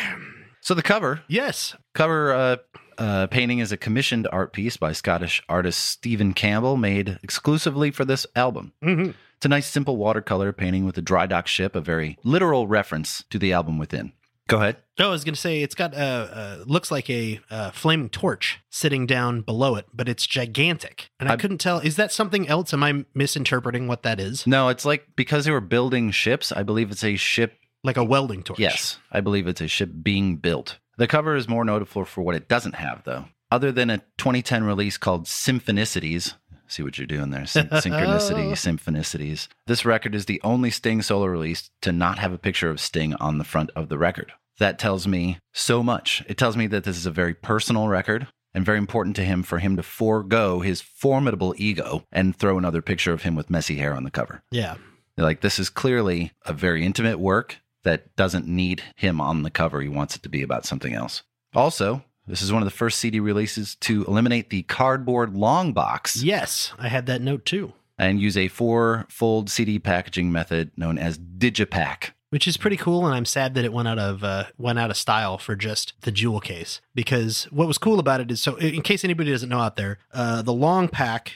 So 0.61 0.73
the 0.73 0.83
cover 0.83 1.21
Yes. 1.27 1.75
cover 1.93 2.33
uh, 2.33 2.57
uh, 2.97 3.27
painting 3.27 3.59
is 3.59 3.71
a 3.71 3.77
commissioned 3.77 4.27
art 4.31 4.51
piece 4.53 4.77
by 4.77 4.91
Scottish 4.91 5.41
artist 5.47 5.79
Steven 5.83 6.33
Campbell, 6.33 6.75
made 6.77 7.17
exclusively 7.23 7.91
for 7.91 8.03
this 8.05 8.27
album. 8.35 8.73
hmm 8.83 9.11
It's 9.37 9.45
a 9.45 9.49
nice, 9.49 9.67
simple 9.67 9.95
watercolor 9.95 10.51
painting 10.51 10.83
with 10.85 10.97
a 10.97 11.01
dry 11.01 11.25
dock 11.25 11.47
ship, 11.47 11.75
a 11.75 11.81
very 11.81 12.17
literal 12.23 12.67
reference 12.67 13.23
to 13.29 13.39
the 13.39 13.53
album 13.53 13.77
within. 13.77 14.11
Go 14.49 14.57
ahead. 14.57 14.77
Oh, 14.99 15.07
I 15.07 15.11
was 15.11 15.23
going 15.23 15.35
to 15.35 15.39
say 15.39 15.61
it's 15.61 15.75
got 15.75 15.93
uh, 15.93 15.97
uh 15.97 16.63
looks 16.65 16.89
like 16.89 17.07
a 17.09 17.39
uh, 17.51 17.69
flaming 17.69 18.09
torch 18.09 18.59
sitting 18.71 19.05
down 19.05 19.41
below 19.41 19.75
it, 19.75 19.85
but 19.93 20.09
it's 20.09 20.25
gigantic, 20.25 21.11
and 21.19 21.29
I, 21.29 21.33
I- 21.33 21.37
couldn't 21.37 21.59
tell. 21.59 21.77
Is 21.79 21.95
that 21.97 22.11
something 22.11 22.47
else? 22.47 22.73
Am 22.73 22.83
I 22.83 23.05
misinterpreting 23.13 23.87
what 23.87 24.01
that 24.03 24.19
is? 24.19 24.47
No, 24.47 24.67
it's 24.69 24.85
like 24.85 25.07
because 25.15 25.45
they 25.45 25.51
were 25.51 25.61
building 25.61 26.09
ships, 26.09 26.51
I 26.51 26.63
believe 26.63 26.89
it's 26.91 27.03
a 27.03 27.15
ship. 27.15 27.53
Like 27.83 27.95
a 27.95 28.03
welding 28.03 28.43
torch? 28.43 28.59
Yes, 28.59 28.97
I 29.11 29.21
believe 29.21 29.47
it's 29.47 29.61
a 29.61 29.67
ship 29.67 29.91
being 30.01 30.35
built. 30.37 30.79
The 30.97 31.07
cover 31.07 31.35
is 31.35 31.47
more 31.47 31.63
notable 31.63 32.03
for 32.03 32.21
what 32.21 32.35
it 32.35 32.49
doesn't 32.49 32.75
have, 32.75 33.03
though. 33.05 33.25
Other 33.51 33.71
than 33.71 33.89
a 33.89 33.99
2010 34.17 34.63
release 34.63 34.97
called 34.97 35.25
Symphonicities, 35.25 36.33
see 36.71 36.83
what 36.83 36.97
you're 36.97 37.07
doing 37.07 37.29
there, 37.31 37.45
Syn- 37.45 37.69
Synchronicity, 37.69 38.51
Symphonicities. 38.51 39.47
This 39.67 39.85
record 39.85 40.15
is 40.15 40.25
the 40.25 40.41
only 40.43 40.69
Sting 40.69 41.01
solo 41.01 41.25
release 41.25 41.69
to 41.81 41.91
not 41.91 42.19
have 42.19 42.33
a 42.33 42.37
picture 42.37 42.69
of 42.69 42.79
Sting 42.79 43.13
on 43.15 43.37
the 43.37 43.43
front 43.43 43.69
of 43.75 43.89
the 43.89 43.97
record. 43.97 44.31
That 44.59 44.77
tells 44.79 45.07
me 45.07 45.39
so 45.53 45.81
much. 45.81 46.23
It 46.27 46.37
tells 46.37 46.57
me 46.57 46.67
that 46.67 46.83
this 46.83 46.97
is 46.97 47.05
a 47.05 47.11
very 47.11 47.33
personal 47.33 47.87
record 47.87 48.27
and 48.53 48.65
very 48.65 48.77
important 48.77 49.15
to 49.17 49.23
him 49.23 49.43
for 49.43 49.59
him 49.59 49.75
to 49.77 49.83
forego 49.83 50.59
his 50.59 50.81
formidable 50.81 51.53
ego 51.57 52.03
and 52.11 52.35
throw 52.35 52.57
another 52.57 52.81
picture 52.81 53.13
of 53.13 53.23
him 53.23 53.35
with 53.35 53.49
messy 53.49 53.75
hair 53.75 53.95
on 53.95 54.03
the 54.03 54.11
cover. 54.11 54.41
Yeah. 54.51 54.75
They're 55.15 55.25
like, 55.25 55.41
this 55.41 55.59
is 55.59 55.69
clearly 55.69 56.31
a 56.45 56.53
very 56.53 56.85
intimate 56.85 57.19
work 57.19 57.57
that 57.83 58.15
doesn't 58.15 58.47
need 58.47 58.83
him 58.95 59.21
on 59.21 59.43
the 59.43 59.49
cover. 59.49 59.81
He 59.81 59.89
wants 59.89 60.15
it 60.15 60.23
to 60.23 60.29
be 60.29 60.41
about 60.41 60.65
something 60.65 60.93
else. 60.93 61.23
Also, 61.53 62.03
this 62.29 62.41
is 62.41 62.53
one 62.53 62.61
of 62.61 62.65
the 62.67 62.71
first 62.77 62.99
CD 62.99 63.19
releases 63.19 63.75
to 63.75 64.05
eliminate 64.05 64.49
the 64.49 64.61
cardboard 64.63 65.35
long 65.35 65.73
box 65.73 66.21
Yes, 66.23 66.71
I 66.77 66.87
had 66.87 67.05
that 67.07 67.21
note 67.21 67.43
too. 67.45 67.73
and 67.97 68.21
use 68.21 68.37
a 68.37 68.47
four 68.47 69.05
fold 69.09 69.49
CD 69.49 69.79
packaging 69.79 70.31
method 70.31 70.71
known 70.77 70.97
as 70.97 71.17
Digipak. 71.17 72.11
which 72.29 72.47
is 72.47 72.57
pretty 72.57 72.77
cool 72.77 73.05
and 73.05 73.15
i'm 73.15 73.25
sad 73.25 73.55
that 73.55 73.65
it 73.65 73.73
went 73.73 73.87
out 73.87 73.97
of 73.99 74.23
uh, 74.23 74.43
went 74.57 74.77
out 74.79 74.91
of 74.91 74.97
style 74.97 75.37
for 75.37 75.55
just 75.55 75.93
the 76.01 76.11
jewel 76.11 76.39
case 76.39 76.79
because 76.93 77.45
what 77.45 77.67
was 77.67 77.77
cool 77.79 77.99
about 77.99 78.21
it 78.21 78.29
is 78.31 78.39
so 78.41 78.55
in 78.57 78.81
case 78.83 79.03
anybody 79.03 79.31
doesn't 79.31 79.49
know 79.49 79.59
out 79.59 79.75
there 79.77 79.97
uh, 80.13 80.41
the 80.43 80.53
long 80.53 80.87
pack 80.87 81.33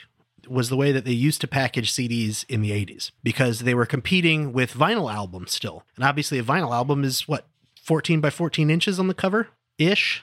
was 0.47 0.67
the 0.69 0.75
way 0.77 0.91
that 0.91 1.05
they 1.05 1.11
used 1.13 1.39
to 1.41 1.47
package 1.47 1.91
CDs 1.93 2.43
in 2.49 2.61
the 2.61 2.71
80s 2.71 3.11
because 3.23 3.59
they 3.59 3.73
were 3.73 3.85
competing 3.85 4.51
with 4.51 4.73
vinyl 4.73 5.09
albums 5.09 5.53
still. 5.53 5.85
And 5.95 6.03
obviously, 6.03 6.37
a 6.37 6.43
vinyl 6.43 6.73
album 6.73 7.05
is 7.05 7.29
what, 7.29 7.47
14 7.81 8.19
by 8.19 8.29
14 8.29 8.69
inches 8.69 8.99
on 8.99 9.07
the 9.07 9.13
cover 9.13 9.47
ish? 9.77 10.21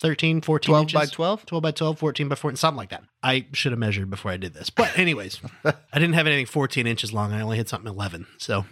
13, 0.00 0.40
14 0.40 0.70
12 0.72 0.82
inches? 0.82 0.94
by 0.94 1.06
12? 1.06 1.46
12 1.46 1.62
by 1.62 1.70
12, 1.70 1.98
14 1.98 2.28
by 2.28 2.34
14, 2.34 2.56
something 2.56 2.76
like 2.76 2.88
that. 2.90 3.04
I 3.22 3.46
should 3.52 3.72
have 3.72 3.78
measured 3.78 4.10
before 4.10 4.30
I 4.30 4.36
did 4.38 4.54
this. 4.54 4.70
But, 4.70 4.98
anyways, 4.98 5.40
I 5.64 5.74
didn't 5.94 6.14
have 6.14 6.26
anything 6.26 6.46
14 6.46 6.86
inches 6.86 7.12
long. 7.12 7.32
I 7.32 7.40
only 7.42 7.58
had 7.58 7.68
something 7.68 7.88
11. 7.88 8.26
So. 8.38 8.64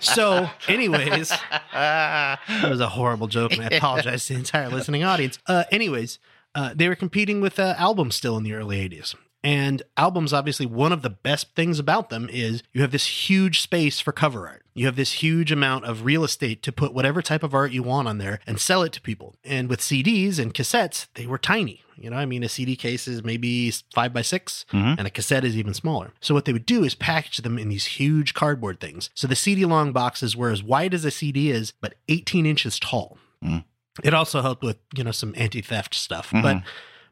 So, 0.00 0.48
anyways, 0.68 1.30
that 1.72 2.38
was 2.68 2.80
a 2.80 2.88
horrible 2.88 3.26
joke, 3.26 3.52
and 3.52 3.62
I 3.62 3.76
apologize 3.76 4.26
to 4.26 4.34
the 4.34 4.38
entire 4.38 4.68
listening 4.68 5.02
audience. 5.04 5.38
Uh, 5.46 5.64
anyways, 5.70 6.18
uh, 6.54 6.72
they 6.74 6.88
were 6.88 6.94
competing 6.94 7.40
with 7.40 7.58
uh, 7.58 7.74
albums 7.76 8.14
still 8.14 8.36
in 8.36 8.44
the 8.44 8.52
early 8.54 8.76
80s. 8.88 9.14
And 9.44 9.82
albums, 9.96 10.32
obviously, 10.32 10.66
one 10.66 10.92
of 10.92 11.02
the 11.02 11.10
best 11.10 11.54
things 11.56 11.78
about 11.80 12.10
them 12.10 12.28
is 12.30 12.62
you 12.72 12.80
have 12.82 12.92
this 12.92 13.28
huge 13.28 13.60
space 13.60 13.98
for 13.98 14.12
cover 14.12 14.46
art. 14.46 14.62
You 14.74 14.86
have 14.86 14.94
this 14.96 15.14
huge 15.14 15.50
amount 15.50 15.84
of 15.84 16.04
real 16.04 16.22
estate 16.22 16.62
to 16.62 16.72
put 16.72 16.94
whatever 16.94 17.20
type 17.22 17.42
of 17.42 17.52
art 17.52 17.72
you 17.72 17.82
want 17.82 18.06
on 18.08 18.18
there 18.18 18.38
and 18.46 18.60
sell 18.60 18.82
it 18.82 18.92
to 18.92 19.00
people. 19.00 19.34
And 19.44 19.68
with 19.68 19.80
CDs 19.80 20.38
and 20.38 20.54
cassettes, 20.54 21.08
they 21.14 21.26
were 21.26 21.38
tiny. 21.38 21.82
You 21.98 22.10
know, 22.10 22.16
I 22.16 22.24
mean, 22.24 22.42
a 22.42 22.48
CD 22.48 22.74
case 22.76 23.06
is 23.08 23.22
maybe 23.22 23.70
five 23.94 24.12
by 24.12 24.22
6 24.22 24.64
Mhm. 24.72 24.96
and 24.98 25.06
a 25.06 25.10
cassette 25.10 25.44
is 25.44 25.56
even 25.56 25.74
smaller. 25.74 26.12
So 26.20 26.34
what 26.34 26.44
they 26.46 26.52
would 26.52 26.64
do 26.66 26.84
is 26.84 26.94
package 26.94 27.38
them 27.38 27.58
in 27.58 27.68
these 27.68 27.84
huge 27.84 28.34
cardboard 28.34 28.80
things. 28.80 29.10
So 29.14 29.26
the 29.26 29.36
CD 29.36 29.64
long 29.64 29.92
boxes 29.92 30.36
were 30.36 30.50
as 30.50 30.62
wide 30.62 30.94
as 30.94 31.04
a 31.04 31.10
CD 31.10 31.50
is, 31.50 31.72
but 31.80 31.94
18 32.08 32.46
inches 32.46 32.78
tall. 32.78 33.18
Mm. 33.44 33.64
It 34.02 34.14
also 34.14 34.40
helped 34.40 34.62
with, 34.62 34.78
you 34.96 35.04
know, 35.04 35.10
some 35.12 35.34
anti-theft 35.36 35.94
stuff. 35.94 36.30
Mhm. 36.30 36.42
But 36.42 36.62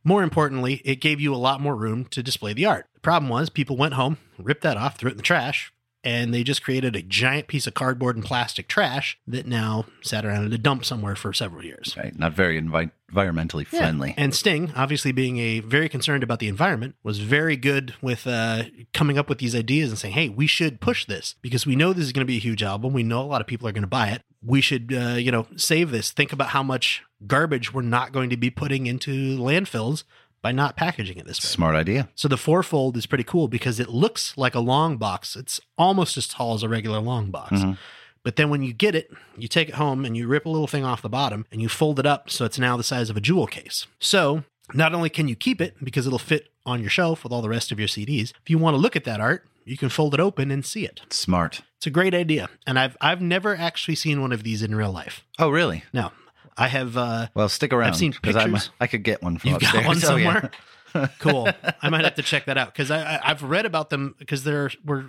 more 0.05 0.23
importantly, 0.23 0.81
it 0.85 0.97
gave 1.01 1.21
you 1.21 1.35
a 1.35 1.37
lot 1.37 1.61
more 1.61 1.77
room 1.77 2.05
to 2.07 2.23
display 2.23 2.53
the 2.53 2.67
art. 2.67 2.87
The 2.95 3.01
problem 3.01 3.29
was 3.31 3.51
people 3.51 3.77
went 3.77 3.95
home, 3.95 4.19
ripped 4.39 4.63
that 4.63 4.77
off, 4.77 4.99
threw 4.99 5.09
it 5.09 5.13
in 5.13 5.17
the 5.17 5.23
trash, 5.23 5.73
and 6.03 6.33
they 6.33 6.43
just 6.43 6.63
created 6.63 6.97
a 6.97 7.03
giant 7.03 7.47
piece 7.47 7.67
of 7.67 7.75
cardboard 7.75 8.17
and 8.17 8.25
plastic 8.25 8.69
trash 8.69 9.19
that 9.27 9.47
now 9.47 9.85
sat 10.01 10.25
around 10.25 10.47
in 10.47 10.53
a 10.55 10.59
dump 10.59 10.83
somewhere 10.85 11.15
for 11.15 11.33
several 11.35 11.63
years. 11.63 11.95
Right. 11.97 12.19
Not 12.19 12.33
very 12.33 12.59
envi- 12.61 12.91
environmentally 13.13 13.67
Yeah. 13.71 13.81
friendly. 13.81 14.15
And 14.17 14.35
Sting, 14.35 14.73
obviously 14.75 15.13
being 15.13 15.37
a 15.37 15.61
very 15.61 15.91
concerned 15.91 16.23
about 16.23 16.39
the 16.39 16.49
environment, 16.49 16.95
was 17.03 17.19
very 17.19 17.57
good 17.57 17.93
with 18.01 18.27
uh, 18.27 18.65
coming 18.95 19.19
up 19.19 19.29
with 19.29 19.39
these 19.39 19.55
ideas 19.55 19.91
and 19.91 19.99
saying, 19.99 20.15
"Hey, 20.15 20.31
we 20.31 20.47
should 20.47 20.81
push 20.81 21.05
this 21.05 21.35
because 21.43 21.67
we 21.67 21.77
know 21.77 21.93
this 21.93 22.07
is 22.07 22.13
going 22.13 22.25
to 22.27 22.31
be 22.31 22.37
a 22.39 22.41
huge 22.41 22.63
album. 22.63 22.95
We 22.95 23.03
know 23.03 23.21
a 23.21 23.25
lot 23.29 23.43
of 23.43 23.47
people 23.47 23.69
are 23.69 23.73
going 23.73 23.83
to 23.83 23.87
buy 23.89 24.09
it. 24.09 24.23
We 24.42 24.61
should, 24.61 24.92
uh, 24.92 25.14
you 25.16 25.31
know, 25.31 25.46
save 25.57 25.90
this. 25.90 26.11
Think 26.11 26.33
about 26.33 26.48
how 26.48 26.62
much 26.62 27.03
garbage 27.26 27.72
we're 27.74 27.83
not 27.83 28.12
going 28.12 28.31
to 28.31 28.37
be 28.37 28.50
putting 28.50 28.87
into 28.87 29.37
landfills 29.38 30.05
by 30.42 30.53
not 30.53 30.76
packaging 30.76 31.18
it 31.18 31.26
this 31.26 31.42
way." 31.44 31.48
Smart 31.48 31.74
idea. 31.76 32.09
So 32.14 32.26
the 32.29 32.38
fourfold 32.38 32.96
is 32.96 33.05
pretty 33.07 33.24
cool 33.24 33.48
because 33.48 33.79
it 33.79 33.90
looks 33.90 34.37
like 34.38 34.55
a 34.55 34.61
long 34.61 34.96
box. 34.96 35.37
It's 35.37 35.61
almost 35.76 36.16
as 36.16 36.26
tall 36.26 36.55
as 36.55 36.62
a 36.62 36.68
regular 36.68 37.00
long 37.00 37.31
box. 37.31 37.53
Mhm. 37.61 37.76
But 38.22 38.37
then 38.37 38.50
when 38.50 38.62
you 38.62 38.72
get 38.72 38.94
it, 38.94 39.11
you 39.37 39.48
take 39.48 39.68
it 39.70 39.74
home 39.76 40.05
and 40.05 40.16
you 40.16 40.26
rip 40.26 40.44
a 40.46 40.48
little 40.50 40.66
thing 40.66 40.85
off 40.85 41.00
the 41.03 41.09
bottom 41.09 41.46
and 41.50 41.61
you 41.62 41.68
fold 41.68 41.98
it 41.98 42.07
up 42.07 42.29
so 42.31 42.44
it's 42.44 42.59
now 42.59 42.76
the 42.76 42.83
size 42.85 43.09
of 43.11 43.16
a 43.16 43.20
jewel 43.20 43.46
case. 43.46 43.87
So 43.98 44.44
not 44.74 44.94
only 44.94 45.09
can 45.11 45.26
you 45.29 45.35
keep 45.35 45.61
it 45.61 45.76
because 45.83 46.07
it'll 46.07 46.18
fit 46.18 46.48
on 46.66 46.81
your 46.81 46.90
shelf 46.90 47.24
with 47.24 47.33
all 47.33 47.40
the 47.42 47.48
rest 47.48 47.72
of 47.72 47.79
your 47.79 47.88
CDs, 47.88 48.33
if 48.42 48.48
you 48.50 48.59
want 48.59 48.74
to 48.74 48.79
look 48.79 48.94
at 48.94 49.05
that 49.05 49.20
art, 49.20 49.46
you 49.70 49.76
can 49.76 49.88
fold 49.88 50.14
it 50.14 50.20
open 50.20 50.50
and 50.50 50.64
see 50.64 50.85
it. 50.85 51.00
Smart. 51.11 51.62
It's 51.76 51.87
a 51.87 51.90
great 51.90 52.14
idea. 52.14 52.48
And 52.66 52.78
I've 52.78 52.96
I've 53.00 53.20
never 53.22 53.56
actually 53.56 53.94
seen 53.94 54.20
one 54.20 54.33
of 54.33 54.42
these 54.42 54.62
in 54.62 54.74
real 54.74 54.92
life. 54.92 55.24
Oh, 55.38 55.48
really? 55.50 55.85
No. 55.92 56.11
I 56.56 56.68
have 56.68 56.96
uh 56.96 57.28
Well, 57.35 57.48
stick 57.48 57.72
around. 57.72 57.94
seen 57.94 58.12
'cause 58.12 58.37
I'm- 58.37 58.52
pictures. 58.52 58.70
I 58.80 58.87
could 58.87 59.02
get 59.04 59.22
one 59.22 59.38
from 59.38 59.50
You've 59.50 59.62
upstairs. 59.62 59.85
got 59.85 59.88
one 59.88 59.96
Oh, 60.04 60.16
yeah. 60.16 60.50
somewhere. 60.92 61.11
cool. 61.20 61.48
I 61.80 61.88
might 61.88 62.04
have 62.04 62.16
to 62.16 62.22
check 62.22 62.44
that 62.46 62.59
out 62.59 62.72
because 62.74 62.90
I, 62.90 62.98
I 63.16 63.20
I've 63.30 63.42
read 63.42 63.64
about 63.64 63.90
them 63.90 64.14
because 64.18 64.44
there 64.44 64.70
were 64.85 65.04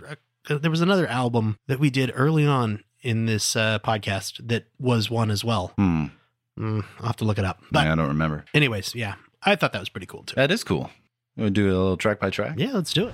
uh, 0.49 0.57
there 0.59 0.71
was 0.71 0.81
another 0.81 1.07
album 1.07 1.57
that 1.67 1.79
we 1.79 1.89
did 1.89 2.11
early 2.15 2.45
on 2.45 2.83
in 3.01 3.25
this 3.25 3.55
uh, 3.55 3.79
podcast 3.79 4.47
that 4.47 4.65
was 4.79 5.09
one 5.09 5.31
as 5.31 5.43
well. 5.43 5.73
Hmm. 5.77 6.05
Mm, 6.59 6.85
I'll 6.99 7.07
have 7.07 7.15
to 7.17 7.25
look 7.25 7.39
it 7.39 7.45
up. 7.45 7.61
But 7.71 7.87
I 7.87 7.95
don't 7.95 8.07
remember. 8.09 8.45
anyways, 8.53 8.93
yeah, 8.93 9.15
I 9.43 9.55
thought 9.55 9.73
that 9.73 9.79
was 9.79 9.89
pretty 9.89 10.05
cool 10.05 10.23
too. 10.23 10.35
That 10.35 10.51
is 10.51 10.63
cool. 10.63 10.89
We'll 11.35 11.49
do 11.49 11.67
a 11.67 11.71
little 11.73 11.97
track 11.97 12.19
by 12.19 12.29
track? 12.29 12.55
Yeah, 12.59 12.71
let's 12.73 12.93
do 12.93 13.07
it. 13.07 13.13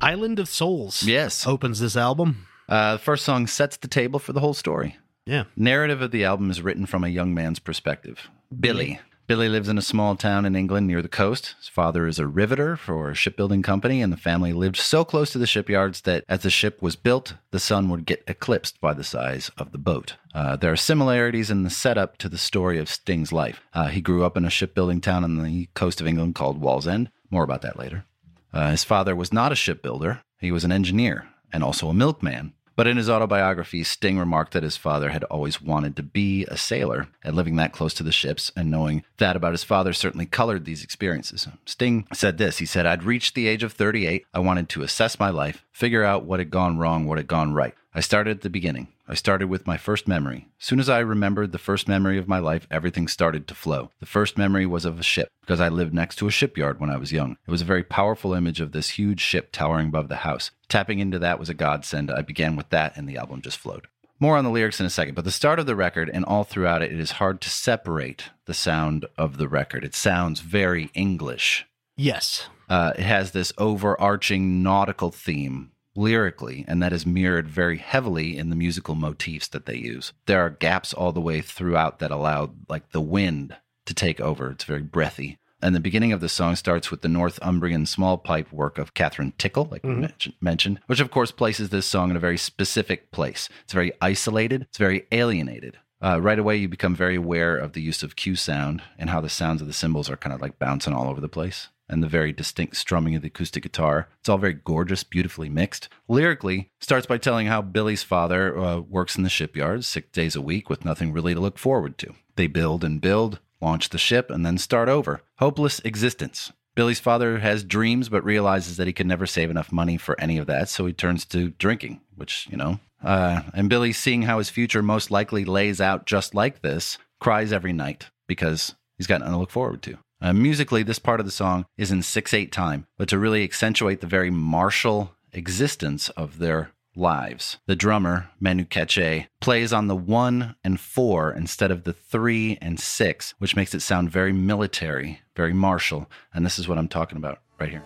Island 0.00 0.38
of 0.38 0.48
Souls 0.48 1.02
Yes. 1.02 1.46
opens 1.46 1.80
this 1.80 1.96
album. 1.96 2.46
Uh, 2.68 2.92
the 2.94 2.98
first 2.98 3.24
song 3.24 3.46
sets 3.46 3.76
the 3.76 3.88
table 3.88 4.18
for 4.18 4.32
the 4.32 4.40
whole 4.40 4.54
story. 4.54 4.96
Yeah. 5.26 5.44
Narrative 5.56 6.00
of 6.02 6.10
the 6.10 6.24
album 6.24 6.50
is 6.50 6.62
written 6.62 6.86
from 6.86 7.04
a 7.04 7.08
young 7.08 7.34
man's 7.34 7.58
perspective. 7.58 8.28
Billy. 8.58 9.00
Billy 9.26 9.48
lives 9.50 9.68
in 9.68 9.76
a 9.76 9.82
small 9.82 10.16
town 10.16 10.46
in 10.46 10.56
England 10.56 10.86
near 10.86 11.02
the 11.02 11.08
coast. 11.08 11.54
His 11.58 11.68
father 11.68 12.06
is 12.06 12.18
a 12.18 12.26
riveter 12.26 12.76
for 12.76 13.10
a 13.10 13.14
shipbuilding 13.14 13.60
company, 13.62 14.00
and 14.00 14.10
the 14.10 14.16
family 14.16 14.54
lived 14.54 14.76
so 14.76 15.04
close 15.04 15.30
to 15.32 15.38
the 15.38 15.46
shipyards 15.46 16.00
that 16.02 16.24
as 16.30 16.40
the 16.44 16.48
ship 16.50 16.80
was 16.80 16.96
built, 16.96 17.34
the 17.50 17.58
sun 17.58 17.90
would 17.90 18.06
get 18.06 18.22
eclipsed 18.26 18.80
by 18.80 18.94
the 18.94 19.04
size 19.04 19.50
of 19.58 19.70
the 19.72 19.76
boat. 19.78 20.16
Uh, 20.34 20.56
there 20.56 20.72
are 20.72 20.76
similarities 20.76 21.50
in 21.50 21.62
the 21.62 21.68
setup 21.70 22.16
to 22.18 22.28
the 22.30 22.38
story 22.38 22.78
of 22.78 22.88
Sting's 22.88 23.30
life. 23.32 23.60
Uh, 23.74 23.88
he 23.88 24.00
grew 24.00 24.24
up 24.24 24.34
in 24.36 24.46
a 24.46 24.50
shipbuilding 24.50 25.02
town 25.02 25.24
on 25.24 25.42
the 25.42 25.68
coast 25.74 26.00
of 26.00 26.06
England 26.06 26.34
called 26.34 26.62
Wallsend. 26.62 27.08
More 27.30 27.44
about 27.44 27.60
that 27.62 27.78
later. 27.78 28.06
Uh, 28.52 28.70
his 28.70 28.84
father 28.84 29.14
was 29.14 29.32
not 29.32 29.52
a 29.52 29.56
shipbuilder, 29.56 30.22
he 30.38 30.52
was 30.52 30.64
an 30.64 30.72
engineer 30.72 31.28
and 31.52 31.62
also 31.62 31.88
a 31.88 31.94
milkman. 31.94 32.52
But 32.78 32.86
in 32.86 32.96
his 32.96 33.10
autobiography, 33.10 33.82
Sting 33.82 34.20
remarked 34.20 34.52
that 34.52 34.62
his 34.62 34.76
father 34.76 35.10
had 35.10 35.24
always 35.24 35.60
wanted 35.60 35.96
to 35.96 36.02
be 36.04 36.44
a 36.44 36.56
sailor, 36.56 37.08
and 37.24 37.34
living 37.34 37.56
that 37.56 37.72
close 37.72 37.92
to 37.94 38.04
the 38.04 38.12
ships 38.12 38.52
and 38.54 38.70
knowing 38.70 39.02
that 39.16 39.34
about 39.34 39.50
his 39.50 39.64
father 39.64 39.92
certainly 39.92 40.26
colored 40.26 40.64
these 40.64 40.84
experiences. 40.84 41.48
Sting 41.66 42.06
said 42.12 42.38
this 42.38 42.58
He 42.58 42.66
said, 42.66 42.86
I'd 42.86 43.02
reached 43.02 43.34
the 43.34 43.48
age 43.48 43.64
of 43.64 43.72
38. 43.72 44.26
I 44.32 44.38
wanted 44.38 44.68
to 44.68 44.82
assess 44.82 45.18
my 45.18 45.28
life, 45.28 45.64
figure 45.72 46.04
out 46.04 46.24
what 46.24 46.38
had 46.38 46.50
gone 46.50 46.78
wrong, 46.78 47.04
what 47.04 47.18
had 47.18 47.26
gone 47.26 47.52
right. 47.52 47.74
I 47.94 48.00
started 48.00 48.36
at 48.36 48.42
the 48.42 48.50
beginning. 48.50 48.86
I 49.10 49.14
started 49.14 49.48
with 49.48 49.66
my 49.66 49.78
first 49.78 50.06
memory. 50.06 50.48
As 50.60 50.66
soon 50.66 50.78
as 50.78 50.90
I 50.90 50.98
remembered 50.98 51.52
the 51.52 51.58
first 51.58 51.88
memory 51.88 52.18
of 52.18 52.28
my 52.28 52.38
life, 52.38 52.66
everything 52.70 53.08
started 53.08 53.48
to 53.48 53.54
flow. 53.54 53.90
The 54.00 54.06
first 54.06 54.36
memory 54.36 54.66
was 54.66 54.84
of 54.84 55.00
a 55.00 55.02
ship, 55.02 55.30
because 55.40 55.62
I 55.62 55.70
lived 55.70 55.94
next 55.94 56.16
to 56.16 56.26
a 56.26 56.30
shipyard 56.30 56.78
when 56.78 56.90
I 56.90 56.98
was 56.98 57.10
young. 57.10 57.38
It 57.46 57.50
was 57.50 57.62
a 57.62 57.64
very 57.64 57.82
powerful 57.82 58.34
image 58.34 58.60
of 58.60 58.72
this 58.72 58.90
huge 58.90 59.20
ship 59.20 59.48
towering 59.50 59.88
above 59.88 60.08
the 60.08 60.16
house. 60.16 60.50
Tapping 60.68 60.98
into 60.98 61.18
that 61.20 61.38
was 61.38 61.48
a 61.48 61.54
godsend. 61.54 62.10
I 62.10 62.20
began 62.20 62.54
with 62.54 62.68
that, 62.68 62.98
and 62.98 63.08
the 63.08 63.16
album 63.16 63.40
just 63.40 63.56
flowed. 63.56 63.86
More 64.20 64.36
on 64.36 64.44
the 64.44 64.50
lyrics 64.50 64.78
in 64.78 64.84
a 64.84 64.90
second, 64.90 65.14
but 65.14 65.24
the 65.24 65.30
start 65.30 65.58
of 65.58 65.64
the 65.64 65.76
record 65.76 66.10
and 66.12 66.26
all 66.26 66.44
throughout 66.44 66.82
it, 66.82 66.92
it 66.92 67.00
is 67.00 67.12
hard 67.12 67.40
to 67.40 67.48
separate 67.48 68.24
the 68.44 68.52
sound 68.52 69.06
of 69.16 69.38
the 69.38 69.48
record. 69.48 69.84
It 69.84 69.94
sounds 69.94 70.40
very 70.40 70.90
English. 70.92 71.64
Yes. 71.96 72.48
Uh, 72.68 72.92
it 72.98 73.04
has 73.04 73.30
this 73.30 73.54
overarching 73.56 74.62
nautical 74.62 75.10
theme 75.10 75.70
lyrically, 75.98 76.64
and 76.68 76.82
that 76.82 76.92
is 76.92 77.04
mirrored 77.04 77.48
very 77.48 77.78
heavily 77.78 78.36
in 78.38 78.50
the 78.50 78.56
musical 78.56 78.94
motifs 78.94 79.48
that 79.48 79.66
they 79.66 79.76
use. 79.76 80.12
There 80.26 80.40
are 80.40 80.50
gaps 80.50 80.94
all 80.94 81.12
the 81.12 81.20
way 81.20 81.40
throughout 81.40 81.98
that 81.98 82.10
allow 82.10 82.52
like 82.68 82.92
the 82.92 83.00
wind 83.00 83.56
to 83.86 83.94
take 83.94 84.20
over. 84.20 84.50
It's 84.50 84.64
very 84.64 84.82
breathy. 84.82 85.38
And 85.60 85.74
the 85.74 85.80
beginning 85.80 86.12
of 86.12 86.20
the 86.20 86.28
song 86.28 86.54
starts 86.54 86.92
with 86.92 87.02
the 87.02 87.08
Northumbrian 87.08 87.84
small 87.84 88.16
pipe 88.16 88.52
work 88.52 88.78
of 88.78 88.94
Kathryn 88.94 89.36
Tickell, 89.38 89.66
like 89.72 89.82
we 89.82 89.90
mentioned, 89.90 90.34
mentioned, 90.40 90.80
which 90.86 91.00
of 91.00 91.10
course 91.10 91.32
places 91.32 91.70
this 91.70 91.84
song 91.84 92.10
in 92.10 92.16
a 92.16 92.20
very 92.20 92.38
specific 92.38 93.10
place. 93.10 93.48
It's 93.64 93.72
very 93.72 93.90
isolated, 94.00 94.62
it's 94.62 94.78
very 94.78 95.06
alienated. 95.10 95.78
Uh, 96.00 96.20
right 96.20 96.38
away, 96.38 96.54
you 96.54 96.68
become 96.68 96.94
very 96.94 97.16
aware 97.16 97.56
of 97.56 97.72
the 97.72 97.82
use 97.82 98.04
of 98.04 98.14
Q 98.14 98.36
sound 98.36 98.82
and 98.96 99.10
how 99.10 99.20
the 99.20 99.28
sounds 99.28 99.60
of 99.60 99.66
the 99.66 99.72
cymbals 99.72 100.08
are 100.08 100.16
kind 100.16 100.32
of 100.32 100.40
like 100.40 100.60
bouncing 100.60 100.94
all 100.94 101.08
over 101.08 101.20
the 101.20 101.28
place 101.28 101.70
and 101.88 102.02
the 102.02 102.08
very 102.08 102.32
distinct 102.32 102.76
strumming 102.76 103.14
of 103.14 103.22
the 103.22 103.28
acoustic 103.28 103.62
guitar. 103.62 104.08
It's 104.20 104.28
all 104.28 104.38
very 104.38 104.54
gorgeous, 104.54 105.04
beautifully 105.04 105.48
mixed. 105.48 105.88
Lyrically, 106.08 106.70
starts 106.80 107.06
by 107.06 107.18
telling 107.18 107.46
how 107.46 107.62
Billy's 107.62 108.02
father 108.02 108.58
uh, 108.58 108.78
works 108.80 109.16
in 109.16 109.22
the 109.22 109.28
shipyard 109.28 109.84
six 109.84 110.08
days 110.10 110.36
a 110.36 110.42
week 110.42 110.68
with 110.68 110.84
nothing 110.84 111.12
really 111.12 111.34
to 111.34 111.40
look 111.40 111.58
forward 111.58 111.98
to. 111.98 112.14
They 112.36 112.46
build 112.46 112.84
and 112.84 113.00
build, 113.00 113.40
launch 113.60 113.88
the 113.88 113.98
ship, 113.98 114.30
and 114.30 114.44
then 114.44 114.58
start 114.58 114.88
over. 114.88 115.22
Hopeless 115.38 115.80
existence. 115.80 116.52
Billy's 116.74 117.00
father 117.00 117.38
has 117.38 117.64
dreams, 117.64 118.08
but 118.08 118.24
realizes 118.24 118.76
that 118.76 118.86
he 118.86 118.92
can 118.92 119.08
never 119.08 119.26
save 119.26 119.50
enough 119.50 119.72
money 119.72 119.96
for 119.96 120.18
any 120.20 120.38
of 120.38 120.46
that, 120.46 120.68
so 120.68 120.86
he 120.86 120.92
turns 120.92 121.24
to 121.24 121.50
drinking, 121.50 122.00
which, 122.14 122.46
you 122.48 122.56
know. 122.56 122.78
Uh, 123.02 123.42
and 123.52 123.68
Billy, 123.68 123.92
seeing 123.92 124.22
how 124.22 124.38
his 124.38 124.48
future 124.50 124.82
most 124.82 125.10
likely 125.10 125.44
lays 125.44 125.80
out 125.80 126.06
just 126.06 126.36
like 126.36 126.62
this, 126.62 126.96
cries 127.18 127.52
every 127.52 127.72
night 127.72 128.10
because 128.28 128.76
he's 128.96 129.08
got 129.08 129.20
nothing 129.20 129.34
to 129.34 129.40
look 129.40 129.50
forward 129.50 129.82
to. 129.82 129.98
Uh, 130.20 130.32
musically, 130.32 130.82
this 130.82 130.98
part 130.98 131.20
of 131.20 131.26
the 131.26 131.32
song 131.32 131.64
is 131.76 131.92
in 131.92 132.02
6 132.02 132.34
8 132.34 132.50
time, 132.50 132.86
but 132.96 133.08
to 133.08 133.18
really 133.18 133.44
accentuate 133.44 134.00
the 134.00 134.06
very 134.06 134.30
martial 134.30 135.14
existence 135.32 136.08
of 136.10 136.38
their 136.38 136.72
lives. 136.96 137.58
The 137.66 137.76
drummer, 137.76 138.28
Manu 138.40 138.64
Katché, 138.64 139.28
plays 139.40 139.72
on 139.72 139.86
the 139.86 139.96
1 139.96 140.56
and 140.64 140.80
4 140.80 141.32
instead 141.32 141.70
of 141.70 141.84
the 141.84 141.92
3 141.92 142.58
and 142.60 142.80
6, 142.80 143.34
which 143.38 143.54
makes 143.54 143.74
it 143.74 143.80
sound 143.80 144.10
very 144.10 144.32
military, 144.32 145.20
very 145.36 145.52
martial. 145.52 146.10
And 146.34 146.44
this 146.44 146.58
is 146.58 146.66
what 146.66 146.78
I'm 146.78 146.88
talking 146.88 147.18
about 147.18 147.38
right 147.60 147.70
here. 147.70 147.82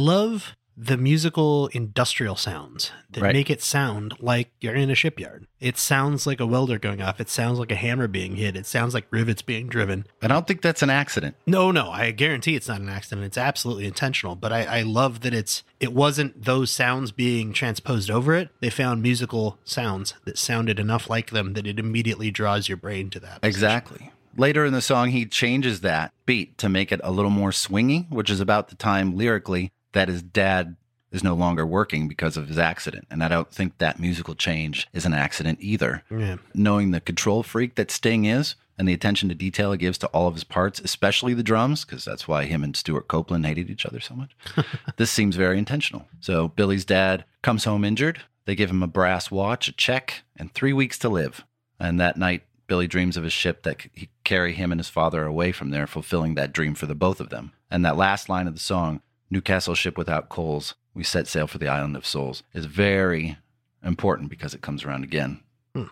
Love 0.00 0.56
the 0.82 0.96
musical 0.96 1.66
industrial 1.72 2.36
sounds 2.36 2.90
that 3.10 3.20
Right. 3.22 3.34
make 3.34 3.50
it 3.50 3.60
sound 3.60 4.14
like 4.18 4.50
you're 4.62 4.74
in 4.74 4.88
a 4.88 4.94
shipyard. 4.94 5.46
It 5.60 5.76
sounds 5.76 6.26
like 6.26 6.40
a 6.40 6.46
welder 6.46 6.78
going 6.78 7.02
off. 7.02 7.20
It 7.20 7.28
sounds 7.28 7.58
like 7.58 7.70
a 7.70 7.74
hammer 7.76 8.08
being 8.08 8.36
hit. 8.36 8.56
It 8.56 8.64
sounds 8.64 8.94
like 8.94 9.06
rivets 9.10 9.42
being 9.42 9.66
driven. 9.68 10.06
And 10.22 10.32
I 10.32 10.36
don't 10.36 10.46
think 10.46 10.62
that's 10.62 10.82
an 10.82 10.88
accident. 10.88 11.36
No, 11.46 11.70
no, 11.70 11.90
I 11.90 12.12
guarantee 12.12 12.54
it's 12.56 12.68
not 12.68 12.80
an 12.80 12.88
accident. 12.88 13.26
It's 13.26 13.36
absolutely 13.36 13.84
intentional. 13.84 14.36
But 14.36 14.54
I, 14.54 14.78
I 14.78 14.82
love 14.82 15.20
that 15.20 15.34
it's 15.34 15.64
it 15.80 15.92
wasn't 15.92 16.44
those 16.44 16.70
sounds 16.70 17.12
being 17.12 17.52
transposed 17.52 18.10
over 18.10 18.32
it. 18.34 18.48
They 18.60 18.70
found 18.70 19.02
musical 19.02 19.58
sounds 19.64 20.14
that 20.24 20.38
sounded 20.38 20.78
enough 20.78 21.10
like 21.10 21.28
them 21.30 21.52
that 21.54 21.66
it 21.66 21.78
immediately 21.78 22.30
draws 22.30 22.68
your 22.68 22.78
brain 22.78 23.10
to 23.10 23.20
that. 23.20 23.42
position. 23.42 23.48
Exactly. 23.54 24.10
Later 24.34 24.64
in 24.64 24.72
the 24.72 24.80
song, 24.80 25.10
he 25.10 25.26
changes 25.26 25.80
that 25.82 26.14
beat 26.24 26.56
to 26.58 26.70
make 26.70 26.90
it 26.90 27.00
a 27.04 27.10
little 27.10 27.32
more 27.32 27.50
swingy, 27.50 28.08
which 28.10 28.30
is 28.30 28.40
about 28.40 28.68
the 28.68 28.76
time 28.76 29.14
lyrically 29.16 29.72
that 29.92 30.08
his 30.08 30.22
dad 30.22 30.76
is 31.10 31.24
no 31.24 31.34
longer 31.34 31.66
working 31.66 32.08
because 32.08 32.36
of 32.36 32.48
his 32.48 32.58
accident. 32.58 33.06
And 33.10 33.22
I 33.22 33.28
don't 33.28 33.50
think 33.50 33.78
that 33.78 33.98
musical 33.98 34.34
change 34.34 34.86
is 34.92 35.04
an 35.04 35.14
accident 35.14 35.58
either. 35.60 36.04
Yeah. 36.10 36.36
Knowing 36.54 36.90
the 36.90 37.00
control 37.00 37.42
freak 37.42 37.74
that 37.74 37.90
Sting 37.90 38.24
is 38.24 38.54
and 38.78 38.88
the 38.88 38.92
attention 38.92 39.28
to 39.28 39.34
detail 39.34 39.72
he 39.72 39.78
gives 39.78 39.98
to 39.98 40.06
all 40.08 40.28
of 40.28 40.34
his 40.34 40.44
parts, 40.44 40.80
especially 40.80 41.34
the 41.34 41.42
drums, 41.42 41.84
because 41.84 42.04
that's 42.04 42.28
why 42.28 42.44
him 42.44 42.62
and 42.62 42.76
Stewart 42.76 43.08
Copeland 43.08 43.44
hated 43.44 43.68
each 43.68 43.84
other 43.84 44.00
so 44.00 44.14
much. 44.14 44.36
this 44.96 45.10
seems 45.10 45.36
very 45.36 45.58
intentional. 45.58 46.06
So 46.20 46.48
Billy's 46.48 46.84
dad 46.84 47.24
comes 47.42 47.64
home 47.64 47.84
injured. 47.84 48.22
They 48.46 48.54
give 48.54 48.70
him 48.70 48.82
a 48.82 48.88
brass 48.88 49.30
watch, 49.30 49.68
a 49.68 49.72
check, 49.72 50.22
and 50.36 50.52
three 50.54 50.72
weeks 50.72 50.98
to 51.00 51.08
live. 51.08 51.44
And 51.78 52.00
that 52.00 52.16
night, 52.16 52.44
Billy 52.68 52.86
dreams 52.86 53.16
of 53.16 53.24
a 53.24 53.30
ship 53.30 53.64
that 53.64 53.78
could 53.78 54.08
carry 54.22 54.54
him 54.54 54.70
and 54.70 54.78
his 54.78 54.88
father 54.88 55.24
away 55.24 55.50
from 55.50 55.70
there, 55.70 55.88
fulfilling 55.88 56.36
that 56.36 56.52
dream 56.52 56.74
for 56.74 56.86
the 56.86 56.94
both 56.94 57.20
of 57.20 57.30
them. 57.30 57.52
And 57.68 57.84
that 57.84 57.96
last 57.96 58.28
line 58.28 58.46
of 58.46 58.54
the 58.54 58.60
song, 58.60 59.02
Newcastle 59.30 59.74
ship 59.74 59.96
without 59.96 60.28
coals, 60.28 60.74
we 60.94 61.02
set 61.04 61.26
sail 61.26 61.46
for 61.46 61.58
the 61.58 61.68
island 61.68 61.96
of 61.96 62.06
souls, 62.06 62.42
is 62.52 62.66
very 62.66 63.38
important 63.82 64.30
because 64.30 64.54
it 64.54 64.62
comes 64.62 64.84
around 64.84 65.04
again. 65.04 65.40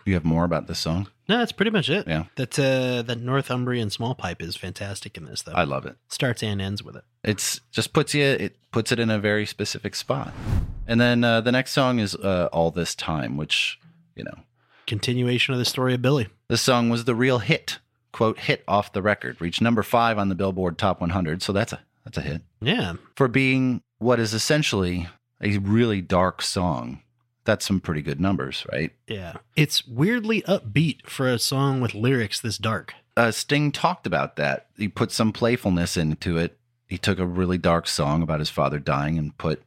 You 0.05 0.14
have 0.14 0.24
more 0.24 0.44
about 0.44 0.66
this 0.66 0.81
song? 0.81 1.07
No, 1.29 1.38
that's 1.38 1.53
pretty 1.53 1.70
much 1.70 1.88
it. 1.88 2.09
Yeah. 2.09 2.24
That 2.35 2.59
uh, 2.59 3.03
that 3.03 3.20
Northumbrian 3.20 3.90
small 3.90 4.16
pipe 4.16 4.42
is 4.42 4.57
fantastic 4.57 5.16
in 5.16 5.24
this 5.24 5.42
though. 5.42 5.53
I 5.53 5.62
love 5.62 5.87
it. 5.87 5.96
Starts 6.09 6.42
and 6.42 6.61
ends 6.61 6.83
with 6.83 6.96
it. 6.96 7.05
It's 7.22 7.61
just 7.70 7.92
puts 7.92 8.12
you 8.12 8.24
it 8.24 8.57
puts 8.72 8.90
it 8.90 8.98
in 8.98 9.09
a 9.09 9.20
very 9.20 9.46
specific 9.46 9.94
spot. 9.94 10.33
And 10.88 11.01
then 11.01 11.22
uh, 11.22 11.42
the 11.42 11.53
next 11.53 11.72
song 11.72 12.01
is 12.01 12.16
uh, 12.16 12.48
all 12.53 12.72
this 12.72 12.96
time, 12.96 13.37
which 13.37 13.79
you 14.16 14.24
know 14.24 14.35
Continuation 14.88 15.53
of 15.53 15.59
the 15.59 15.66
story 15.66 15.92
of 15.92 16.01
Billy. 16.01 16.29
This 16.48 16.62
song 16.62 16.88
was 16.88 17.05
the 17.05 17.14
real 17.14 17.40
hit, 17.40 17.79
quote 18.11 18.38
hit 18.38 18.64
off 18.66 18.90
the 18.92 19.03
record, 19.03 19.38
reached 19.38 19.61
number 19.61 19.83
five 19.83 20.16
on 20.16 20.31
the 20.31 20.35
Billboard 20.35 20.79
Top 20.79 20.98
100. 21.03 21.42
So 21.42 21.53
that's 21.53 21.74
a 21.74 21.81
that's 22.14 22.18
a 22.26 22.28
hit 22.28 22.42
Yeah. 22.60 22.94
for 23.16 23.28
being 23.28 23.82
what 23.98 24.18
is 24.20 24.32
essentially 24.32 25.08
a 25.42 25.58
really 25.58 26.00
dark 26.00 26.40
song. 26.42 27.02
That's 27.44 27.66
some 27.66 27.80
pretty 27.80 28.02
good 28.02 28.20
numbers, 28.20 28.66
right? 28.72 28.92
Yeah. 29.06 29.34
It's 29.56 29.86
weirdly 29.86 30.42
upbeat 30.42 31.06
for 31.06 31.28
a 31.28 31.38
song 31.38 31.80
with 31.80 31.94
lyrics 31.94 32.40
this 32.40 32.58
dark. 32.58 32.94
Uh, 33.16 33.30
Sting 33.30 33.72
talked 33.72 34.06
about 34.06 34.36
that. 34.36 34.66
He 34.76 34.88
put 34.88 35.10
some 35.12 35.32
playfulness 35.32 35.96
into 35.96 36.36
it. 36.38 36.58
He 36.86 36.98
took 36.98 37.18
a 37.18 37.26
really 37.26 37.58
dark 37.58 37.86
song 37.86 38.22
about 38.22 38.38
his 38.40 38.50
father 38.50 38.78
dying 38.78 39.18
and 39.18 39.36
put 39.38 39.62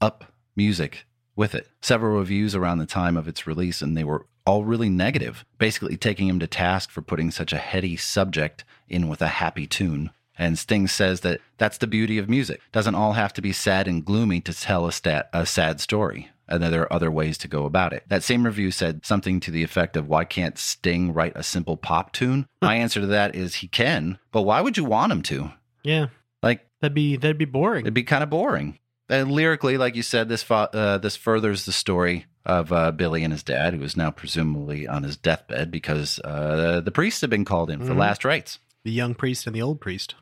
up 0.00 0.32
music 0.56 1.06
with 1.36 1.54
it. 1.54 1.68
Several 1.80 2.18
reviews 2.18 2.54
around 2.54 2.78
the 2.78 2.86
time 2.86 3.16
of 3.16 3.28
its 3.28 3.46
release, 3.46 3.80
and 3.80 3.96
they 3.96 4.04
were 4.04 4.26
all 4.46 4.64
really 4.64 4.88
negative, 4.88 5.44
basically 5.58 5.96
taking 5.96 6.28
him 6.28 6.40
to 6.40 6.46
task 6.46 6.90
for 6.90 7.02
putting 7.02 7.30
such 7.30 7.52
a 7.52 7.58
heady 7.58 7.96
subject 7.96 8.64
in 8.88 9.08
with 9.08 9.22
a 9.22 9.28
happy 9.28 9.66
tune. 9.66 10.10
And 10.38 10.58
Sting 10.58 10.86
says 10.86 11.20
that 11.20 11.40
that's 11.56 11.78
the 11.78 11.86
beauty 11.86 12.16
of 12.18 12.28
music. 12.28 12.60
Doesn't 12.72 12.94
all 12.94 13.14
have 13.14 13.32
to 13.34 13.42
be 13.42 13.52
sad 13.52 13.88
and 13.88 14.04
gloomy 14.04 14.40
to 14.42 14.52
tell 14.58 14.86
a, 14.86 14.92
stat, 14.92 15.28
a 15.32 15.44
sad 15.44 15.80
story. 15.80 16.30
And 16.50 16.62
that 16.62 16.70
there 16.70 16.82
are 16.82 16.92
other 16.92 17.10
ways 17.10 17.36
to 17.38 17.48
go 17.48 17.66
about 17.66 17.92
it. 17.92 18.04
That 18.08 18.22
same 18.22 18.46
review 18.46 18.70
said 18.70 19.04
something 19.04 19.38
to 19.40 19.50
the 19.50 19.62
effect 19.62 19.96
of, 19.98 20.08
Why 20.08 20.24
can't 20.24 20.56
Sting 20.56 21.12
write 21.12 21.32
a 21.36 21.42
simple 21.42 21.76
pop 21.76 22.12
tune? 22.12 22.46
My 22.62 22.76
answer 22.76 23.00
to 23.02 23.06
that 23.08 23.34
is 23.34 23.56
he 23.56 23.68
can, 23.68 24.18
but 24.32 24.42
why 24.42 24.62
would 24.62 24.78
you 24.78 24.84
want 24.84 25.12
him 25.12 25.20
to? 25.24 25.50
Yeah, 25.82 26.06
Like, 26.42 26.66
that'd 26.80 26.94
be 26.94 27.16
that'd 27.16 27.36
be 27.36 27.44
boring. 27.44 27.84
It'd 27.84 27.92
be 27.92 28.02
kind 28.02 28.22
of 28.22 28.30
boring. 28.30 28.78
And 29.10 29.30
lyrically, 29.32 29.76
like 29.76 29.94
you 29.94 30.02
said, 30.02 30.28
this 30.30 30.42
fo- 30.42 30.68
uh, 30.72 30.96
this 30.98 31.16
furthers 31.16 31.66
the 31.66 31.72
story 31.72 32.24
of 32.46 32.72
uh, 32.72 32.92
Billy 32.92 33.24
and 33.24 33.32
his 33.32 33.42
dad, 33.42 33.74
who 33.74 33.82
is 33.82 33.96
now 33.96 34.10
presumably 34.10 34.86
on 34.88 35.02
his 35.02 35.16
deathbed 35.18 35.70
because 35.70 36.18
uh, 36.24 36.80
the 36.82 36.90
priests 36.90 37.20
have 37.20 37.28
been 37.30 37.44
called 37.44 37.70
in 37.70 37.80
for 37.84 37.92
Mhm. 37.92 37.98
last 37.98 38.24
rites. 38.24 38.58
the 38.84 38.90
young 38.92 39.14
priest 39.14 39.46
and 39.46 39.54
the 39.54 39.60
old 39.60 39.80
priest. 39.82 40.14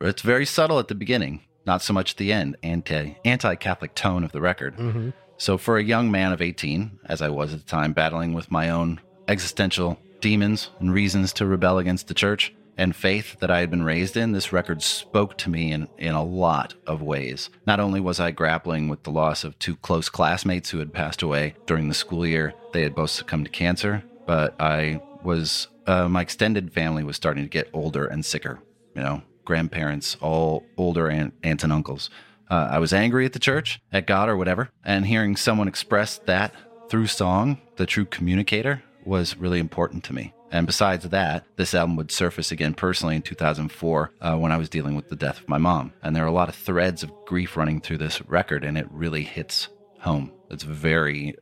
It's 0.00 0.22
very 0.22 0.46
subtle 0.46 0.78
at 0.78 0.88
the 0.88 0.94
beginning, 0.94 1.42
not 1.66 1.82
so 1.82 1.92
much 1.92 2.12
at 2.12 2.16
the 2.18 2.32
end. 2.32 2.56
Anti 2.62 3.16
anti 3.24 3.54
Catholic 3.56 3.94
tone 3.94 4.24
of 4.24 4.32
the 4.32 4.40
record. 4.40 4.76
Mm-hmm. 4.76 5.10
So, 5.36 5.56
for 5.56 5.78
a 5.78 5.84
young 5.84 6.10
man 6.10 6.32
of 6.32 6.42
18, 6.42 7.00
as 7.04 7.22
I 7.22 7.28
was 7.28 7.52
at 7.52 7.60
the 7.60 7.66
time, 7.66 7.92
battling 7.92 8.32
with 8.32 8.50
my 8.50 8.70
own 8.70 9.00
existential 9.28 9.98
demons 10.20 10.70
and 10.80 10.92
reasons 10.92 11.32
to 11.34 11.46
rebel 11.46 11.78
against 11.78 12.08
the 12.08 12.14
church 12.14 12.52
and 12.76 12.94
faith 12.94 13.38
that 13.40 13.50
I 13.50 13.58
had 13.58 13.70
been 13.70 13.82
raised 13.82 14.16
in, 14.16 14.32
this 14.32 14.52
record 14.52 14.82
spoke 14.82 15.36
to 15.38 15.50
me 15.50 15.72
in, 15.72 15.88
in 15.98 16.14
a 16.14 16.24
lot 16.24 16.74
of 16.86 17.02
ways. 17.02 17.50
Not 17.66 17.80
only 17.80 18.00
was 18.00 18.20
I 18.20 18.30
grappling 18.30 18.88
with 18.88 19.02
the 19.02 19.10
loss 19.10 19.42
of 19.44 19.58
two 19.58 19.76
close 19.76 20.08
classmates 20.08 20.70
who 20.70 20.78
had 20.78 20.94
passed 20.94 21.22
away 21.22 21.56
during 21.66 21.88
the 21.88 21.94
school 21.94 22.24
year, 22.24 22.54
they 22.72 22.82
had 22.82 22.94
both 22.94 23.10
succumbed 23.10 23.46
to 23.46 23.50
cancer, 23.50 24.04
but 24.26 24.54
I 24.60 25.00
was, 25.24 25.68
uh, 25.86 26.08
my 26.08 26.22
extended 26.22 26.72
family 26.72 27.02
was 27.02 27.16
starting 27.16 27.42
to 27.42 27.50
get 27.50 27.68
older 27.72 28.06
and 28.06 28.24
sicker, 28.24 28.60
you 28.94 29.02
know, 29.02 29.22
grandparents, 29.48 30.14
all 30.20 30.62
older 30.76 31.10
aunt, 31.10 31.32
aunts 31.42 31.64
and 31.64 31.72
uncles. 31.72 32.10
Uh, 32.50 32.68
I 32.70 32.78
was 32.78 32.92
angry 32.92 33.24
at 33.24 33.32
the 33.32 33.38
church, 33.38 33.80
at 33.90 34.06
God, 34.06 34.28
or 34.28 34.36
whatever, 34.36 34.68
and 34.84 35.06
hearing 35.06 35.36
someone 35.36 35.68
express 35.68 36.18
that 36.26 36.54
through 36.90 37.06
song, 37.06 37.58
the 37.76 37.86
true 37.86 38.04
communicator, 38.04 38.82
was 39.06 39.38
really 39.38 39.58
important 39.58 40.04
to 40.04 40.12
me. 40.12 40.34
And 40.50 40.66
besides 40.66 41.08
that, 41.08 41.46
this 41.56 41.74
album 41.74 41.96
would 41.96 42.10
surface 42.10 42.52
again 42.52 42.74
personally 42.74 43.16
in 43.16 43.22
2004 43.22 44.12
uh, 44.20 44.36
when 44.36 44.52
I 44.52 44.58
was 44.58 44.68
dealing 44.68 44.94
with 44.96 45.08
the 45.08 45.16
death 45.16 45.40
of 45.40 45.48
my 45.48 45.58
mom. 45.58 45.94
And 46.02 46.14
there 46.14 46.24
are 46.24 46.28
a 46.28 46.32
lot 46.32 46.50
of 46.50 46.54
threads 46.54 47.02
of 47.02 47.12
grief 47.26 47.56
running 47.56 47.80
through 47.80 47.98
this 47.98 48.20
record, 48.28 48.64
and 48.64 48.76
it 48.76 48.86
really 48.90 49.22
hits 49.22 49.68
home. 50.00 50.30
It's 50.50 50.62
very 50.62 51.36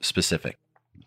specific. 0.00 0.56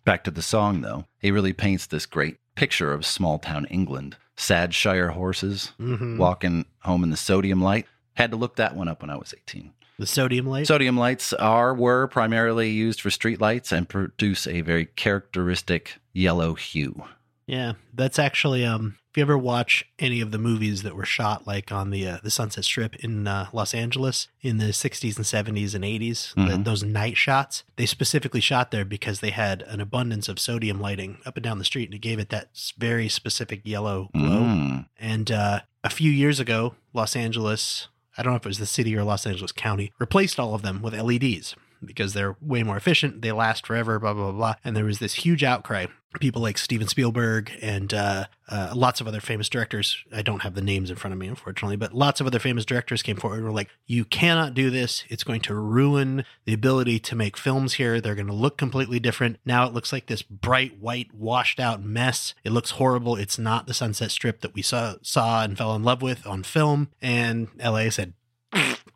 Back 0.04 0.26
to 0.26 0.32
the 0.32 0.42
song, 0.42 0.82
though, 0.82 1.06
he 1.20 1.32
really 1.32 1.54
paints 1.54 1.86
this 1.86 2.06
great 2.06 2.38
picture 2.56 2.92
of 2.92 3.06
small 3.06 3.40
town 3.40 3.68
England. 3.68 4.18
Sad 4.42 4.74
Shire 4.74 5.10
horses 5.10 5.72
Mm-hmm. 5.80 6.18
walking 6.18 6.66
home 6.80 7.04
in 7.04 7.10
the 7.12 7.18
sodium 7.18 7.62
light. 7.62 7.86
Had 8.16 8.32
to 8.32 8.38
look 8.38 8.56
that 8.58 8.76
one 8.76 8.88
up 8.88 9.02
when 9.02 9.10
I 9.10 9.16
was 9.16 9.34
18. 9.36 9.72
The 10.00 10.08
sodium 10.08 10.48
light. 10.48 10.66
Sodium 10.68 10.98
lights 10.98 11.32
are 11.34 11.74
were 11.76 12.08
primarily 12.08 12.72
used 12.72 13.02
for 13.02 13.12
street 13.12 13.40
lights 13.40 13.72
and 13.72 13.88
produce 13.88 14.48
a 14.48 14.62
very 14.62 14.86
characteristic 14.86 16.00
yellow 16.12 16.56
hue. 16.56 17.04
Yeah, 17.52 17.74
that's 17.94 18.18
actually 18.18 18.66
um. 18.66 18.98
If 19.12 19.18
you 19.18 19.24
ever 19.24 19.38
watch 19.38 19.84
any 20.00 20.22
of 20.22 20.32
the 20.32 20.38
movies 20.38 20.84
that 20.84 20.96
were 20.96 21.04
shot 21.04 21.46
like 21.46 21.70
on 21.70 21.90
the 21.90 22.08
uh, 22.08 22.18
the 22.24 22.32
Sunset 22.32 22.64
Strip 22.64 22.96
in 23.04 23.28
uh, 23.28 23.48
Los 23.52 23.74
Angeles 23.74 24.30
in 24.42 24.58
the 24.58 24.68
60s 24.68 25.18
and 25.18 25.26
70s 25.26 25.76
and 25.76 25.84
80s, 25.84 26.34
th- 26.34 26.48
Mhm. 26.48 26.64
those 26.64 26.82
night 26.82 27.18
shots, 27.18 27.66
they 27.76 27.86
specifically 27.86 28.40
shot 28.40 28.72
there 28.72 28.86
because 28.86 29.20
they 29.20 29.32
had 29.32 29.64
an 29.64 29.82
abundance 29.82 30.30
of 30.30 30.40
sodium 30.40 30.80
lighting 30.80 31.18
up 31.26 31.36
and 31.36 31.44
down 31.44 31.58
the 31.60 31.66
street, 31.66 31.90
and 31.90 31.96
it 31.96 32.00
gave 32.02 32.20
it 32.20 32.30
that 32.30 32.52
very 32.78 33.10
specific 33.10 33.60
yellow 33.66 34.10
glow. 34.14 34.44
Mm. 34.44 34.86
And 34.98 35.30
uh, 35.30 35.60
a 35.84 35.90
few 35.90 36.10
years 36.10 36.40
ago, 36.40 36.76
Los 36.94 37.18
Angeles, 37.18 37.90
I 38.18 38.24
don't 38.24 38.32
know 38.32 38.38
if 38.38 38.46
it 38.46 38.50
was 38.50 38.60
the 38.60 38.66
city 38.66 38.96
or 38.96 39.04
Los 39.04 39.28
Angeles 39.28 39.52
County, 39.52 39.92
replaced 40.00 40.40
all 40.40 40.56
of 40.56 40.62
them 40.62 40.82
with 40.82 40.94
LEDs 40.94 41.56
because 41.84 42.14
they're 42.14 42.36
way 42.42 42.64
more 42.64 42.78
efficient. 42.78 43.22
They 43.22 43.32
last 43.32 43.66
forever, 43.66 44.00
blah, 44.00 44.14
blah, 44.14 44.32
blah, 44.32 44.32
blah. 44.32 44.56
And 44.64 44.76
there 44.76 44.86
was 44.86 45.00
this 45.00 45.16
huge 45.16 45.44
outcry. 45.44 45.88
People 46.20 46.42
like 46.42 46.58
Steven 46.58 46.90
Spielberg 46.90 47.52
and 47.62 47.94
uh, 47.94 48.26
uh, 48.50 48.74
lots 48.76 49.00
of 49.00 49.08
other 49.08 49.22
famous 49.22 49.48
directors. 49.48 50.04
I 50.14 50.22
don't 50.22 50.42
have 50.42 50.56
the 50.56 50.62
names 50.62 50.90
in 50.90 50.98
front 50.98 51.14
of 51.14 51.18
me, 51.18 51.28
unfortunately, 51.28 51.78
but 51.78 51.94
lots 51.94 52.20
of 52.20 52.28
other 52.28 52.38
famous 52.38 52.66
directors 52.66 53.02
came 53.02 53.16
forward 53.16 53.38
and 53.38 53.46
were 53.46 53.54
like, 53.54 53.70
you 53.88 54.04
cannot 54.04 54.54
do 54.54 54.70
this. 54.70 55.06
It's 55.08 55.24
going 55.24 55.40
to 55.42 55.56
ruin 55.56 56.26
the 56.44 56.54
ability 56.54 57.00
to 57.00 57.16
make 57.16 57.38
films 57.38 57.74
here. 57.76 58.02
They're 58.02 58.16
going 58.16 58.28
to 58.28 58.34
look 58.34 58.58
completely 58.58 59.00
different. 59.00 59.38
Now 59.46 59.66
it 59.66 59.74
looks 59.74 59.94
like 59.94 60.08
this 60.08 60.22
bright, 60.22 60.80
white, 60.80 61.14
washed 61.14 61.62
out 61.62 61.82
mess. 61.82 62.34
It 62.44 62.52
looks 62.52 62.72
horrible. 62.72 63.16
It's 63.16 63.40
not 63.40 63.66
the 63.66 63.74
Sunset 63.74 64.12
Strip 64.12 64.42
that 64.42 64.54
we 64.54 64.62
saw, 64.62 64.96
saw 65.02 65.44
and 65.46 65.58
fell 65.58 65.74
in 65.76 65.84
love 65.84 66.02
with 66.02 66.28
on 66.28 66.44
film. 66.44 66.90
And 67.02 67.48
LA 67.58 67.90
said, 67.90 68.16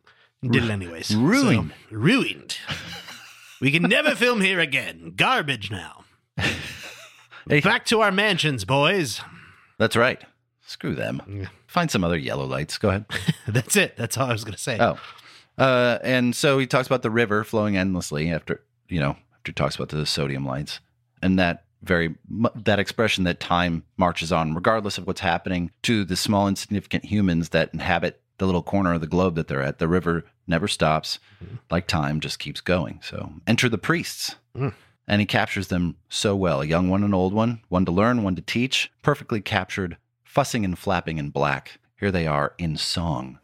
did 0.51 0.65
it 0.65 0.69
anyways. 0.69 1.15
Ruined. 1.15 1.73
So, 1.89 1.95
ruined. 1.95 2.57
We 3.61 3.71
can 3.71 3.83
never 3.83 4.15
film 4.15 4.41
here 4.41 4.59
again. 4.59 5.13
Garbage 5.15 5.71
now. 5.71 6.05
Hey. 7.47 7.61
Back 7.61 7.85
to 7.85 8.01
our 8.01 8.11
mansions, 8.11 8.65
boys. 8.65 9.21
That's 9.77 9.95
right. 9.95 10.21
Screw 10.65 10.95
them. 10.95 11.21
Yeah. 11.27 11.47
Find 11.67 11.91
some 11.91 12.03
other 12.03 12.17
yellow 12.17 12.45
lights. 12.45 12.77
Go 12.77 12.89
ahead. 12.89 13.05
That's 13.47 13.75
it. 13.75 13.95
That's 13.97 14.17
all 14.17 14.27
I 14.27 14.31
was 14.31 14.43
going 14.43 14.55
to 14.55 14.59
say. 14.59 14.77
Oh. 14.79 14.97
Uh, 15.57 15.99
and 16.03 16.35
so 16.35 16.57
he 16.57 16.67
talks 16.67 16.87
about 16.87 17.01
the 17.01 17.11
river 17.11 17.43
flowing 17.43 17.77
endlessly 17.77 18.31
after, 18.31 18.63
you 18.89 18.99
know, 18.99 19.11
after 19.35 19.51
he 19.51 19.53
talks 19.53 19.75
about 19.75 19.89
the 19.89 20.05
sodium 20.05 20.45
lights 20.45 20.79
and 21.21 21.37
that 21.37 21.65
very, 21.83 22.15
that 22.55 22.79
expression 22.79 23.25
that 23.25 23.39
time 23.39 23.83
marches 23.95 24.31
on, 24.31 24.55
regardless 24.55 24.97
of 24.97 25.05
what's 25.05 25.21
happening 25.21 25.71
to 25.83 26.03
the 26.03 26.15
small, 26.15 26.47
insignificant 26.47 27.05
humans 27.05 27.49
that 27.49 27.69
inhabit 27.73 28.21
the 28.37 28.45
little 28.45 28.63
corner 28.63 28.93
of 28.93 29.01
the 29.01 29.07
globe 29.07 29.35
that 29.35 29.47
they're 29.47 29.61
at. 29.61 29.77
The 29.77 29.87
river 29.87 30.25
never 30.47 30.67
stops, 30.67 31.19
like 31.69 31.87
time 31.87 32.19
just 32.19 32.39
keeps 32.39 32.61
going. 32.61 32.99
So 33.03 33.33
enter 33.47 33.69
the 33.69 33.77
priests. 33.77 34.35
Mm. 34.55 34.73
And 35.07 35.21
he 35.21 35.25
captures 35.27 35.67
them 35.67 35.97
so 36.09 36.35
well 36.35 36.61
a 36.61 36.65
young 36.65 36.89
one, 36.89 37.03
an 37.03 37.13
old 37.13 37.33
one, 37.33 37.61
one 37.69 37.85
to 37.85 37.91
learn, 37.91 38.23
one 38.23 38.35
to 38.35 38.41
teach, 38.41 38.91
perfectly 39.03 39.39
captured, 39.39 39.97
fussing 40.23 40.65
and 40.65 40.77
flapping 40.77 41.19
in 41.19 41.29
black. 41.29 41.79
Here 41.99 42.11
they 42.11 42.25
are 42.25 42.53
in 42.57 42.75
song. 42.77 43.39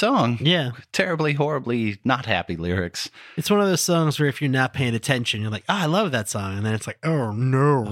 Song. 0.00 0.38
Yeah. 0.40 0.72
Terribly, 0.92 1.34
horribly 1.34 1.98
not 2.04 2.26
happy 2.26 2.56
lyrics. 2.56 3.10
It's 3.36 3.50
one 3.50 3.60
of 3.60 3.68
those 3.68 3.82
songs 3.82 4.18
where 4.18 4.28
if 4.28 4.40
you're 4.42 4.50
not 4.50 4.72
paying 4.72 4.94
attention, 4.94 5.42
you're 5.42 5.50
like, 5.50 5.64
oh, 5.68 5.74
I 5.74 5.86
love 5.86 6.10
that 6.10 6.28
song. 6.28 6.56
And 6.56 6.66
then 6.66 6.74
it's 6.74 6.86
like, 6.86 6.98
oh, 7.04 7.30
no. 7.32 7.84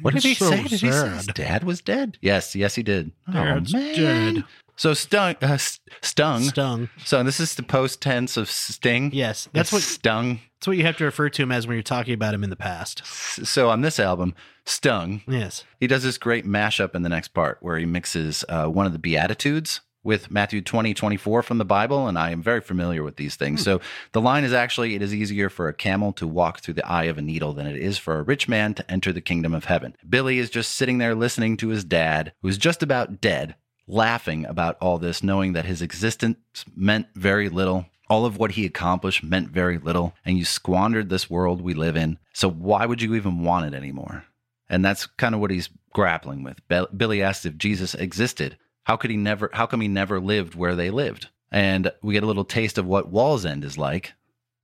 What 0.00 0.14
did 0.14 0.22
he 0.22 0.34
so 0.34 0.48
say? 0.48 0.62
Did 0.62 0.80
he 0.80 0.90
say 0.90 1.08
his 1.10 1.26
dad 1.26 1.64
was 1.64 1.82
dead? 1.82 2.16
Yes, 2.22 2.54
yes, 2.54 2.76
he 2.76 2.82
did. 2.82 3.12
Dad's 3.30 3.74
oh, 3.74 3.78
man. 3.78 3.94
dead. 3.94 4.44
So 4.76 4.92
stung, 4.92 5.36
uh, 5.40 5.58
stung. 6.02 6.42
Stung. 6.42 6.88
So 7.04 7.22
this 7.22 7.40
is 7.40 7.54
the 7.54 7.62
post 7.62 8.02
tense 8.02 8.36
of 8.36 8.50
sting. 8.50 9.10
Yes. 9.12 9.48
That's 9.52 9.68
It's 9.68 9.72
what 9.72 9.82
stung. 9.82 10.40
that's 10.58 10.66
what 10.66 10.76
you 10.76 10.84
have 10.84 10.98
to 10.98 11.04
refer 11.04 11.30
to 11.30 11.42
him 11.42 11.50
as 11.50 11.66
when 11.66 11.76
you're 11.76 11.82
talking 11.82 12.12
about 12.12 12.34
him 12.34 12.44
in 12.44 12.50
the 12.50 12.56
past. 12.56 13.04
So 13.06 13.70
on 13.70 13.80
this 13.80 13.98
album, 13.98 14.34
stung. 14.66 15.22
Yes. 15.26 15.64
He 15.80 15.86
does 15.86 16.02
this 16.02 16.18
great 16.18 16.44
mashup 16.44 16.94
in 16.94 17.02
the 17.02 17.08
next 17.08 17.28
part 17.28 17.58
where 17.62 17.78
he 17.78 17.86
mixes 17.86 18.44
uh, 18.50 18.66
one 18.66 18.84
of 18.84 18.92
the 18.92 18.98
Beatitudes 18.98 19.80
with 20.06 20.30
Matthew 20.30 20.62
20, 20.62 20.94
24 20.94 21.42
from 21.42 21.58
the 21.58 21.64
Bible, 21.64 22.06
and 22.06 22.18
I 22.18 22.30
am 22.30 22.42
very 22.42 22.62
familiar 22.62 23.02
with 23.02 23.16
these 23.16 23.36
things. 23.36 23.60
Hmm. 23.60 23.64
So 23.64 23.80
the 24.12 24.20
line 24.20 24.44
is 24.44 24.52
actually, 24.54 24.94
it 24.94 25.02
is 25.02 25.14
easier 25.14 25.50
for 25.50 25.68
a 25.68 25.74
camel 25.74 26.12
to 26.14 26.26
walk 26.26 26.60
through 26.60 26.74
the 26.74 26.86
eye 26.86 27.04
of 27.04 27.18
a 27.18 27.22
needle 27.22 27.52
than 27.52 27.66
it 27.66 27.76
is 27.76 27.98
for 27.98 28.18
a 28.18 28.22
rich 28.22 28.48
man 28.48 28.72
to 28.74 28.90
enter 28.90 29.12
the 29.12 29.20
kingdom 29.20 29.52
of 29.52 29.66
heaven. 29.66 29.94
Billy 30.08 30.38
is 30.38 30.48
just 30.48 30.74
sitting 30.74 30.98
there 30.98 31.14
listening 31.14 31.56
to 31.58 31.68
his 31.68 31.84
dad, 31.84 32.32
who's 32.40 32.56
just 32.56 32.82
about 32.82 33.20
dead, 33.20 33.56
laughing 33.86 34.46
about 34.46 34.78
all 34.80 34.98
this, 34.98 35.22
knowing 35.22 35.52
that 35.52 35.66
his 35.66 35.82
existence 35.82 36.38
meant 36.74 37.08
very 37.14 37.48
little. 37.48 37.86
All 38.08 38.24
of 38.24 38.38
what 38.38 38.52
he 38.52 38.64
accomplished 38.64 39.24
meant 39.24 39.50
very 39.50 39.78
little, 39.78 40.14
and 40.24 40.38
you 40.38 40.44
squandered 40.44 41.08
this 41.08 41.28
world 41.28 41.60
we 41.60 41.74
live 41.74 41.96
in. 41.96 42.18
So 42.32 42.48
why 42.48 42.86
would 42.86 43.02
you 43.02 43.16
even 43.16 43.42
want 43.42 43.66
it 43.66 43.76
anymore? 43.76 44.24
And 44.68 44.84
that's 44.84 45.06
kind 45.06 45.34
of 45.34 45.40
what 45.40 45.50
he's 45.50 45.68
grappling 45.92 46.44
with. 46.44 46.60
Billy 46.96 47.22
asks 47.22 47.46
if 47.46 47.56
Jesus 47.56 47.94
existed, 47.94 48.58
how 48.86 48.96
could 48.96 49.10
he 49.10 49.16
never 49.16 49.50
how 49.52 49.66
come 49.66 49.80
he 49.80 49.88
never 49.88 50.20
lived 50.20 50.54
where 50.54 50.76
they 50.76 50.90
lived? 50.90 51.28
And 51.50 51.90
we 52.02 52.14
get 52.14 52.22
a 52.22 52.26
little 52.26 52.44
taste 52.44 52.78
of 52.78 52.86
what 52.86 53.12
Wallsend 53.12 53.64
is 53.64 53.76
like, 53.76 54.14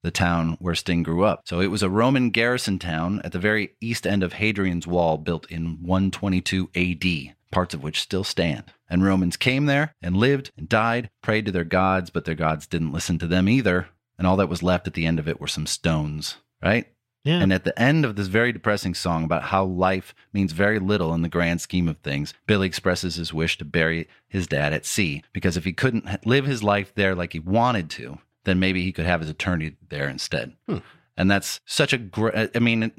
the 0.03 0.11
town 0.13 0.57
where 0.61 0.75
Sting 0.77 1.03
grew 1.03 1.25
up. 1.25 1.43
So 1.45 1.61
it 1.61 1.71
was 1.71 1.83
a 1.83 1.91
Roman 1.91 2.31
garrison 2.31 2.79
town 2.79 3.21
at 3.25 3.33
the 3.33 3.39
very 3.41 3.71
east 3.81 4.07
end 4.07 4.23
of 4.23 4.35
Hadrian's 4.35 4.87
Wall 4.87 5.19
built 5.19 5.51
in 5.51 5.83
122 5.83 6.71
AD, 6.75 7.35
parts 7.51 7.75
of 7.75 7.83
which 7.83 8.01
still 8.01 8.25
stand. 8.25 8.65
And 8.89 9.05
Romans 9.05 9.37
came 9.37 9.67
there 9.67 9.95
and 10.01 10.17
lived 10.17 10.53
and 10.57 10.69
died, 10.69 11.11
prayed 11.23 11.47
to 11.47 11.53
their 11.53 11.65
gods, 11.65 12.11
but 12.11 12.25
their 12.25 12.35
gods 12.37 12.67
didn't 12.67 12.93
listen 12.93 13.19
to 13.19 13.27
them 13.27 13.49
either, 13.49 13.89
and 14.19 14.27
all 14.27 14.37
that 14.37 14.49
was 14.49 14.63
left 14.63 14.87
at 14.87 14.95
the 14.95 15.07
end 15.07 15.19
of 15.19 15.27
it 15.27 15.41
were 15.41 15.49
some 15.49 15.67
stones, 15.67 16.37
right? 16.63 16.87
Yeah. 17.25 17.41
And 17.41 17.53
at 17.53 17.65
the 17.65 17.79
end 17.81 18.05
of 18.05 18.17
this 18.17 18.27
very 18.27 18.53
depressing 18.53 18.95
song 18.95 19.25
about 19.25 19.45
how 19.45 19.65
life 19.65 20.15
means 20.33 20.53
very 20.53 20.79
little 20.79 21.15
in 21.15 21.23
the 21.23 21.29
grand 21.29 21.61
scheme 21.61 21.89
of 21.89 21.99
things, 21.99 22.35
Billy 22.47 22.67
expresses 22.67 23.15
his 23.15 23.33
wish 23.33 23.59
to 23.59 23.65
bury 23.65 24.09
his 24.29 24.47
dad 24.47 24.73
at 24.73 24.85
sea 24.85 25.23
because 25.33 25.57
if 25.57 25.65
he 25.65 25.73
couldn't 25.73 26.27
live 26.27 26.47
his 26.47 26.65
life 26.65 26.93
there 26.95 27.15
like 27.15 27.33
he 27.33 27.39
wanted 27.39 27.91
to, 27.91 28.19
then 28.45 28.59
maybe 28.59 28.83
he 28.83 28.93
could 28.93 29.07
have 29.07 29.21
his 29.21 29.31
eternity 29.31 29.77
there 29.89 30.09
instead. 30.09 30.55
Hmm. 30.67 30.79
And 31.17 31.31
that's 31.31 31.61
such 31.65 31.93
a 31.93 31.99
great. 31.99 32.51
I 32.57 32.59
mean, 32.59 32.91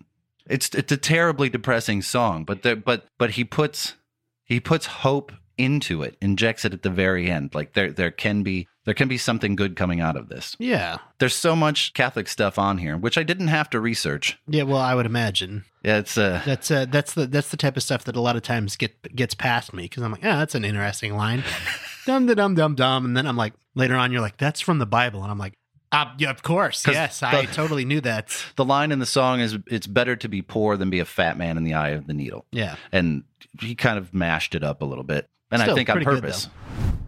it's 0.46 0.70
it's 0.70 0.92
a 0.92 0.98
terribly 0.98 1.50
depressing 1.50 2.02
song, 2.02 2.46
but 2.46 2.62
there, 2.62 2.76
but 2.76 3.08
but 3.18 3.32
he 3.32 3.44
puts 3.44 3.96
he 4.44 4.60
puts 4.60 4.86
hope 4.86 5.32
into 5.58 6.04
it, 6.04 6.16
injects 6.22 6.64
it 6.64 6.74
at 6.74 6.84
the 6.84 6.90
very 6.90 7.30
end. 7.30 7.54
Like 7.54 7.74
there 7.74 7.92
there 7.92 8.12
can 8.12 8.44
be 8.44 8.68
there 8.86 8.94
can 8.94 9.08
be 9.08 9.18
something 9.18 9.56
good 9.56 9.76
coming 9.76 10.02
out 10.02 10.18
of 10.18 10.30
this. 10.30 10.56
yeah. 10.60 10.98
There's 11.20 11.36
so 11.36 11.56
much 11.56 11.94
Catholic 11.94 12.28
stuff 12.28 12.60
on 12.60 12.80
here, 12.80 12.98
which 12.98 13.18
I 13.18 13.24
didn't 13.24 13.48
have 13.48 13.70
to 13.70 13.80
research. 13.80 14.38
Yeah, 14.46 14.64
well, 14.64 14.80
I 14.80 14.94
would 14.94 15.06
imagine 15.06 15.64
Yeah, 15.84 16.00
it's 16.00 16.18
uh 16.18 16.42
that's 16.46 16.70
uh, 16.70 16.86
that's 16.90 17.14
the 17.14 17.26
that's 17.28 17.50
the 17.50 17.58
type 17.58 17.78
of 17.78 17.84
stuff 17.84 18.04
that 18.06 18.16
a 18.16 18.22
lot 18.22 18.36
of 18.36 18.42
times 18.42 18.76
get 18.76 19.16
gets 19.16 19.34
past 19.36 19.74
me 19.74 19.84
because 19.84 20.04
I'm 20.04 20.12
like, 20.12 20.26
ah, 20.26 20.38
that's 20.38 20.56
an 20.56 20.66
interesting 20.66 21.16
line, 21.16 21.44
dum 22.06 22.26
da 22.26 22.34
dum 22.34 22.56
dum 22.56 22.76
dum, 22.76 23.06
and 23.06 23.16
then 23.16 23.26
I'm 23.26 23.38
like, 23.38 23.54
later 23.76 23.96
on, 23.96 24.12
you're 24.12 24.22
like, 24.22 24.38
that's 24.38 24.60
from 24.60 24.80
the 24.80 24.86
Bible, 24.86 25.22
and 25.24 25.32
I'm 25.32 25.38
like, 25.38 25.54
ah, 25.94 26.14
yeah, 26.18 26.30
of 26.30 26.44
course, 26.44 26.86
yes, 26.86 27.24
I 27.24 27.46
totally 27.46 27.86
knew 27.86 28.02
that. 28.02 28.36
the 28.58 28.66
line 28.66 28.92
in 28.92 29.00
the 29.00 29.06
song 29.06 29.40
is 29.40 29.58
it's 29.68 29.88
better 29.88 30.18
to 30.18 30.28
be 30.28 30.42
poor 30.42 30.76
than 30.76 30.90
be 30.90 31.00
a 31.00 31.06
fat 31.06 31.38
man 31.38 31.56
in 31.56 31.64
the 31.64 31.74
eye 31.74 31.90
of 31.90 32.08
the 32.08 32.14
needle. 32.14 32.46
Yeah, 32.52 32.76
And 32.92 33.24
he 33.62 33.76
kind 33.76 33.98
of 33.98 34.14
mashed 34.14 34.56
it 34.56 34.64
up 34.64 34.82
a 34.82 34.86
little 34.86 35.04
bit. 35.04 35.30
And 35.52 35.62
I 35.62 35.74
think 35.76 35.90
on 35.90 35.98
pretty 35.98 36.06
good, 36.06 36.22
purpose. 36.24 36.50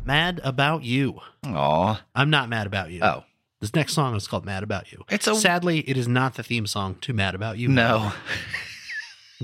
Mad 0.06 0.40
about 0.44 0.84
you. 0.84 1.20
Aw. 1.46 2.02
I'm 2.16 2.30
not 2.30 2.50
mad 2.50 2.68
about 2.68 2.92
you. 2.92 3.02
Oh. 3.04 3.24
This 3.62 3.74
next 3.74 3.94
song 3.94 4.16
is 4.16 4.28
called 4.28 4.46
Mad 4.46 4.64
About 4.64 4.92
You. 4.92 5.04
It's 5.10 5.28
a- 5.28 5.36
Sadly, 5.36 5.80
it 5.90 5.98
is 5.98 6.08
not 6.08 6.36
the 6.36 6.44
theme 6.44 6.68
song 6.68 6.96
to 7.02 7.14
Mad 7.14 7.34
About 7.36 7.58
You. 7.58 7.70
No. 7.70 8.12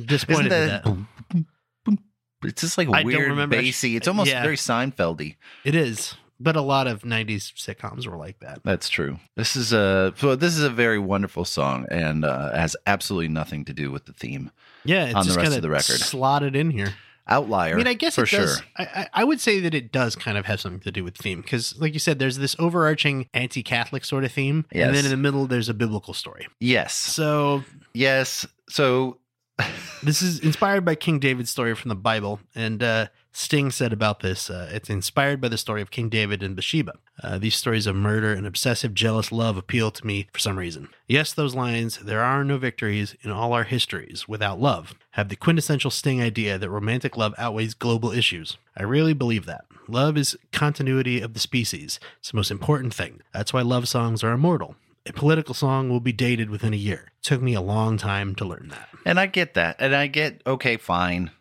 Disappointed 0.06 0.52
in 0.52 0.68
that-. 0.68 1.98
It's 2.44 2.62
just 2.62 2.78
like 2.78 2.88
I 2.90 3.04
don't 3.04 3.06
weird 3.06 3.30
remember- 3.30 3.62
bassy. 3.62 3.96
It's 3.96 4.08
almost 4.08 4.30
Yeah. 4.30 4.42
very 4.42 4.56
Seinfeldy. 4.58 5.36
It 5.64 5.76
is, 5.76 6.16
but 6.40 6.56
a 6.56 6.62
lot 6.62 6.88
of 6.88 7.04
'90s 7.04 7.52
sitcoms 7.54 8.08
were 8.08 8.18
like 8.18 8.40
that. 8.40 8.62
That's 8.64 8.90
true. 8.90 9.20
This 9.36 9.56
is 9.56 9.74
a 9.74 10.14
so 10.18 10.36
this 10.36 10.58
is 10.58 10.64
a 10.64 10.70
very 10.70 10.98
wonderful 10.98 11.46
song 11.46 11.86
and 11.92 12.26
uh, 12.26 12.52
has 12.56 12.76
absolutely 12.88 13.28
nothing 13.28 13.64
to 13.66 13.74
do 13.74 13.92
with 13.92 14.06
the 14.06 14.14
theme. 14.14 14.52
Yeah, 14.84 15.06
it's 15.06 15.16
On 15.16 15.22
the 15.22 15.26
just 15.28 15.38
rest 15.38 15.56
of 15.56 15.62
the 15.62 15.70
record. 15.70 16.00
slotted 16.00 16.56
in 16.56 16.72
here. 16.72 16.96
Outlier. 17.32 17.74
I 17.74 17.78
mean, 17.78 17.88
I 17.88 17.94
guess 17.94 18.16
for 18.16 18.26
does. 18.26 18.30
sure. 18.30 18.66
I, 18.78 18.84
I, 18.84 19.08
I 19.14 19.24
would 19.24 19.40
say 19.40 19.60
that 19.62 19.74
it 19.74 19.92
does 19.92 20.16
kind 20.16 20.38
of 20.38 20.46
have 20.46 20.60
something 20.60 20.82
to 20.82 20.92
do 20.92 21.04
with 21.04 21.18
theme 21.18 21.42
because, 21.42 21.80
like 21.80 21.94
you 21.94 22.00
said, 22.00 22.20
there's 22.20 22.38
this 22.38 22.56
overarching 22.60 23.28
anti-Catholic 23.34 24.06
sort 24.06 24.24
of 24.24 24.32
theme, 24.32 24.66
and 24.72 24.96
then 24.96 25.06
in 25.06 25.12
the 25.12 25.18
middle 25.18 25.48
there's 25.48 25.70
a 25.70 25.74
biblical 25.74 26.14
story. 26.14 26.48
Yes. 26.60 26.94
So 26.94 27.64
Yes. 27.94 28.46
So 28.70 29.18
this 30.04 30.22
is 30.22 30.40
inspired 30.40 30.86
by 30.86 30.96
King 30.96 31.20
David's 31.20 31.50
story 31.50 31.76
from 31.76 31.90
the 31.90 31.96
Bible, 31.96 32.40
and 32.56 32.82
uh, 32.82 33.08
Sting 33.34 33.72
said 33.72 33.94
about 33.94 34.20
this: 34.20 34.50
uh, 34.50 34.70
it's 34.72 34.90
inspired 34.90 35.40
by 35.40 35.48
the 35.48 35.58
story 35.58 35.82
of 35.82 35.92
King 35.92 36.10
David 36.10 36.44
and 36.44 36.56
Bathsheba. 36.56 36.94
Uh, 37.24 37.38
these 37.38 37.56
stories 37.56 37.88
of 37.88 37.96
murder 37.96 38.34
and 38.34 38.46
obsessive, 38.46 38.94
jealous 38.94 39.32
love 39.32 39.58
appeal 39.58 39.92
to 39.92 40.06
me 40.06 40.28
for 40.34 40.40
some 40.40 40.58
reason. 40.58 40.90
Yes, 41.08 41.34
those 41.34 41.56
lines: 41.56 41.98
"There 41.98 42.22
are 42.22 42.44
no 42.44 42.58
victories 42.58 43.16
in 43.22 43.32
all 43.32 43.54
our 43.54 43.64
histories 43.64 44.28
without 44.28 44.60
love," 44.60 44.96
have 45.12 45.30
the 45.30 45.36
quintessential 45.36 45.92
Sting 45.92 46.22
idea 46.22 46.58
that 46.58 46.70
romantic 46.70 47.16
love 47.16 47.34
outweighs 47.38 47.74
global 47.74 48.12
issues. 48.12 48.58
I 48.76 48.84
really 48.84 49.14
believe 49.14 49.46
that. 49.46 49.66
Love 49.88 50.18
is 50.18 50.38
continuity 50.52 51.22
of 51.22 51.34
the 51.34 51.40
species. 51.40 52.00
It's 52.20 52.32
the 52.32 52.38
most 52.38 52.52
important 52.52 52.94
thing. 52.94 53.22
That's 53.34 53.54
why 53.54 53.62
love 53.62 53.88
songs 53.88 54.24
are 54.24 54.32
immortal. 54.32 54.76
A 55.06 55.14
political 55.14 55.56
song 55.56 55.90
will 55.90 56.00
be 56.00 56.14
dated 56.14 56.50
within 56.50 56.74
a 56.74 56.78
year. 56.78 57.12
It 57.20 57.24
took 57.24 57.42
me 57.42 57.56
a 57.56 57.62
long 57.62 57.98
time 57.98 58.36
to 58.36 58.46
learn 58.46 58.68
that. 58.70 58.90
And 59.04 59.20
I 59.20 59.26
get 59.26 59.56
that. 59.56 59.78
And 59.80 59.96
I 59.96 60.06
get, 60.08 60.42
okay, 60.46 60.78
fine. 60.78 61.32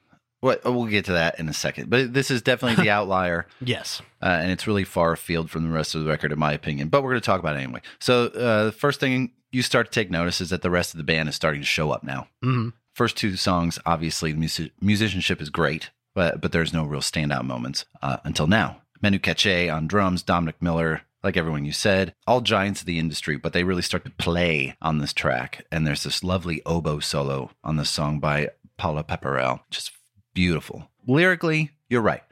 What 0.41 0.65
we'll 0.65 0.87
get 0.87 1.05
to 1.07 1.13
that 1.13 1.39
in 1.39 1.49
a 1.49 1.53
second. 1.53 1.91
But 1.91 2.15
this 2.15 2.31
is 2.31 2.41
definitely 2.43 2.83
the 2.83 2.91
outlier. 2.99 3.47
Yes. 3.61 4.01
Uh, 4.23 4.27
and 4.41 4.51
it's 4.51 4.67
really 4.67 4.85
far 4.85 5.13
afield 5.13 5.51
from 5.51 5.65
the 5.65 5.69
rest 5.69 5.95
of 5.95 6.03
the 6.03 6.09
record, 6.09 6.33
in 6.33 6.39
my 6.39 6.53
opinion. 6.53 6.89
But 6.89 7.03
we're 7.03 7.11
going 7.11 7.21
to 7.21 7.27
talk 7.27 7.41
about 7.41 7.57
it 7.57 7.61
anyway. 7.63 7.83
So, 7.99 8.27
uh, 8.27 8.65
the 8.67 8.73
first 8.73 9.01
thing 9.01 9.33
you 9.53 9.63
start 9.63 9.87
to 9.87 9.93
take 9.93 10.11
notice 10.11 10.41
is 10.41 10.51
that 10.51 10.63
the 10.63 10.71
rest 10.71 10.95
of 10.95 10.99
the 10.99 11.05
band 11.05 11.29
is 11.29 11.35
starting 11.35 11.61
to 11.61 11.67
show 11.67 11.91
up 11.91 12.03
now. 12.03 12.29
hmm 12.43 12.71
First 12.95 13.17
two 13.17 13.37
songs, 13.37 13.79
obviously, 13.87 14.33
the 14.33 14.39
music- 14.39 14.73
musicianship 14.81 15.41
is 15.41 15.49
great, 15.49 15.91
but 16.15 16.41
but 16.41 16.53
there's 16.53 16.73
no 16.73 16.85
real 16.85 17.01
standout 17.01 17.45
moments 17.45 17.85
uh, 18.03 18.19
until 18.25 18.47
now. 18.47 18.83
Manu 19.03 19.19
Katché 19.19 19.73
on 19.75 19.87
drums, 19.87 20.23
Dominic 20.23 20.61
Miller, 20.61 21.03
like 21.23 21.37
everyone 21.37 21.65
you 21.65 21.73
said, 21.73 22.15
all 22.27 22.41
giants 22.41 22.81
of 22.81 22.87
the 22.87 22.99
industry, 22.99 23.37
but 23.37 23.53
they 23.53 23.65
really 23.65 23.81
start 23.83 24.05
to 24.05 24.11
play 24.11 24.75
on 24.83 24.99
this 24.99 25.13
track. 25.15 25.65
And 25.71 25.87
there's 25.87 26.03
this 26.03 26.25
lovely 26.25 26.61
oboe 26.67 26.99
solo 27.01 27.51
on 27.65 27.77
this 27.77 27.89
song 27.91 28.19
by 28.21 28.51
Paula 28.77 29.05
Pepperell, 29.05 29.61
just 29.71 29.93
beautiful. 30.35 30.89
Lyrically, 31.07 31.71
you're 31.89 32.01
right. 32.01 32.23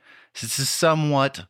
This 0.40 0.58
is 0.58 0.68
somewhat 0.68 1.46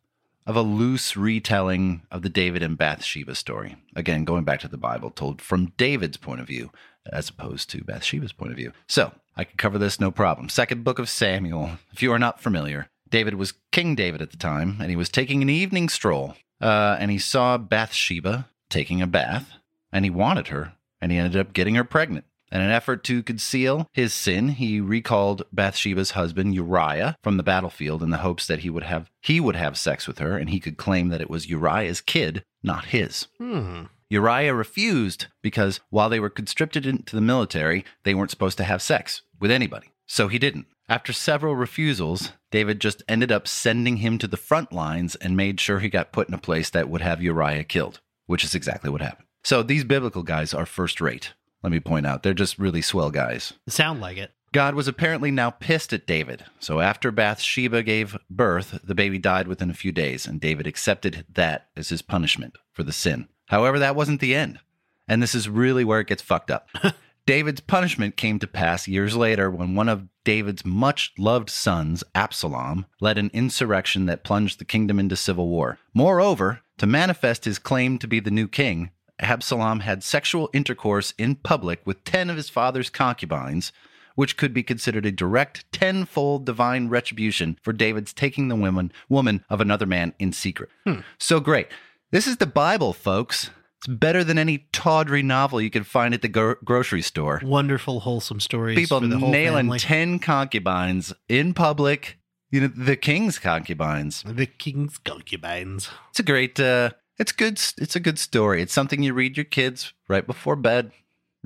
of 0.46 0.56
a 0.56 0.62
loose 0.62 1.16
retelling 1.16 2.02
of 2.11 2.22
the 2.22 2.30
David 2.30 2.62
and 2.62 2.78
Bathsheba 2.78 3.34
story. 3.34 3.76
Again, 3.94 4.24
going 4.24 4.44
back 4.44 4.61
to 4.61 4.68
the 4.68 4.78
Bible, 4.78 5.11
told 5.11 5.42
from 5.42 5.72
David's 5.76 6.16
point 6.16 6.40
of 6.40 6.46
view 6.46 6.70
as 7.12 7.28
opposed 7.28 7.70
to 7.70 7.84
Bathsheba's 7.84 8.32
point 8.32 8.50
of 8.50 8.56
view. 8.56 8.72
So 8.87 9.12
I 9.37 9.44
can 9.44 9.56
cover 9.56 9.78
this 9.78 10.00
no 10.00 10.11
problem. 10.11 10.48
Second 10.48 10.84
book 10.84 10.98
of 10.98 11.08
Samuel. 11.08 11.72
If 11.92 12.02
you 12.02 12.12
are 12.12 12.18
not 12.18 12.40
familiar, 12.40 12.88
David 13.11 13.34
was 13.34 13.54
King 13.72 13.94
David 13.94 14.22
at 14.22 14.30
the 14.30 14.37
time, 14.37 14.78
and 14.80 14.90
he 14.90 14.96
was 14.96 15.08
taking 15.08 15.42
an 15.42 15.50
evening 15.50 15.88
stroll, 15.88 16.34
uh, 16.61 16.96
and 16.98 17.11
he 17.11 17.18
saw 17.18 17.56
Bathsheba 17.56 18.48
taking 18.68 19.00
a 19.00 19.06
bath, 19.06 19.52
and 19.92 20.04
he 20.04 20.11
wanted 20.11 20.48
her, 20.48 20.72
and 21.00 21.12
he 21.12 21.18
ended 21.18 21.40
up 21.40 21.52
getting 21.52 21.74
her 21.74 21.84
pregnant. 21.84 22.24
In 22.50 22.61
an 22.61 22.70
effort 22.70 23.04
to 23.04 23.22
conceal 23.22 23.88
his 23.92 24.14
sin, 24.14 24.50
he 24.50 24.80
recalled 24.80 25.42
Bathsheba's 25.52 26.12
husband 26.12 26.54
Uriah 26.54 27.16
from 27.22 27.37
the 27.37 27.42
battlefield 27.42 28.02
in 28.02 28.11
the 28.11 28.18
hopes 28.18 28.46
that 28.46 28.61
he 28.61 28.70
would 28.70 28.84
have 28.84 29.11
he 29.20 29.38
would 29.40 29.56
have 29.56 29.76
sex 29.76 30.06
with 30.06 30.18
her 30.18 30.37
and 30.37 30.50
he 30.50 30.61
could 30.61 30.76
claim 30.76 31.08
that 31.08 31.20
it 31.20 31.30
was 31.30 31.48
Uriah's 31.48 32.00
kid, 32.00 32.42
not 32.62 32.87
his. 32.87 33.26
Hmm. 33.38 33.84
Uriah 34.11 34.54
refused 34.54 35.26
because 35.42 35.80
while 35.90 36.08
they 36.08 36.20
were 36.20 36.30
conscripted 36.30 36.87
into 36.87 37.14
the 37.14 37.22
military, 37.22 37.84
they 38.04 38.14
weren't 38.14 38.30
supposed 38.30 38.56
to 38.58 38.64
have 38.64 38.80
sex 38.80 39.22
with 39.38 39.50
anybody. 39.50 39.88
So 40.06 40.28
he 40.28 40.38
didn't. 40.38 40.66
After 40.88 41.12
several 41.12 41.54
refusals, 41.54 42.32
David 42.50 42.80
just 42.80 43.02
ended 43.06 43.30
up 43.30 43.46
sending 43.46 43.98
him 43.98 44.16
to 44.18 44.26
the 44.26 44.38
front 44.38 44.72
lines 44.72 45.16
and 45.16 45.37
made 45.37 45.61
sure 45.61 45.80
he 45.80 45.90
got 45.90 46.12
put 46.12 46.28
in 46.28 46.34
a 46.34 46.38
place 46.38 46.70
that 46.70 46.88
would 46.88 47.02
have 47.02 47.22
Uriah 47.22 47.64
killed, 47.64 48.00
which 48.24 48.42
is 48.42 48.54
exactly 48.54 48.88
what 48.88 49.02
happened. 49.02 49.26
So 49.44 49.62
these 49.62 49.84
biblical 49.84 50.22
guys 50.22 50.54
are 50.54 50.64
first 50.64 51.02
rate. 51.02 51.34
Let 51.62 51.72
me 51.72 51.80
point 51.80 52.06
out, 52.06 52.22
they're 52.22 52.34
just 52.34 52.58
really 52.58 52.82
swell 52.82 53.10
guys. 53.10 53.52
Sound 53.68 54.00
like 54.00 54.16
it. 54.16 54.32
God 54.52 54.74
was 54.74 54.88
apparently 54.88 55.30
now 55.30 55.50
pissed 55.50 55.92
at 55.92 56.06
David. 56.06 56.44
So 56.58 56.80
after 56.80 57.10
Bathsheba 57.10 57.82
gave 57.82 58.16
birth, 58.30 58.80
the 58.82 58.94
baby 58.94 59.18
died 59.18 59.46
within 59.46 59.68
a 59.68 59.74
few 59.74 59.92
days, 59.92 60.26
and 60.26 60.40
David 60.40 60.66
accepted 60.66 61.26
that 61.34 61.68
as 61.76 61.90
his 61.90 62.00
punishment 62.00 62.56
for 62.72 62.82
the 62.82 62.92
sin. 62.92 63.28
However, 63.46 63.78
that 63.78 63.96
wasn't 63.96 64.20
the 64.20 64.34
end. 64.34 64.60
And 65.06 65.22
this 65.22 65.34
is 65.34 65.48
really 65.48 65.84
where 65.84 66.00
it 66.00 66.06
gets 66.06 66.22
fucked 66.22 66.50
up. 66.50 66.68
David's 67.26 67.61
punishment 67.61 68.16
came 68.16 68.38
to 68.38 68.46
pass 68.46 68.88
years 68.88 69.14
later 69.14 69.50
when 69.50 69.74
one 69.74 69.88
of 69.90 70.09
David's 70.24 70.64
much 70.64 71.12
loved 71.18 71.50
sons, 71.50 72.02
Absalom, 72.14 72.86
led 73.02 73.18
an 73.18 73.30
insurrection 73.34 74.06
that 74.06 74.24
plunged 74.24 74.59
the 74.59 74.64
kingdom 74.64 74.98
into 74.98 75.14
civil 75.14 75.48
war. 75.48 75.78
Moreover, 75.92 76.61
to 76.78 76.86
manifest 76.86 77.44
his 77.44 77.59
claim 77.59 77.98
to 77.98 78.06
be 78.06 78.18
the 78.18 78.30
new 78.30 78.48
king, 78.48 78.92
Absalom 79.20 79.80
had 79.80 80.02
sexual 80.04 80.48
intercourse 80.52 81.12
in 81.18 81.34
public 81.36 81.80
with 81.84 82.04
10 82.04 82.30
of 82.30 82.36
his 82.36 82.48
father's 82.48 82.90
concubines, 82.90 83.72
which 84.14 84.36
could 84.36 84.52
be 84.54 84.62
considered 84.62 85.06
a 85.06 85.12
direct 85.12 85.70
tenfold 85.72 86.44
divine 86.46 86.88
retribution 86.88 87.58
for 87.62 87.72
David's 87.72 88.12
taking 88.12 88.48
the 88.48 88.56
woman, 88.56 88.92
woman 89.08 89.44
of 89.48 89.60
another 89.60 89.86
man 89.86 90.12
in 90.18 90.32
secret. 90.32 90.70
So 91.18 91.40
great. 91.40 91.68
This 92.10 92.26
is 92.26 92.38
the 92.38 92.46
Bible, 92.46 92.92
folks. 92.92 93.50
It's 93.78 93.86
better 93.86 94.24
than 94.24 94.38
any 94.38 94.66
tawdry 94.72 95.22
novel 95.22 95.60
you 95.60 95.70
can 95.70 95.84
find 95.84 96.12
at 96.12 96.20
the 96.22 96.28
gro- 96.28 96.56
grocery 96.64 97.02
store. 97.02 97.40
Wonderful, 97.44 98.00
wholesome 98.00 98.40
stories. 98.40 98.76
People 98.76 99.00
for 99.00 99.06
the 99.06 99.18
whole 99.18 99.30
nailing 99.30 99.66
family. 99.66 99.78
10 99.78 100.18
concubines 100.18 101.12
in 101.28 101.54
public. 101.54 102.18
You 102.50 102.62
know, 102.62 102.66
the 102.68 102.96
king's 102.96 103.38
concubines. 103.38 104.24
the 104.26 104.46
king's 104.46 104.98
concubines. 104.98 105.90
It's 106.10 106.18
a 106.18 106.22
great, 106.24 106.58
uh, 106.58 106.90
it's 107.18 107.32
good, 107.32 107.60
it's 107.78 107.96
a 107.96 108.00
good 108.00 108.18
story. 108.18 108.62
It's 108.62 108.72
something 108.72 109.02
you 109.02 109.12
read 109.14 109.36
your 109.36 109.44
kids 109.44 109.92
right 110.08 110.26
before 110.26 110.56
bed. 110.56 110.92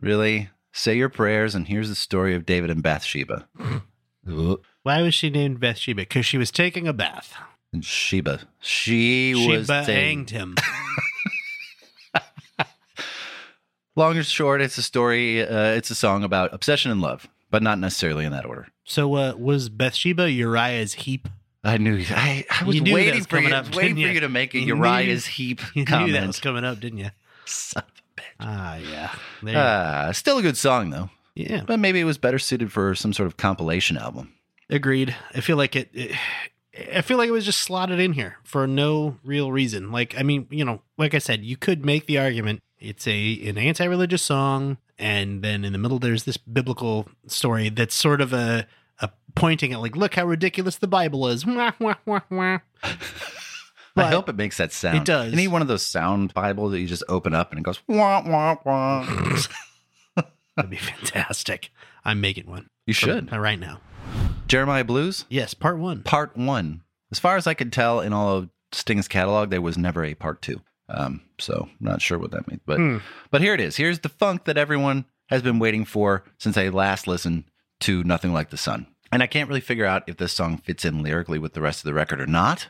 Really 0.00 0.50
say 0.72 0.96
your 0.96 1.08
prayers, 1.08 1.54
and 1.54 1.68
here's 1.68 1.88
the 1.88 1.94
story 1.94 2.34
of 2.34 2.46
David 2.46 2.70
and 2.70 2.82
Bathsheba. 2.82 3.48
Why 4.82 5.02
was 5.02 5.14
she 5.14 5.30
named 5.30 5.60
Bathsheba? 5.60 6.02
Because 6.02 6.26
she 6.26 6.38
was 6.38 6.50
taking 6.50 6.86
a 6.88 6.92
bath. 6.92 7.34
And 7.72 7.84
Sheba. 7.84 8.40
She 8.60 9.34
was 9.34 9.66
Sheba 9.66 9.84
hanged 9.84 10.30
him. 10.30 10.56
Long 13.94 14.16
or 14.16 14.22
short, 14.22 14.62
it's 14.62 14.78
a 14.78 14.82
story. 14.82 15.46
Uh, 15.46 15.72
it's 15.72 15.90
a 15.90 15.94
song 15.94 16.24
about 16.24 16.54
obsession 16.54 16.90
and 16.90 17.02
love, 17.02 17.28
but 17.50 17.62
not 17.62 17.78
necessarily 17.78 18.24
in 18.24 18.32
that 18.32 18.46
order. 18.46 18.68
so, 18.84 19.14
uh, 19.16 19.34
was 19.36 19.68
Bathsheba 19.68 20.30
Uriah's 20.30 20.94
heap? 20.94 21.28
I 21.64 21.78
knew. 21.78 22.02
I, 22.10 22.44
I 22.50 22.64
was 22.64 22.80
knew 22.80 22.92
waiting 22.92 23.16
was 23.16 23.26
for 23.26 23.38
you, 23.38 23.54
up, 23.54 23.74
waiting 23.74 23.94
for 23.94 24.00
you? 24.00 24.08
you 24.08 24.20
to 24.20 24.28
make 24.28 24.54
a 24.54 24.58
Uriah's 24.58 25.26
heap 25.26 25.60
You 25.74 25.84
comment. 25.84 26.08
knew 26.08 26.12
that 26.14 26.26
was 26.26 26.40
coming 26.40 26.64
up, 26.64 26.80
didn't 26.80 26.98
you? 26.98 27.10
Son 27.44 27.84
of 27.86 28.02
a 28.16 28.20
bitch. 28.20 28.24
Ah, 28.40 28.76
yeah. 28.76 29.14
There 29.42 29.56
Uh, 29.56 30.12
still 30.12 30.38
a 30.38 30.42
good 30.42 30.56
song 30.56 30.90
though, 30.90 31.10
yeah. 31.34 31.62
but 31.66 31.78
maybe 31.78 32.00
it 32.00 32.04
was 32.04 32.18
better 32.18 32.38
suited 32.38 32.72
for 32.72 32.94
some 32.94 33.12
sort 33.12 33.26
of 33.28 33.36
compilation 33.36 33.96
album. 33.96 34.32
Agreed. 34.70 35.14
I 35.34 35.40
feel 35.40 35.56
like 35.56 35.76
it, 35.76 35.90
it. 35.92 36.16
I 36.94 37.02
feel 37.02 37.18
like 37.18 37.28
it 37.28 37.32
was 37.32 37.44
just 37.44 37.60
slotted 37.60 38.00
in 38.00 38.14
here 38.14 38.38
for 38.44 38.66
no 38.66 39.18
real 39.22 39.52
reason. 39.52 39.92
Like, 39.92 40.18
I 40.18 40.22
mean, 40.22 40.46
you 40.50 40.64
know, 40.64 40.80
like 40.96 41.14
I 41.14 41.18
said, 41.18 41.44
you 41.44 41.56
could 41.56 41.84
make 41.84 42.06
the 42.06 42.18
argument 42.18 42.62
it's 42.78 43.06
a 43.06 43.46
an 43.48 43.58
anti-religious 43.58 44.22
song, 44.22 44.78
and 44.98 45.42
then 45.42 45.64
in 45.64 45.72
the 45.72 45.78
middle 45.78 45.98
there's 45.98 46.24
this 46.24 46.36
biblical 46.36 47.08
story 47.28 47.68
that's 47.68 47.94
sort 47.94 48.20
of 48.20 48.32
a 48.32 48.66
a 49.02 49.10
pointing 49.34 49.72
at 49.74 49.80
like, 49.80 49.96
look 49.96 50.14
how 50.14 50.24
ridiculous 50.24 50.76
the 50.76 50.88
Bible 50.88 51.26
is. 51.28 51.44
Wah, 51.44 51.72
wah, 51.78 51.96
wah, 52.06 52.20
wah. 52.30 52.58
I 53.94 54.08
hope 54.08 54.28
it 54.30 54.36
makes 54.36 54.56
that 54.56 54.72
sound. 54.72 54.96
It 54.96 55.04
does. 55.04 55.32
Any 55.32 55.48
one 55.48 55.60
of 55.60 55.68
those 55.68 55.82
sound 55.82 56.32
Bibles 56.32 56.72
that 56.72 56.80
you 56.80 56.86
just 56.86 57.04
open 57.08 57.34
up 57.34 57.50
and 57.50 57.58
it 57.58 57.62
goes 57.62 57.80
wah 57.88 58.22
wah 58.26 58.56
wah. 58.64 59.04
That'd 60.56 60.70
be 60.70 60.76
fantastic. 60.76 61.70
I'm 62.04 62.20
making 62.20 62.46
one. 62.46 62.68
you 62.86 62.94
should. 62.94 63.30
Right 63.32 63.58
now. 63.58 63.80
Jeremiah 64.48 64.84
Blues, 64.84 65.24
Yes, 65.30 65.54
part 65.54 65.78
one. 65.78 66.02
Part 66.02 66.36
One. 66.36 66.82
As 67.10 67.18
far 67.18 67.36
as 67.36 67.46
I 67.46 67.54
could 67.54 67.72
tell, 67.72 68.00
in 68.00 68.12
all 68.12 68.36
of 68.36 68.48
Sting's 68.72 69.08
catalog, 69.08 69.50
there 69.50 69.60
was 69.62 69.78
never 69.78 70.04
a 70.04 70.14
Part 70.14 70.42
Two. 70.42 70.60
Um, 70.88 71.22
so 71.38 71.68
I'm 71.70 71.76
not 71.80 72.02
sure 72.02 72.18
what 72.18 72.32
that 72.32 72.48
means, 72.48 72.60
but 72.66 72.76
Hmm. 72.78 72.98
but 73.30 73.40
here 73.40 73.54
it 73.54 73.60
is. 73.60 73.76
Here's 73.76 74.00
the 74.00 74.08
funk 74.10 74.44
that 74.44 74.58
everyone 74.58 75.04
has 75.28 75.40
been 75.42 75.58
waiting 75.58 75.84
for 75.84 76.24
since 76.38 76.56
I 76.58 76.68
last 76.68 77.06
listened 77.06 77.44
to 77.80 78.02
Nothing 78.04 78.32
Like 78.34 78.50
the 78.50 78.56
Sun. 78.58 78.86
And 79.12 79.22
I 79.22 79.26
can't 79.26 79.48
really 79.48 79.60
figure 79.60 79.84
out 79.84 80.04
if 80.06 80.16
this 80.16 80.32
song 80.32 80.56
fits 80.56 80.86
in 80.86 81.02
lyrically 81.02 81.38
with 81.38 81.52
the 81.52 81.60
rest 81.60 81.80
of 81.80 81.84
the 81.84 81.94
record 81.94 82.20
or 82.20 82.26
not. 82.26 82.68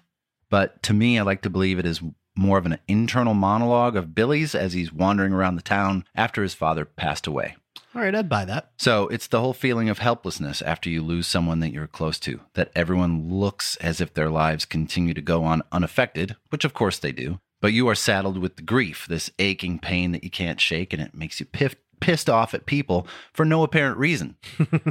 But 0.51 0.83
to 0.83 0.93
me, 0.93 1.19
I 1.19 1.23
like 1.23 1.41
to 1.43 1.51
believe 1.51 1.79
it 1.79 1.87
is 1.87 2.03
more 2.37 2.59
of 2.59 2.67
an 2.67 2.79
internal 2.89 3.33
monologue 3.33 3.97
of 3.97 4.15
Billy's 4.15 4.55
as 4.55 4.73
he's 4.73 4.93
wandering 4.93 5.33
around 5.33 5.57
the 5.57 5.63
town 5.63 6.05
after 6.15 6.43
his 6.43 6.55
father 6.55 6.85
passed 6.85 7.27
away. 7.27 7.57
All 7.95 8.03
right, 8.03 8.15
I'd 8.15 8.29
buy 8.29 8.45
that. 8.47 8.71
So 8.79 9.07
it's 9.09 9.27
the 9.27 9.41
whole 9.41 9.53
feeling 9.53 9.89
of 9.89 9.99
helplessness 9.99 10.63
after 10.63 10.89
you 10.89 11.03
lose 11.03 11.27
someone 11.27 11.61
that 11.61 11.73
you're 11.73 11.87
close 11.87 12.19
to, 12.21 12.41
that 12.55 12.73
everyone 12.75 13.29
looks 13.29 13.77
as 13.77 14.01
if 14.01 14.15
their 14.15 14.31
lives 14.31 14.65
continue 14.65 15.15
to 15.15 15.21
go 15.21 15.45
on 15.45 15.63
unaffected, 15.71 16.37
which 16.49 16.65
of 16.65 16.75
course 16.75 16.99
they 16.99 17.13
do. 17.13 17.39
But 17.61 17.75
you 17.75 17.89
are 17.89 17.95
saddled 17.95 18.39
with 18.39 18.57
the 18.57 18.63
grief, 18.63 19.07
this 19.09 19.31
aching 19.39 19.79
pain 19.79 20.13
that 20.13 20.25
you 20.25 20.31
can't 20.31 20.61
shake, 20.61 20.93
and 20.93 21.01
it 21.01 21.15
makes 21.15 21.39
you 21.39 21.47
piff, 21.47 21.77
pissed 22.03 22.29
off 22.29 22.53
at 22.53 22.67
people 22.67 23.07
for 23.33 23.45
no 23.45 23.63
apparent 23.63 23.97
reason. 23.97 24.37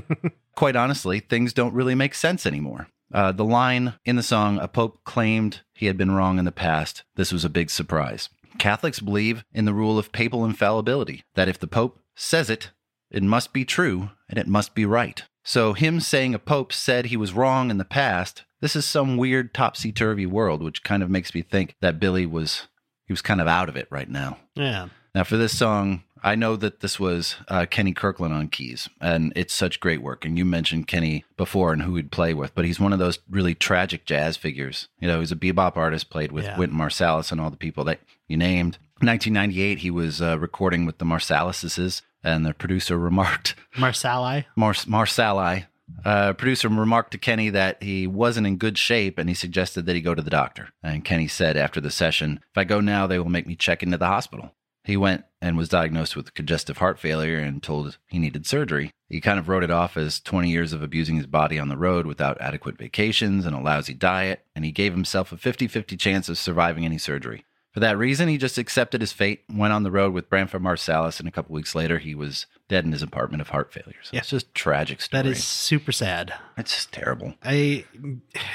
Quite 0.55 0.75
honestly, 0.75 1.19
things 1.19 1.53
don't 1.53 1.73
really 1.73 1.95
make 1.95 2.15
sense 2.15 2.45
anymore. 2.45 2.87
Uh, 3.13 3.31
the 3.31 3.45
line 3.45 3.93
in 4.05 4.15
the 4.15 4.23
song, 4.23 4.57
a 4.59 4.67
pope 4.67 5.03
claimed 5.03 5.61
he 5.73 5.87
had 5.87 5.97
been 5.97 6.11
wrong 6.11 6.39
in 6.39 6.45
the 6.45 6.51
past. 6.51 7.03
This 7.15 7.31
was 7.31 7.43
a 7.43 7.49
big 7.49 7.69
surprise. 7.69 8.29
Catholics 8.57 8.99
believe 8.99 9.43
in 9.53 9.65
the 9.65 9.73
rule 9.73 9.99
of 9.99 10.11
papal 10.11 10.45
infallibility, 10.45 11.23
that 11.35 11.49
if 11.49 11.59
the 11.59 11.67
pope 11.67 11.99
says 12.15 12.49
it, 12.49 12.71
it 13.09 13.23
must 13.23 13.53
be 13.53 13.65
true 13.65 14.11
and 14.29 14.39
it 14.39 14.47
must 14.47 14.73
be 14.73 14.85
right. 14.85 15.23
So, 15.43 15.73
him 15.73 15.99
saying 15.99 16.35
a 16.35 16.39
pope 16.39 16.71
said 16.71 17.05
he 17.07 17.17
was 17.17 17.33
wrong 17.33 17.71
in 17.71 17.77
the 17.77 17.85
past, 17.85 18.43
this 18.61 18.75
is 18.75 18.85
some 18.85 19.17
weird 19.17 19.53
topsy 19.53 19.91
turvy 19.91 20.27
world, 20.27 20.61
which 20.61 20.83
kind 20.83 21.01
of 21.01 21.09
makes 21.09 21.33
me 21.33 21.41
think 21.41 21.75
that 21.81 21.99
Billy 21.99 22.25
was 22.25 22.67
he 23.07 23.13
was 23.13 23.21
kind 23.21 23.41
of 23.41 23.47
out 23.47 23.67
of 23.67 23.75
it 23.75 23.87
right 23.89 24.09
now. 24.09 24.37
Yeah. 24.55 24.89
Now, 25.13 25.25
for 25.25 25.35
this 25.35 25.57
song, 25.57 26.03
I 26.23 26.35
know 26.35 26.55
that 26.55 26.81
this 26.81 26.99
was 26.99 27.35
uh, 27.47 27.65
Kenny 27.69 27.93
Kirkland 27.93 28.33
on 28.33 28.47
keys, 28.47 28.89
and 28.99 29.33
it's 29.35 29.53
such 29.53 29.79
great 29.79 30.01
work. 30.01 30.23
And 30.25 30.37
you 30.37 30.45
mentioned 30.45 30.87
Kenny 30.87 31.25
before 31.37 31.73
and 31.73 31.81
who 31.81 31.95
he'd 31.95 32.11
play 32.11 32.33
with, 32.33 32.53
but 32.53 32.65
he's 32.65 32.79
one 32.79 32.93
of 32.93 32.99
those 32.99 33.19
really 33.29 33.55
tragic 33.55 34.05
jazz 34.05 34.37
figures. 34.37 34.87
You 34.99 35.07
know, 35.07 35.19
he's 35.19 35.31
a 35.31 35.35
bebop 35.35 35.77
artist, 35.77 36.09
played 36.09 36.31
with 36.31 36.45
Yeah. 36.45 36.57
Wynton 36.57 36.77
Marsalis 36.77 37.31
and 37.31 37.41
all 37.41 37.49
the 37.49 37.57
people 37.57 37.83
that 37.85 37.99
you 38.27 38.37
named. 38.37 38.77
1998, 39.01 39.79
he 39.79 39.89
was 39.89 40.21
uh, 40.21 40.37
recording 40.37 40.85
with 40.85 40.99
the 40.99 41.05
Marsalises, 41.05 42.01
and 42.23 42.45
the 42.45 42.53
producer 42.53 42.97
remarked, 42.99 43.55
Marsali. 43.75 44.45
Mars- 44.55 44.85
Marsali, 44.85 45.65
uh, 46.05 46.33
producer 46.33 46.69
remarked 46.69 47.11
to 47.11 47.17
Kenny 47.17 47.49
that 47.49 47.81
he 47.81 48.05
wasn't 48.05 48.45
in 48.45 48.57
good 48.57 48.77
shape 48.77 49.17
and 49.17 49.27
he 49.27 49.33
suggested 49.35 49.85
that 49.87 49.95
he 49.95 50.01
go 50.01 50.13
to 50.15 50.21
the 50.21 50.29
doctor. 50.29 50.69
And 50.83 51.03
Kenny 51.03 51.27
said 51.27 51.57
after 51.57 51.81
the 51.81 51.89
session, 51.91 52.41
If 52.51 52.57
I 52.57 52.63
go 52.63 52.79
now, 52.79 53.07
they 53.07 53.17
will 53.17 53.29
make 53.29 53.47
me 53.47 53.55
check 53.55 53.81
into 53.81 53.97
the 53.97 54.05
hospital. 54.07 54.53
He 54.83 54.97
went 54.97 55.25
and 55.41 55.57
was 55.57 55.69
diagnosed 55.69 56.15
with 56.15 56.33
congestive 56.33 56.77
heart 56.77 56.99
failure 56.99 57.39
and 57.39 57.61
told 57.61 57.97
he 58.07 58.19
needed 58.19 58.45
surgery. 58.45 58.91
He 59.09 59.21
kind 59.21 59.39
of 59.39 59.47
wrote 59.49 59.63
it 59.63 59.71
off 59.71 59.97
as 59.97 60.19
20 60.19 60.49
years 60.49 60.73
of 60.73 60.81
abusing 60.81 61.17
his 61.17 61.27
body 61.27 61.59
on 61.59 61.69
the 61.69 61.77
road 61.77 62.05
without 62.05 62.41
adequate 62.41 62.77
vacations 62.77 63.45
and 63.45 63.55
a 63.55 63.59
lousy 63.59 63.93
diet, 63.93 64.45
and 64.55 64.65
he 64.65 64.71
gave 64.71 64.93
himself 64.93 65.31
a 65.31 65.37
50 65.37 65.67
50 65.67 65.97
chance 65.97 66.29
of 66.29 66.37
surviving 66.37 66.85
any 66.85 66.97
surgery. 66.97 67.45
For 67.71 67.79
that 67.79 67.97
reason, 67.97 68.27
he 68.27 68.37
just 68.37 68.57
accepted 68.57 68.99
his 68.99 69.13
fate, 69.13 69.43
went 69.49 69.71
on 69.71 69.83
the 69.83 69.91
road 69.91 70.13
with 70.13 70.29
Branford 70.29 70.61
Marsalis, 70.61 71.19
and 71.19 71.27
a 71.27 71.31
couple 71.31 71.53
weeks 71.53 71.73
later, 71.73 71.99
he 71.99 72.13
was 72.13 72.45
dead 72.67 72.83
in 72.83 72.91
his 72.91 73.01
apartment 73.01 73.39
of 73.39 73.49
heart 73.49 73.71
failure. 73.71 73.99
So 74.03 74.09
Yeah. 74.13 74.19
It's 74.19 74.29
just 74.29 74.49
a 74.49 74.53
tragic 74.53 74.99
story. 74.99 75.23
That 75.23 75.29
is 75.29 75.43
super 75.43 75.93
sad. 75.93 76.33
It's 76.57 76.75
just 76.75 76.91
terrible. 76.91 77.35
I 77.43 77.85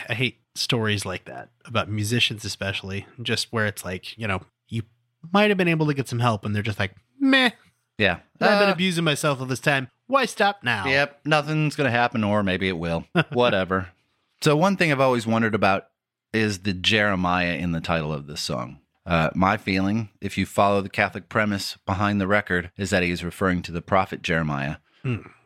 I 0.09 0.15
hate 0.15 0.41
stories 0.55 1.07
like 1.07 1.25
that 1.25 1.49
about 1.65 1.89
musicians, 1.89 2.45
especially 2.45 3.07
just 3.23 3.53
where 3.53 3.67
it's 3.67 3.85
like 3.85 4.19
you 4.19 4.27
know 4.29 4.43
you 4.69 4.83
might 5.33 5.51
have 5.51 5.59
been 5.59 5.69
able 5.69 5.87
to 5.87 5.95
get 5.95 6.09
some 6.09 6.19
help, 6.19 6.45
and 6.45 6.55
they're 6.55 6.63
just 6.63 6.79
like, 6.79 6.95
meh. 7.19 7.51
Yeah. 7.99 8.19
I've 8.41 8.59
been 8.61 8.69
Uh, 8.69 8.73
abusing 8.73 9.05
myself 9.05 9.41
all 9.41 9.47
this 9.47 9.61
time. 9.61 9.89
Why 10.07 10.27
stop 10.27 10.63
now? 10.63 10.87
Yep, 10.87 11.21
nothing's 11.25 11.75
going 11.77 11.87
to 11.91 11.97
happen, 11.99 12.23
or 12.23 12.43
maybe 12.43 12.69
it 12.69 12.79
will. 12.79 13.05
Whatever. 13.33 13.89
So, 14.43 14.57
one 14.57 14.77
thing 14.77 14.93
I've 14.93 15.01
always 15.01 15.27
wondered 15.27 15.55
about 15.55 15.87
is 16.33 16.61
the 16.61 16.75
Jeremiah 16.75 17.55
in 17.55 17.73
the 17.73 17.81
title 17.81 18.13
of 18.13 18.27
this 18.27 18.41
song. 18.43 18.81
Uh, 19.07 19.31
my 19.35 19.57
feeling, 19.57 20.11
if 20.21 20.37
you 20.37 20.45
follow 20.45 20.81
the 20.83 20.89
Catholic 20.89 21.29
premise 21.29 21.77
behind 21.87 22.21
the 22.21 22.27
record, 22.27 22.71
is 22.77 22.91
that 22.91 23.03
he 23.03 23.11
is 23.11 23.25
referring 23.25 23.63
to 23.63 23.73
the 23.73 23.81
prophet 23.83 24.21
Jeremiah. 24.23 24.77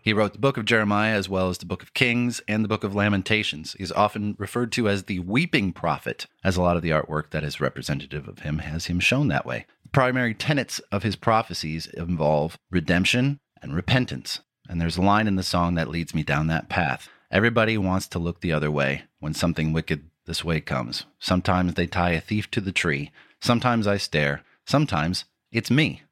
He 0.02 0.12
wrote 0.12 0.32
the 0.32 0.38
book 0.38 0.56
of 0.56 0.64
Jeremiah 0.64 1.14
as 1.14 1.28
well 1.28 1.48
as 1.48 1.58
the 1.58 1.66
book 1.66 1.82
of 1.82 1.94
Kings 1.94 2.40
and 2.48 2.64
the 2.64 2.68
book 2.68 2.84
of 2.84 2.94
Lamentations. 2.94 3.74
He's 3.78 3.92
often 3.92 4.34
referred 4.38 4.72
to 4.72 4.88
as 4.88 5.04
the 5.04 5.18
weeping 5.20 5.72
prophet, 5.72 6.26
as 6.42 6.56
a 6.56 6.62
lot 6.62 6.76
of 6.76 6.82
the 6.82 6.90
artwork 6.90 7.30
that 7.30 7.44
is 7.44 7.60
representative 7.60 8.26
of 8.26 8.40
him 8.40 8.58
has 8.58 8.86
him 8.86 9.00
shown 9.00 9.28
that 9.28 9.44
way. 9.44 9.66
The 9.82 9.90
primary 9.90 10.34
tenets 10.34 10.78
of 10.90 11.02
his 11.02 11.16
prophecies 11.16 11.86
involve 11.86 12.58
redemption 12.70 13.40
and 13.60 13.74
repentance. 13.74 14.40
And 14.68 14.80
there's 14.80 14.96
a 14.96 15.02
line 15.02 15.26
in 15.26 15.36
the 15.36 15.42
song 15.42 15.74
that 15.74 15.88
leads 15.88 16.14
me 16.14 16.22
down 16.22 16.46
that 16.46 16.68
path. 16.68 17.08
Everybody 17.30 17.76
wants 17.76 18.08
to 18.08 18.18
look 18.18 18.40
the 18.40 18.52
other 18.52 18.70
way 18.70 19.02
when 19.18 19.34
something 19.34 19.72
wicked 19.72 20.08
this 20.26 20.44
way 20.44 20.60
comes. 20.60 21.04
Sometimes 21.18 21.74
they 21.74 21.86
tie 21.86 22.12
a 22.12 22.20
thief 22.20 22.50
to 22.52 22.60
the 22.60 22.72
tree. 22.72 23.10
Sometimes 23.40 23.86
I 23.86 23.96
stare. 23.96 24.42
Sometimes 24.64 25.24
it's 25.52 25.70
me. 25.70 26.02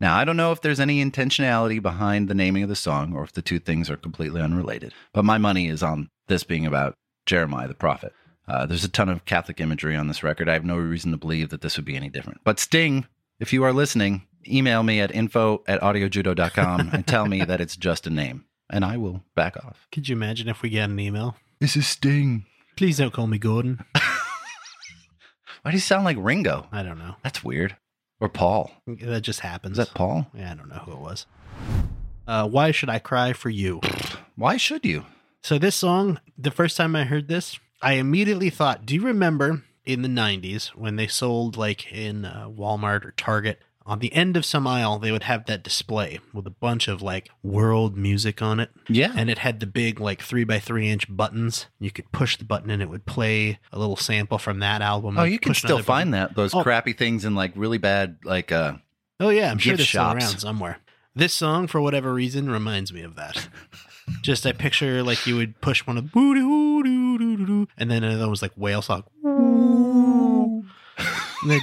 Now, 0.00 0.16
I 0.16 0.24
don't 0.24 0.36
know 0.36 0.52
if 0.52 0.60
there's 0.60 0.80
any 0.80 1.04
intentionality 1.04 1.80
behind 1.80 2.28
the 2.28 2.34
naming 2.34 2.62
of 2.62 2.68
the 2.68 2.76
song 2.76 3.14
or 3.14 3.22
if 3.22 3.32
the 3.32 3.42
two 3.42 3.58
things 3.58 3.88
are 3.88 3.96
completely 3.96 4.40
unrelated, 4.40 4.92
but 5.12 5.24
my 5.24 5.38
money 5.38 5.68
is 5.68 5.82
on 5.82 6.08
this 6.26 6.44
being 6.44 6.66
about 6.66 6.94
Jeremiah 7.26 7.68
the 7.68 7.74
prophet. 7.74 8.12
Uh, 8.46 8.66
there's 8.66 8.84
a 8.84 8.88
ton 8.88 9.08
of 9.08 9.24
Catholic 9.24 9.60
imagery 9.60 9.96
on 9.96 10.08
this 10.08 10.22
record. 10.22 10.48
I 10.48 10.52
have 10.52 10.64
no 10.64 10.76
reason 10.76 11.12
to 11.12 11.16
believe 11.16 11.48
that 11.50 11.62
this 11.62 11.76
would 11.76 11.86
be 11.86 11.96
any 11.96 12.10
different. 12.10 12.40
But 12.44 12.58
Sting, 12.58 13.06
if 13.40 13.52
you 13.52 13.64
are 13.64 13.72
listening, 13.72 14.26
email 14.46 14.82
me 14.82 15.00
at 15.00 15.14
info 15.14 15.62
at 15.66 15.80
audiojudo.com 15.80 16.90
and 16.92 17.06
tell 17.06 17.26
me 17.26 17.44
that 17.44 17.60
it's 17.60 17.76
just 17.76 18.06
a 18.06 18.10
name, 18.10 18.44
and 18.68 18.84
I 18.84 18.96
will 18.96 19.22
back 19.34 19.56
off. 19.56 19.86
Could 19.92 20.08
you 20.08 20.16
imagine 20.16 20.48
if 20.48 20.60
we 20.60 20.68
get 20.68 20.90
an 20.90 21.00
email? 21.00 21.36
This 21.60 21.76
is 21.76 21.86
Sting. 21.86 22.44
Please 22.76 22.98
don't 22.98 23.12
call 23.12 23.26
me 23.26 23.38
Gordon. 23.38 23.84
Why 25.62 25.70
do 25.70 25.76
you 25.76 25.80
sound 25.80 26.04
like 26.04 26.18
Ringo? 26.20 26.66
I 26.72 26.82
don't 26.82 26.98
know. 26.98 27.14
That's 27.22 27.42
weird. 27.42 27.76
Or 28.24 28.28
Paul. 28.30 28.70
That 28.86 29.20
just 29.20 29.40
happens. 29.40 29.78
Is 29.78 29.86
that 29.86 29.94
Paul? 29.94 30.26
Yeah, 30.34 30.52
I 30.52 30.54
don't 30.54 30.70
know 30.70 30.76
who 30.76 30.92
it 30.92 30.98
was. 30.98 31.26
Uh, 32.26 32.48
Why 32.48 32.70
Should 32.70 32.88
I 32.88 32.98
Cry 32.98 33.34
for 33.34 33.50
You? 33.50 33.82
Why 34.34 34.56
should 34.56 34.86
you? 34.86 35.04
So 35.42 35.58
this 35.58 35.76
song, 35.76 36.18
the 36.38 36.50
first 36.50 36.78
time 36.78 36.96
I 36.96 37.04
heard 37.04 37.28
this, 37.28 37.60
I 37.82 37.92
immediately 37.94 38.48
thought, 38.48 38.86
do 38.86 38.94
you 38.94 39.02
remember 39.02 39.62
in 39.84 40.00
the 40.00 40.08
90s 40.08 40.68
when 40.68 40.96
they 40.96 41.06
sold 41.06 41.58
like 41.58 41.92
in 41.92 42.24
uh, 42.24 42.48
Walmart 42.48 43.04
or 43.04 43.10
Target 43.10 43.60
on 43.86 43.98
the 43.98 44.12
end 44.14 44.36
of 44.36 44.44
some 44.46 44.66
aisle 44.66 44.98
they 44.98 45.12
would 45.12 45.24
have 45.24 45.44
that 45.46 45.62
display 45.62 46.18
with 46.32 46.46
a 46.46 46.50
bunch 46.50 46.88
of 46.88 47.02
like 47.02 47.28
world 47.42 47.96
music 47.96 48.40
on 48.40 48.58
it. 48.60 48.70
Yeah. 48.88 49.12
and 49.16 49.28
it 49.28 49.38
had 49.38 49.60
the 49.60 49.66
big 49.66 50.00
like 50.00 50.22
3 50.22 50.44
by 50.44 50.58
3 50.58 50.88
inch 50.88 51.14
buttons. 51.14 51.66
You 51.78 51.90
could 51.90 52.10
push 52.12 52.36
the 52.36 52.44
button 52.44 52.70
and 52.70 52.80
it 52.80 52.88
would 52.88 53.04
play 53.06 53.58
a 53.72 53.78
little 53.78 53.96
sample 53.96 54.38
from 54.38 54.60
that 54.60 54.80
album. 54.82 55.18
Oh, 55.18 55.24
you 55.24 55.38
can 55.38 55.54
still 55.54 55.72
another 55.76 55.82
button. 55.82 55.86
find 56.12 56.14
that 56.14 56.34
those 56.34 56.54
Oh. 56.54 56.62
crappy 56.62 56.92
things 56.94 57.24
in 57.24 57.34
like 57.34 57.52
really 57.56 57.78
bad 57.78 58.16
like 58.24 58.50
uh 58.52 58.74
oh 59.20 59.28
yeah 59.28 59.50
i'm 59.50 59.58
sure 59.58 59.74
it's 59.74 59.88
still 59.88 60.02
around 60.02 60.20
somewhere. 60.40 60.78
This 61.14 61.32
song 61.34 61.66
for 61.68 61.80
whatever 61.80 62.12
reason 62.12 62.50
reminds 62.50 62.92
me 62.92 63.02
of 63.02 63.14
that. 63.16 63.48
Just 64.20 64.44
i 64.46 64.52
picture 64.52 65.02
like 65.02 65.26
you 65.26 65.36
would 65.36 65.60
push 65.60 65.86
one 65.86 65.96
of 65.96 66.10
boo 66.12 66.34
doo 66.34 66.82
doo 66.82 67.18
doo 67.18 67.36
doo 67.36 67.46
doo, 67.46 67.68
and 67.78 67.90
then 67.90 68.02
another 68.04 68.28
was 68.28 68.42
like 68.42 68.52
whale 68.56 68.82
song 68.82 69.04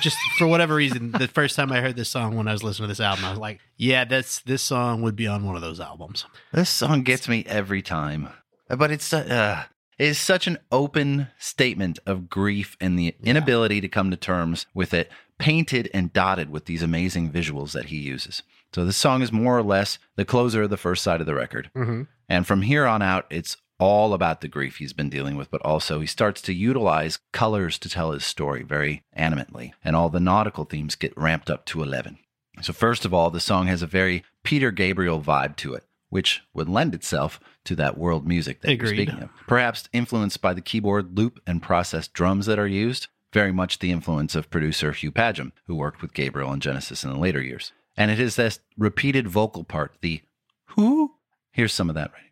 just 0.01 0.17
for 0.37 0.47
whatever 0.47 0.75
reason, 0.75 1.11
the 1.11 1.27
first 1.27 1.55
time 1.55 1.71
I 1.71 1.81
heard 1.81 1.95
this 1.95 2.09
song 2.09 2.35
when 2.35 2.47
I 2.47 2.51
was 2.53 2.63
listening 2.63 2.85
to 2.85 2.91
this 2.91 2.99
album, 2.99 3.25
I 3.25 3.29
was 3.31 3.39
like, 3.39 3.59
"Yeah, 3.77 4.05
that's 4.05 4.39
this 4.41 4.61
song 4.61 5.01
would 5.01 5.15
be 5.15 5.27
on 5.27 5.45
one 5.45 5.55
of 5.55 5.61
those 5.61 5.79
albums." 5.79 6.25
This 6.53 6.69
song 6.69 7.03
gets 7.03 7.27
me 7.27 7.43
every 7.47 7.81
time, 7.81 8.29
but 8.69 8.91
it's 8.91 9.11
uh, 9.13 9.63
it 9.97 10.05
is 10.07 10.17
such 10.19 10.47
an 10.47 10.57
open 10.71 11.27
statement 11.37 11.99
of 12.05 12.29
grief 12.29 12.75
and 12.79 12.97
the 12.97 13.15
inability 13.23 13.81
to 13.81 13.87
come 13.87 14.09
to 14.11 14.17
terms 14.17 14.65
with 14.73 14.93
it, 14.93 15.11
painted 15.37 15.89
and 15.93 16.11
dotted 16.13 16.49
with 16.49 16.65
these 16.65 16.81
amazing 16.83 17.31
visuals 17.31 17.71
that 17.73 17.85
he 17.85 17.97
uses. 17.97 18.43
So 18.73 18.85
this 18.85 18.97
song 18.97 19.21
is 19.21 19.31
more 19.31 19.57
or 19.57 19.63
less 19.63 19.99
the 20.15 20.25
closer 20.25 20.63
of 20.63 20.69
the 20.69 20.77
first 20.77 21.03
side 21.03 21.19
of 21.21 21.27
the 21.27 21.35
record, 21.35 21.69
Mm-hmm. 21.75 22.03
and 22.29 22.47
from 22.47 22.61
here 22.61 22.85
on 22.85 23.01
out, 23.01 23.25
it's 23.29 23.57
all 23.81 24.13
about 24.13 24.41
the 24.41 24.47
grief 24.47 24.77
he's 24.77 24.93
been 24.93 25.09
dealing 25.09 25.35
with, 25.35 25.49
but 25.49 25.61
also 25.63 25.99
he 25.99 26.05
starts 26.05 26.39
to 26.43 26.53
utilize 26.53 27.17
colors 27.31 27.79
to 27.79 27.89
tell 27.89 28.11
his 28.11 28.23
story 28.23 28.61
very 28.61 29.03
animately, 29.17 29.71
and 29.83 29.95
all 29.95 30.07
the 30.07 30.19
nautical 30.19 30.65
themes 30.65 30.95
get 30.95 31.17
ramped 31.17 31.49
up 31.49 31.65
to 31.65 31.81
11. 31.81 32.19
So, 32.61 32.73
first 32.73 33.05
of 33.05 33.13
all, 33.13 33.31
the 33.31 33.39
song 33.39 33.65
has 33.67 33.81
a 33.81 33.87
very 33.87 34.23
Peter 34.43 34.69
Gabriel 34.69 35.19
vibe 35.19 35.55
to 35.57 35.73
it, 35.73 35.83
which 36.09 36.41
would 36.53 36.69
lend 36.69 36.93
itself 36.93 37.39
to 37.63 37.75
that 37.75 37.97
world 37.97 38.27
music 38.27 38.61
that 38.61 38.77
you're 38.77 38.85
speaking 38.85 39.23
of. 39.23 39.29
Perhaps 39.47 39.89
influenced 39.91 40.41
by 40.41 40.53
the 40.53 40.61
keyboard 40.61 41.17
loop 41.17 41.39
and 41.47 41.63
processed 41.63 42.13
drums 42.13 42.45
that 42.45 42.59
are 42.59 42.67
used, 42.67 43.07
very 43.33 43.51
much 43.51 43.79
the 43.79 43.91
influence 43.91 44.35
of 44.35 44.51
producer 44.51 44.91
Hugh 44.91 45.11
Padgham, 45.11 45.53
who 45.65 45.75
worked 45.75 46.03
with 46.03 46.13
Gabriel 46.13 46.51
and 46.51 46.61
Genesis 46.61 47.03
in 47.03 47.09
the 47.09 47.17
later 47.17 47.41
years. 47.41 47.71
And 47.97 48.11
it 48.11 48.19
is 48.19 48.35
this 48.35 48.59
repeated 48.77 49.27
vocal 49.27 49.63
part, 49.63 49.95
the 50.01 50.21
who. 50.65 51.15
Here's 51.51 51.73
some 51.73 51.89
of 51.89 51.95
that 51.95 52.11
right 52.13 52.30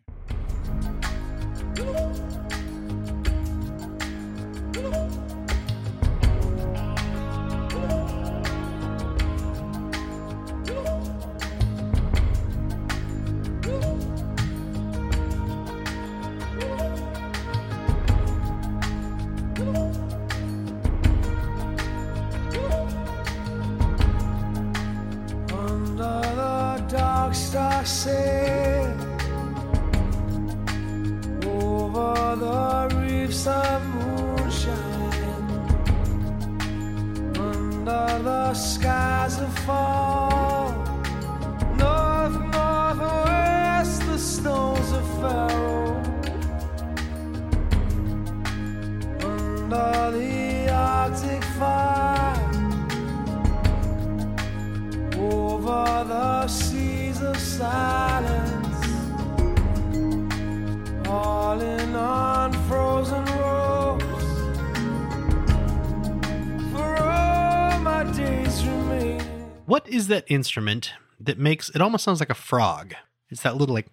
instrument 70.30 70.92
that 71.18 71.38
makes 71.38 71.68
it 71.70 71.82
almost 71.82 72.04
sounds 72.04 72.20
like 72.20 72.30
a 72.30 72.34
frog? 72.34 72.94
It's 73.28 73.42
that 73.42 73.56
little 73.56 73.74
like 73.74 73.86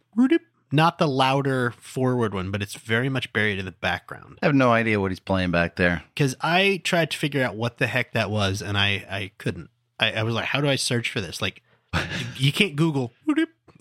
not 0.71 0.97
the 0.97 1.07
louder 1.07 1.71
forward 1.71 2.33
one, 2.33 2.51
but 2.51 2.61
it's 2.61 2.75
very 2.75 3.09
much 3.09 3.31
buried 3.33 3.59
in 3.59 3.65
the 3.65 3.71
background. 3.71 4.39
I 4.41 4.47
have 4.47 4.55
no 4.55 4.71
idea 4.71 4.99
what 4.99 5.11
he's 5.11 5.19
playing 5.19 5.51
back 5.51 5.75
there. 5.75 6.03
Because 6.13 6.35
I 6.41 6.81
tried 6.83 7.11
to 7.11 7.17
figure 7.17 7.43
out 7.43 7.55
what 7.55 7.77
the 7.77 7.87
heck 7.87 8.13
that 8.13 8.29
was, 8.29 8.61
and 8.61 8.77
I 8.77 9.05
I 9.09 9.31
couldn't. 9.37 9.69
I, 9.99 10.13
I 10.13 10.23
was 10.23 10.35
like, 10.35 10.45
how 10.45 10.61
do 10.61 10.67
I 10.67 10.75
search 10.75 11.11
for 11.11 11.21
this? 11.21 11.41
Like, 11.41 11.61
you 12.35 12.51
can't 12.51 12.75
Google 12.75 13.13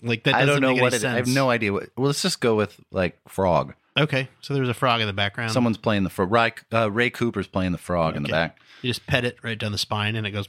like 0.01 0.23
that. 0.23 0.35
I 0.35 0.39
don't 0.39 0.47
doesn't 0.47 0.61
know 0.61 0.73
make 0.73 0.81
what 0.81 0.93
any 0.93 0.95
it 0.95 0.99
is. 0.99 1.05
I 1.05 1.15
have 1.15 1.27
no 1.27 1.49
idea 1.49 1.73
what. 1.73 1.89
Well, 1.95 2.07
let's 2.07 2.21
just 2.21 2.39
go 2.41 2.55
with 2.55 2.79
like 2.91 3.17
frog. 3.27 3.73
Okay, 3.97 4.29
so 4.41 4.53
there's 4.53 4.69
a 4.69 4.75
frog 4.75 5.01
in 5.01 5.07
the 5.07 5.13
background. 5.13 5.51
Someone's 5.51 5.77
playing 5.77 6.03
the 6.03 6.11
frog. 6.11 6.31
Ray, 6.31 6.53
uh, 6.71 6.91
Ray 6.91 7.09
Cooper's 7.09 7.47
playing 7.47 7.71
the 7.71 7.79
frog 7.79 8.15
in 8.15 8.21
the 8.23 8.29
back. 8.29 8.59
you 8.83 8.91
just 8.91 9.07
pet 9.07 9.25
it 9.25 9.37
right 9.41 9.57
down 9.57 9.71
the 9.71 9.77
spine, 9.77 10.15
and 10.15 10.27
it 10.27 10.31
goes. 10.31 10.47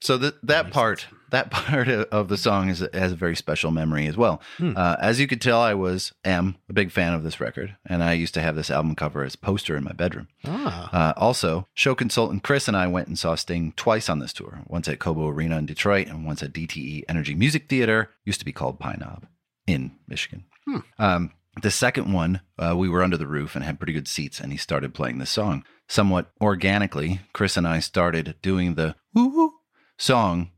So 0.00 0.16
that 0.18 0.34
that 0.46 0.70
part, 0.72 1.06
that 1.30 1.50
part 1.50 1.88
of, 1.88 2.28
the 2.28 2.36
song 2.36 2.68
is 2.68 2.84
has 2.92 3.12
a 3.12 3.16
very 3.16 3.36
special 3.36 3.70
memory 3.70 4.06
as 4.06 4.16
well. 4.16 4.40
Hmm. 4.58 4.72
Uh, 4.76 4.96
as 5.00 5.20
you 5.20 5.26
could 5.26 5.40
tell, 5.40 5.60
I 5.60 5.74
was 5.74 6.12
am 6.24 6.56
a 6.68 6.72
big 6.72 6.90
fan 6.90 7.14
of 7.14 7.22
this 7.22 7.40
record, 7.40 7.76
and 7.86 8.02
I 8.02 8.12
used 8.12 8.34
to 8.34 8.40
have 8.40 8.56
this 8.56 8.70
album 8.70 8.94
cover 8.94 9.24
as 9.24 9.34
a 9.34 9.38
poster 9.38 9.76
in 9.76 9.84
my 9.84 9.92
bedroom. 9.92 10.28
Ah, 10.44 10.90
Uh, 10.92 11.12
also, 11.16 11.66
show 11.74 11.94
consultant 11.94 12.42
Chris 12.42 12.68
and 12.68 12.76
I 12.76 12.86
went 12.86 13.08
and 13.08 13.18
saw 13.18 13.34
Sting 13.34 13.72
twice 13.76 14.08
on 14.08 14.18
this 14.18 14.32
tour. 14.32 14.60
Once 14.66 14.88
at 14.88 14.98
Cobo 14.98 15.28
Arena 15.28 15.58
in 15.58 15.66
Detroit, 15.66 16.08
and 16.08 16.24
once 16.26 16.42
at 16.42 16.52
DTE 16.52 17.04
Energy 17.08 17.34
Music 17.34 17.68
Theater, 17.68 18.10
used 18.24 18.40
to 18.40 18.44
be 18.46 18.52
called 18.52 18.78
Pine 18.78 18.98
Knob, 19.00 19.26
in 19.66 19.92
Michigan. 20.06 20.44
Hmm. 20.66 20.78
Um, 20.98 21.30
the 21.62 21.70
second 21.70 22.12
one, 22.12 22.40
uh, 22.58 22.74
we 22.76 22.88
were 22.88 23.02
under 23.02 23.16
the 23.16 23.26
roof 23.26 23.54
and 23.54 23.64
had 23.64 23.78
pretty 23.78 23.94
good 23.94 24.08
seats, 24.08 24.40
and 24.40 24.52
he 24.52 24.58
started 24.58 24.92
playing 24.92 25.18
this 25.18 25.30
song. 25.30 25.64
Somewhat 25.88 26.30
organically, 26.40 27.20
Chris 27.32 27.56
and 27.56 27.66
I 27.66 27.78
started 27.78 28.34
doing 28.42 28.74
the 28.74 28.96
woo 29.14 29.52
song 29.98 30.50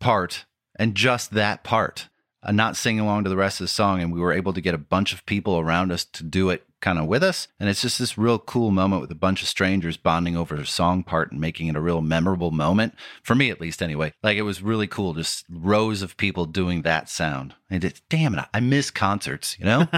part 0.00 0.44
and 0.76 0.94
just 0.94 1.32
that 1.32 1.64
part, 1.64 2.08
and 2.42 2.56
not 2.56 2.76
singing 2.76 3.00
along 3.00 3.24
to 3.24 3.30
the 3.30 3.36
rest 3.36 3.60
of 3.60 3.64
the 3.64 3.68
song. 3.68 4.02
And 4.02 4.12
we 4.12 4.20
were 4.20 4.32
able 4.32 4.52
to 4.52 4.60
get 4.60 4.74
a 4.74 4.78
bunch 4.78 5.12
of 5.12 5.24
people 5.24 5.58
around 5.58 5.92
us 5.92 6.04
to 6.04 6.22
do 6.22 6.50
it 6.50 6.64
kind 6.84 6.98
of 6.98 7.06
with 7.06 7.22
us. 7.22 7.48
And 7.58 7.70
it's 7.70 7.80
just 7.80 7.98
this 7.98 8.18
real 8.18 8.38
cool 8.38 8.70
moment 8.70 9.00
with 9.00 9.10
a 9.10 9.16
bunch 9.16 9.40
of 9.40 9.48
strangers 9.48 9.96
bonding 9.96 10.36
over 10.36 10.54
a 10.56 10.66
song 10.66 11.02
part 11.02 11.32
and 11.32 11.40
making 11.40 11.68
it 11.68 11.76
a 11.76 11.80
real 11.80 12.02
memorable 12.02 12.50
moment 12.50 12.94
for 13.22 13.34
me, 13.34 13.48
at 13.50 13.60
least, 13.60 13.80
anyway. 13.80 14.12
Like 14.22 14.36
it 14.36 14.42
was 14.42 14.60
really 14.60 14.86
cool, 14.86 15.14
just 15.14 15.46
rows 15.48 16.02
of 16.02 16.18
people 16.18 16.44
doing 16.44 16.82
that 16.82 17.08
sound. 17.08 17.54
And 17.70 17.82
it, 17.82 18.02
damn 18.10 18.34
it, 18.34 18.44
I 18.52 18.60
miss 18.60 18.90
concerts, 18.90 19.56
you 19.58 19.64
know? 19.64 19.88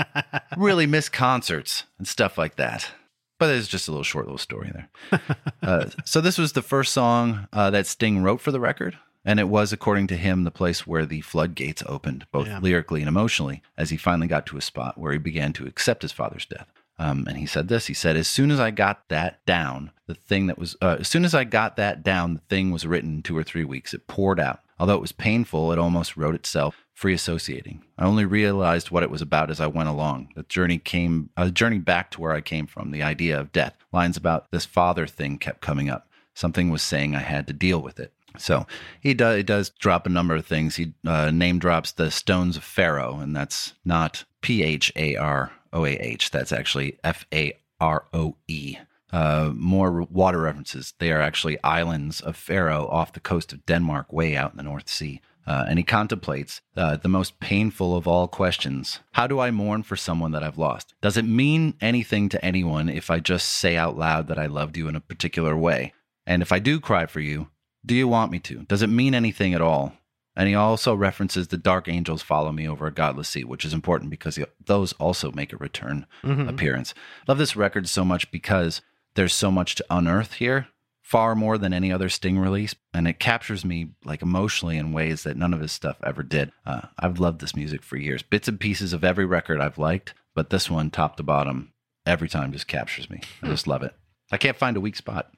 really 0.56 0.86
miss 0.86 1.08
concerts 1.08 1.82
and 1.98 2.06
stuff 2.06 2.38
like 2.38 2.54
that. 2.54 2.92
But 3.38 3.50
it's 3.50 3.68
just 3.68 3.86
a 3.88 3.92
little 3.92 4.04
short 4.04 4.26
little 4.26 4.38
story 4.38 4.72
there. 4.72 5.20
uh, 5.62 5.86
so 6.04 6.20
this 6.20 6.38
was 6.38 6.52
the 6.52 6.62
first 6.62 6.92
song 6.92 7.46
uh, 7.52 7.70
that 7.70 7.86
Sting 7.86 8.22
wrote 8.22 8.40
for 8.40 8.50
the 8.50 8.60
record, 8.60 8.98
and 9.24 9.38
it 9.38 9.48
was, 9.48 9.72
according 9.72 10.08
to 10.08 10.16
him, 10.16 10.44
the 10.44 10.50
place 10.50 10.86
where 10.86 11.06
the 11.06 11.20
floodgates 11.20 11.82
opened, 11.86 12.26
both 12.32 12.48
Yeah. 12.48 12.58
lyrically 12.60 13.00
and 13.00 13.08
emotionally, 13.08 13.62
as 13.76 13.90
he 13.90 13.96
finally 13.96 14.26
got 14.26 14.44
to 14.46 14.56
a 14.56 14.60
spot 14.60 14.98
where 14.98 15.12
he 15.12 15.18
began 15.18 15.52
to 15.54 15.66
accept 15.66 16.02
his 16.02 16.12
father's 16.12 16.46
death. 16.46 16.66
Um, 17.00 17.26
and 17.28 17.36
he 17.38 17.46
said 17.46 17.68
this. 17.68 17.86
He 17.86 17.94
said, 17.94 18.16
"As 18.16 18.26
soon 18.26 18.50
as 18.50 18.58
I 18.58 18.72
got 18.72 19.08
that 19.08 19.44
down, 19.46 19.92
the 20.08 20.14
thing 20.14 20.48
that 20.48 20.58
was, 20.58 20.74
uh, 20.82 20.96
as 20.98 21.06
soon 21.06 21.24
as 21.24 21.32
I 21.32 21.44
got 21.44 21.76
that 21.76 22.02
down, 22.02 22.34
the 22.34 22.40
thing 22.48 22.72
was 22.72 22.84
written 22.88 23.14
in 23.18 23.22
two 23.22 23.38
or 23.38 23.44
three 23.44 23.64
weeks. 23.64 23.94
It 23.94 24.08
poured 24.08 24.40
out. 24.40 24.60
Although 24.78 24.96
it 24.96 25.00
was 25.00 25.12
painful, 25.12 25.72
it 25.72 25.78
almost 25.78 26.16
wrote 26.16 26.34
itself." 26.34 26.84
Free 26.94 27.14
associating. 27.14 27.84
I 27.96 28.06
only 28.06 28.24
realized 28.24 28.90
what 28.90 29.04
it 29.04 29.10
was 29.10 29.22
about 29.22 29.50
as 29.50 29.60
I 29.60 29.68
went 29.68 29.88
along. 29.88 30.32
The 30.34 30.42
journey 30.42 30.78
came, 30.78 31.30
a 31.36 31.48
journey 31.48 31.78
back 31.78 32.10
to 32.10 32.20
where 32.20 32.32
I 32.32 32.40
came 32.40 32.66
from. 32.66 32.90
The 32.90 33.04
idea 33.04 33.38
of 33.38 33.52
death. 33.52 33.76
Lines 33.92 34.16
about 34.16 34.50
this 34.50 34.66
father 34.66 35.06
thing 35.06 35.38
kept 35.38 35.60
coming 35.60 35.88
up. 35.88 36.08
Something 36.34 36.70
was 36.70 36.82
saying 36.82 37.14
I 37.14 37.20
had 37.20 37.46
to 37.46 37.52
deal 37.52 37.80
with 37.80 38.00
it. 38.00 38.12
So 38.36 38.66
he 39.00 39.14
does, 39.14 39.36
he 39.36 39.42
does 39.42 39.70
drop 39.70 40.06
a 40.06 40.10
number 40.10 40.34
of 40.34 40.46
things. 40.46 40.76
He 40.76 40.92
uh, 41.06 41.30
name 41.30 41.58
drops 41.58 41.92
the 41.92 42.10
stones 42.10 42.56
of 42.56 42.64
Faroe, 42.64 43.18
and 43.20 43.34
that's 43.34 43.74
not 43.84 44.24
P 44.40 44.62
H 44.62 44.92
A 44.96 45.16
R 45.16 45.52
O 45.72 45.84
A 45.84 45.90
H. 45.90 46.30
That's 46.30 46.52
actually 46.52 46.98
F 47.04 47.26
A 47.32 47.56
R 47.80 48.06
O 48.12 48.36
E. 48.48 48.76
Uh, 49.10 49.52
more 49.54 50.02
water 50.10 50.40
references. 50.40 50.92
They 50.98 51.10
are 51.12 51.20
actually 51.20 51.58
islands 51.64 52.20
of 52.20 52.36
Faroe 52.36 52.86
off 52.88 53.12
the 53.14 53.20
coast 53.20 53.52
of 53.54 53.64
Denmark, 53.64 54.12
way 54.12 54.36
out 54.36 54.50
in 54.50 54.56
the 54.58 54.62
North 54.62 54.88
Sea. 54.88 55.20
Uh, 55.46 55.64
and 55.66 55.78
he 55.78 55.82
contemplates 55.82 56.60
uh, 56.76 56.96
the 56.98 57.08
most 57.08 57.40
painful 57.40 57.96
of 57.96 58.06
all 58.06 58.28
questions 58.28 59.00
How 59.12 59.26
do 59.26 59.40
I 59.40 59.50
mourn 59.50 59.82
for 59.82 59.96
someone 59.96 60.32
that 60.32 60.42
I've 60.42 60.58
lost? 60.58 60.94
Does 61.00 61.16
it 61.16 61.24
mean 61.24 61.74
anything 61.80 62.28
to 62.28 62.44
anyone 62.44 62.90
if 62.90 63.10
I 63.10 63.18
just 63.18 63.48
say 63.48 63.74
out 63.74 63.96
loud 63.96 64.28
that 64.28 64.38
I 64.38 64.44
loved 64.46 64.76
you 64.76 64.88
in 64.88 64.96
a 64.96 65.00
particular 65.00 65.56
way? 65.56 65.94
And 66.26 66.42
if 66.42 66.52
I 66.52 66.58
do 66.58 66.78
cry 66.78 67.06
for 67.06 67.20
you, 67.20 67.48
do 67.86 67.94
you 67.94 68.06
want 68.06 68.30
me 68.30 68.38
to? 68.40 68.64
Does 68.64 68.82
it 68.82 68.88
mean 68.90 69.14
anything 69.14 69.54
at 69.54 69.62
all? 69.62 69.94
And 70.36 70.48
he 70.48 70.54
also 70.54 70.94
references 70.94 71.48
the 71.48 71.56
dark 71.56 71.88
angels 71.88 72.22
follow 72.22 72.52
me 72.52 72.68
over 72.68 72.86
a 72.86 72.92
godless 72.92 73.28
sea, 73.30 73.42
which 73.42 73.64
is 73.64 73.72
important 73.72 74.10
because 74.10 74.36
he- 74.36 74.44
those 74.66 74.92
also 74.94 75.32
make 75.32 75.54
a 75.54 75.56
return 75.56 76.06
appearance. 76.22 76.92
Love 77.26 77.38
this 77.38 77.56
record 77.56 77.88
so 77.88 78.04
much 78.04 78.30
because 78.30 78.82
there's 79.18 79.34
so 79.34 79.50
much 79.50 79.74
to 79.74 79.84
unearth 79.90 80.34
here, 80.34 80.68
far 81.02 81.34
more 81.34 81.58
than 81.58 81.72
any 81.72 81.92
other 81.92 82.08
Sting 82.08 82.38
release, 82.38 82.76
and 82.94 83.08
it 83.08 83.18
captures 83.18 83.64
me 83.64 83.88
like 84.04 84.22
emotionally 84.22 84.76
in 84.76 84.92
ways 84.92 85.24
that 85.24 85.36
none 85.36 85.52
of 85.52 85.60
his 85.60 85.72
stuff 85.72 85.96
ever 86.04 86.22
did. 86.22 86.52
Uh, 86.64 86.82
I've 86.96 87.18
loved 87.18 87.40
this 87.40 87.56
music 87.56 87.82
for 87.82 87.96
years. 87.96 88.22
Bits 88.22 88.46
and 88.46 88.60
pieces 88.60 88.92
of 88.92 89.02
every 89.02 89.26
record 89.26 89.60
I've 89.60 89.76
liked, 89.76 90.14
but 90.36 90.50
this 90.50 90.70
one, 90.70 90.90
top 90.90 91.16
to 91.16 91.24
bottom, 91.24 91.72
every 92.06 92.28
time 92.28 92.52
just 92.52 92.68
captures 92.68 93.10
me. 93.10 93.20
I 93.42 93.48
just 93.48 93.66
love 93.66 93.82
it. 93.82 93.92
I 94.30 94.36
can't 94.36 94.56
find 94.56 94.76
a 94.76 94.80
weak 94.80 94.94
spot. 94.94 95.32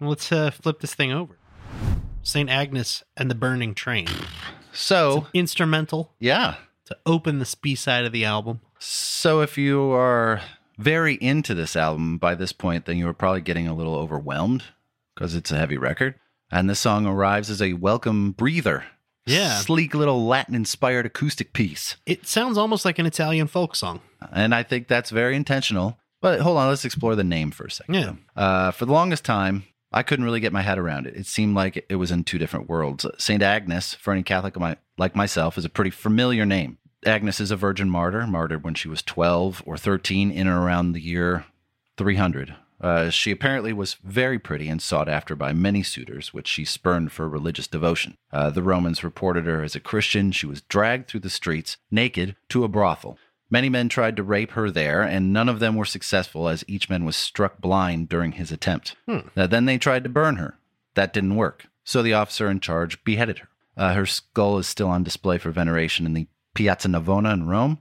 Let's 0.00 0.32
uh, 0.32 0.50
flip 0.50 0.80
this 0.80 0.94
thing 0.94 1.12
over. 1.12 1.38
St. 2.24 2.50
Agnes 2.50 3.04
and 3.16 3.30
the 3.30 3.36
Burning 3.36 3.76
Train. 3.76 4.08
So, 4.72 5.28
Instrumental 5.32 6.14
yeah. 6.18 6.56
to 6.86 6.98
open 7.06 7.38
the 7.38 7.54
B 7.62 7.76
side 7.76 8.04
of 8.04 8.10
the 8.10 8.24
album. 8.24 8.60
So 8.80 9.40
if 9.40 9.56
you 9.56 9.92
are 9.92 10.40
very 10.80 11.14
into 11.14 11.54
this 11.54 11.76
album 11.76 12.18
by 12.18 12.34
this 12.34 12.52
point, 12.52 12.86
then 12.86 12.96
you 12.96 13.06
were 13.06 13.14
probably 13.14 13.40
getting 13.42 13.68
a 13.68 13.74
little 13.74 13.94
overwhelmed 13.94 14.64
because 15.14 15.34
it's 15.34 15.52
a 15.52 15.56
heavy 15.56 15.76
record. 15.76 16.14
And 16.50 16.68
this 16.68 16.80
song 16.80 17.06
arrives 17.06 17.50
as 17.50 17.62
a 17.62 17.74
welcome 17.74 18.32
breather. 18.32 18.84
Yeah. 19.26 19.58
Sleek 19.58 19.94
little 19.94 20.26
Latin 20.26 20.54
inspired 20.54 21.06
acoustic 21.06 21.52
piece. 21.52 21.96
It 22.06 22.26
sounds 22.26 22.58
almost 22.58 22.84
like 22.84 22.98
an 22.98 23.06
Italian 23.06 23.46
folk 23.46 23.76
song. 23.76 24.00
And 24.32 24.54
I 24.54 24.62
think 24.62 24.88
that's 24.88 25.10
very 25.10 25.36
intentional. 25.36 25.98
But 26.20 26.40
hold 26.40 26.58
on, 26.58 26.68
let's 26.68 26.84
explore 26.84 27.14
the 27.14 27.24
name 27.24 27.50
for 27.50 27.66
a 27.66 27.70
second. 27.70 27.94
Yeah. 27.94 28.12
Uh, 28.34 28.70
for 28.72 28.86
the 28.86 28.92
longest 28.92 29.24
time, 29.24 29.64
I 29.92 30.02
couldn't 30.02 30.24
really 30.24 30.40
get 30.40 30.52
my 30.52 30.62
head 30.62 30.78
around 30.78 31.06
it. 31.06 31.16
It 31.16 31.26
seemed 31.26 31.54
like 31.54 31.84
it 31.88 31.96
was 31.96 32.10
in 32.10 32.24
two 32.24 32.38
different 32.38 32.68
worlds. 32.68 33.06
St. 33.18 33.42
Agnes, 33.42 33.94
for 33.94 34.12
any 34.12 34.22
Catholic 34.22 34.58
my, 34.58 34.76
like 34.98 35.16
myself, 35.16 35.58
is 35.58 35.64
a 35.64 35.70
pretty 35.70 35.90
familiar 35.90 36.46
name. 36.46 36.78
Agnes 37.06 37.40
is 37.40 37.50
a 37.50 37.56
virgin 37.56 37.88
martyr, 37.88 38.26
martyred 38.26 38.64
when 38.64 38.74
she 38.74 38.88
was 38.88 39.02
12 39.02 39.62
or 39.66 39.76
13 39.76 40.30
in 40.30 40.46
and 40.46 40.48
around 40.48 40.92
the 40.92 41.00
year 41.00 41.46
300. 41.96 42.54
Uh, 42.80 43.10
she 43.10 43.30
apparently 43.30 43.72
was 43.72 43.96
very 44.02 44.38
pretty 44.38 44.68
and 44.68 44.80
sought 44.80 45.08
after 45.08 45.36
by 45.36 45.52
many 45.52 45.82
suitors, 45.82 46.32
which 46.32 46.48
she 46.48 46.64
spurned 46.64 47.12
for 47.12 47.28
religious 47.28 47.66
devotion. 47.66 48.16
Uh, 48.32 48.48
the 48.50 48.62
Romans 48.62 49.04
reported 49.04 49.44
her 49.46 49.62
as 49.62 49.74
a 49.74 49.80
Christian. 49.80 50.32
She 50.32 50.46
was 50.46 50.62
dragged 50.62 51.08
through 51.08 51.20
the 51.20 51.30
streets, 51.30 51.76
naked, 51.90 52.36
to 52.48 52.64
a 52.64 52.68
brothel. 52.68 53.18
Many 53.50 53.68
men 53.68 53.88
tried 53.88 54.16
to 54.16 54.22
rape 54.22 54.52
her 54.52 54.70
there, 54.70 55.02
and 55.02 55.32
none 55.32 55.48
of 55.48 55.58
them 55.58 55.74
were 55.74 55.84
successful 55.84 56.48
as 56.48 56.64
each 56.68 56.88
man 56.88 57.04
was 57.04 57.16
struck 57.16 57.60
blind 57.60 58.08
during 58.08 58.32
his 58.32 58.52
attempt. 58.52 58.94
Uh, 59.36 59.46
then 59.46 59.64
they 59.66 59.76
tried 59.76 60.04
to 60.04 60.10
burn 60.10 60.36
her. 60.36 60.56
That 60.94 61.12
didn't 61.12 61.36
work. 61.36 61.66
So 61.84 62.02
the 62.02 62.14
officer 62.14 62.48
in 62.48 62.60
charge 62.60 63.02
beheaded 63.04 63.40
her. 63.40 63.48
Uh, 63.76 63.94
her 63.94 64.06
skull 64.06 64.58
is 64.58 64.66
still 64.66 64.88
on 64.88 65.02
display 65.02 65.38
for 65.38 65.50
veneration 65.50 66.06
in 66.06 66.14
the 66.14 66.28
Piazza 66.54 66.88
Navona 66.88 67.32
in 67.32 67.46
Rome. 67.46 67.78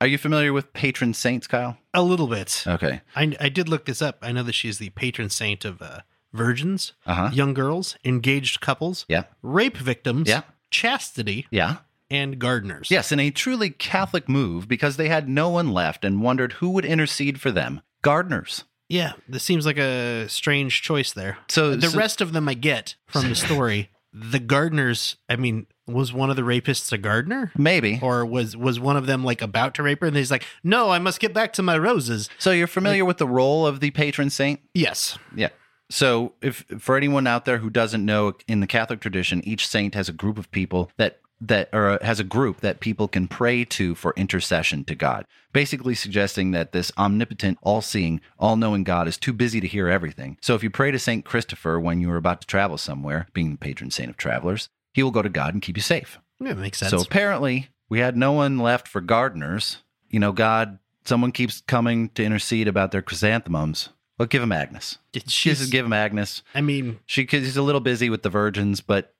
Are 0.00 0.06
you 0.06 0.16
familiar 0.16 0.54
with 0.54 0.72
patron 0.72 1.12
saints, 1.12 1.46
Kyle? 1.46 1.76
A 1.92 2.00
little 2.02 2.26
bit. 2.26 2.64
Okay. 2.66 3.02
I, 3.14 3.36
I 3.38 3.48
did 3.50 3.68
look 3.68 3.84
this 3.84 4.00
up. 4.00 4.18
I 4.22 4.32
know 4.32 4.42
that 4.44 4.54
she's 4.54 4.78
the 4.78 4.88
patron 4.90 5.28
saint 5.28 5.66
of 5.66 5.82
uh, 5.82 6.00
virgins, 6.32 6.94
Uh-huh. 7.04 7.28
young 7.34 7.52
girls, 7.52 7.96
engaged 8.02 8.60
couples, 8.62 9.04
Yeah. 9.08 9.24
rape 9.42 9.76
victims, 9.76 10.26
Yeah. 10.26 10.42
chastity, 10.70 11.46
Yeah. 11.50 11.78
and 12.10 12.38
gardeners. 12.38 12.90
Yes, 12.90 13.12
in 13.12 13.20
a 13.20 13.30
truly 13.30 13.68
Catholic 13.68 14.26
move 14.26 14.68
because 14.68 14.96
they 14.96 15.08
had 15.10 15.28
no 15.28 15.50
one 15.50 15.70
left 15.70 16.02
and 16.02 16.22
wondered 16.22 16.54
who 16.54 16.70
would 16.70 16.86
intercede 16.86 17.38
for 17.38 17.50
them. 17.50 17.82
Gardeners. 18.00 18.64
Yeah, 18.88 19.12
this 19.28 19.42
seems 19.42 19.66
like 19.66 19.76
a 19.76 20.30
strange 20.30 20.80
choice 20.80 21.12
there. 21.12 21.36
So- 21.48 21.76
the 21.76 21.90
so- 21.90 21.98
rest 21.98 22.22
of 22.22 22.32
them 22.32 22.48
I 22.48 22.54
get 22.54 22.94
from 23.06 23.28
the 23.28 23.34
story. 23.34 23.90
the 24.12 24.38
gardeners, 24.38 25.16
I 25.28 25.36
mean, 25.36 25.66
was 25.86 26.12
one 26.12 26.30
of 26.30 26.36
the 26.36 26.42
rapists 26.42 26.92
a 26.92 26.98
gardener? 26.98 27.52
Maybe. 27.56 27.98
Or 28.02 28.24
was 28.24 28.56
was 28.56 28.78
one 28.78 28.96
of 28.96 29.06
them 29.06 29.24
like 29.24 29.42
about 29.42 29.74
to 29.74 29.82
rape 29.82 30.00
her 30.00 30.06
and 30.06 30.16
he's 30.16 30.30
like, 30.30 30.44
"No, 30.62 30.90
I 30.90 30.98
must 30.98 31.20
get 31.20 31.34
back 31.34 31.52
to 31.54 31.62
my 31.62 31.78
roses." 31.78 32.28
So 32.38 32.50
you're 32.50 32.66
familiar 32.66 33.04
with 33.04 33.18
the 33.18 33.26
role 33.26 33.66
of 33.66 33.80
the 33.80 33.90
patron 33.90 34.30
saint? 34.30 34.60
Yes. 34.74 35.18
Yeah. 35.34 35.48
So, 35.90 36.34
if 36.42 36.66
for 36.78 36.96
anyone 36.96 37.26
out 37.26 37.46
there 37.46 37.58
who 37.58 37.70
doesn't 37.70 38.04
know, 38.04 38.34
in 38.46 38.60
the 38.60 38.66
Catholic 38.66 39.00
tradition, 39.00 39.42
each 39.46 39.66
saint 39.66 39.94
has 39.94 40.08
a 40.08 40.12
group 40.12 40.36
of 40.36 40.50
people 40.50 40.90
that 40.98 41.20
that 41.40 41.68
or 41.72 41.98
has 42.02 42.18
a 42.20 42.24
group 42.24 42.60
that 42.60 42.80
people 42.80 43.08
can 43.08 43.28
pray 43.28 43.64
to 43.64 43.94
for 43.94 44.12
intercession 44.16 44.84
to 44.84 44.94
God. 44.94 45.24
Basically 45.52 45.94
suggesting 45.94 46.50
that 46.50 46.72
this 46.72 46.90
omnipotent, 46.98 47.58
all-seeing, 47.62 48.20
all-knowing 48.38 48.84
God 48.84 49.06
is 49.08 49.16
too 49.16 49.32
busy 49.32 49.60
to 49.60 49.66
hear 49.66 49.88
everything. 49.88 50.36
So 50.40 50.54
if 50.54 50.62
you 50.62 50.70
pray 50.70 50.90
to 50.90 50.98
Saint 50.98 51.24
Christopher 51.24 51.78
when 51.80 52.00
you 52.00 52.10
are 52.10 52.16
about 52.16 52.40
to 52.40 52.46
travel 52.46 52.76
somewhere, 52.76 53.28
being 53.32 53.52
the 53.52 53.58
patron 53.58 53.90
saint 53.90 54.10
of 54.10 54.16
travelers, 54.16 54.68
he 54.92 55.02
will 55.02 55.10
go 55.10 55.22
to 55.22 55.28
God 55.28 55.54
and 55.54 55.62
keep 55.62 55.76
you 55.76 55.82
safe. 55.82 56.18
Yeah, 56.40 56.54
makes 56.54 56.78
sense. 56.78 56.90
So 56.90 57.00
apparently, 57.00 57.68
we 57.88 58.00
had 58.00 58.16
no 58.16 58.32
one 58.32 58.58
left 58.58 58.86
for 58.88 59.00
gardeners. 59.00 59.78
You 60.10 60.20
know, 60.20 60.32
God, 60.32 60.78
someone 61.04 61.32
keeps 61.32 61.62
coming 61.66 62.08
to 62.10 62.24
intercede 62.24 62.68
about 62.68 62.90
their 62.92 63.02
chrysanthemums. 63.02 63.90
Well, 64.18 64.26
give 64.26 64.42
him 64.42 64.52
Agnes. 64.52 64.98
She's- 65.26 65.58
Just 65.60 65.70
give 65.72 65.86
him 65.86 65.92
Agnes. 65.92 66.42
I 66.54 66.60
mean, 66.60 66.98
She 67.06 67.26
she's 67.26 67.56
a 67.56 67.62
little 67.62 67.80
busy 67.80 68.10
with 68.10 68.22
the 68.22 68.30
virgins, 68.30 68.80
but 68.80 69.14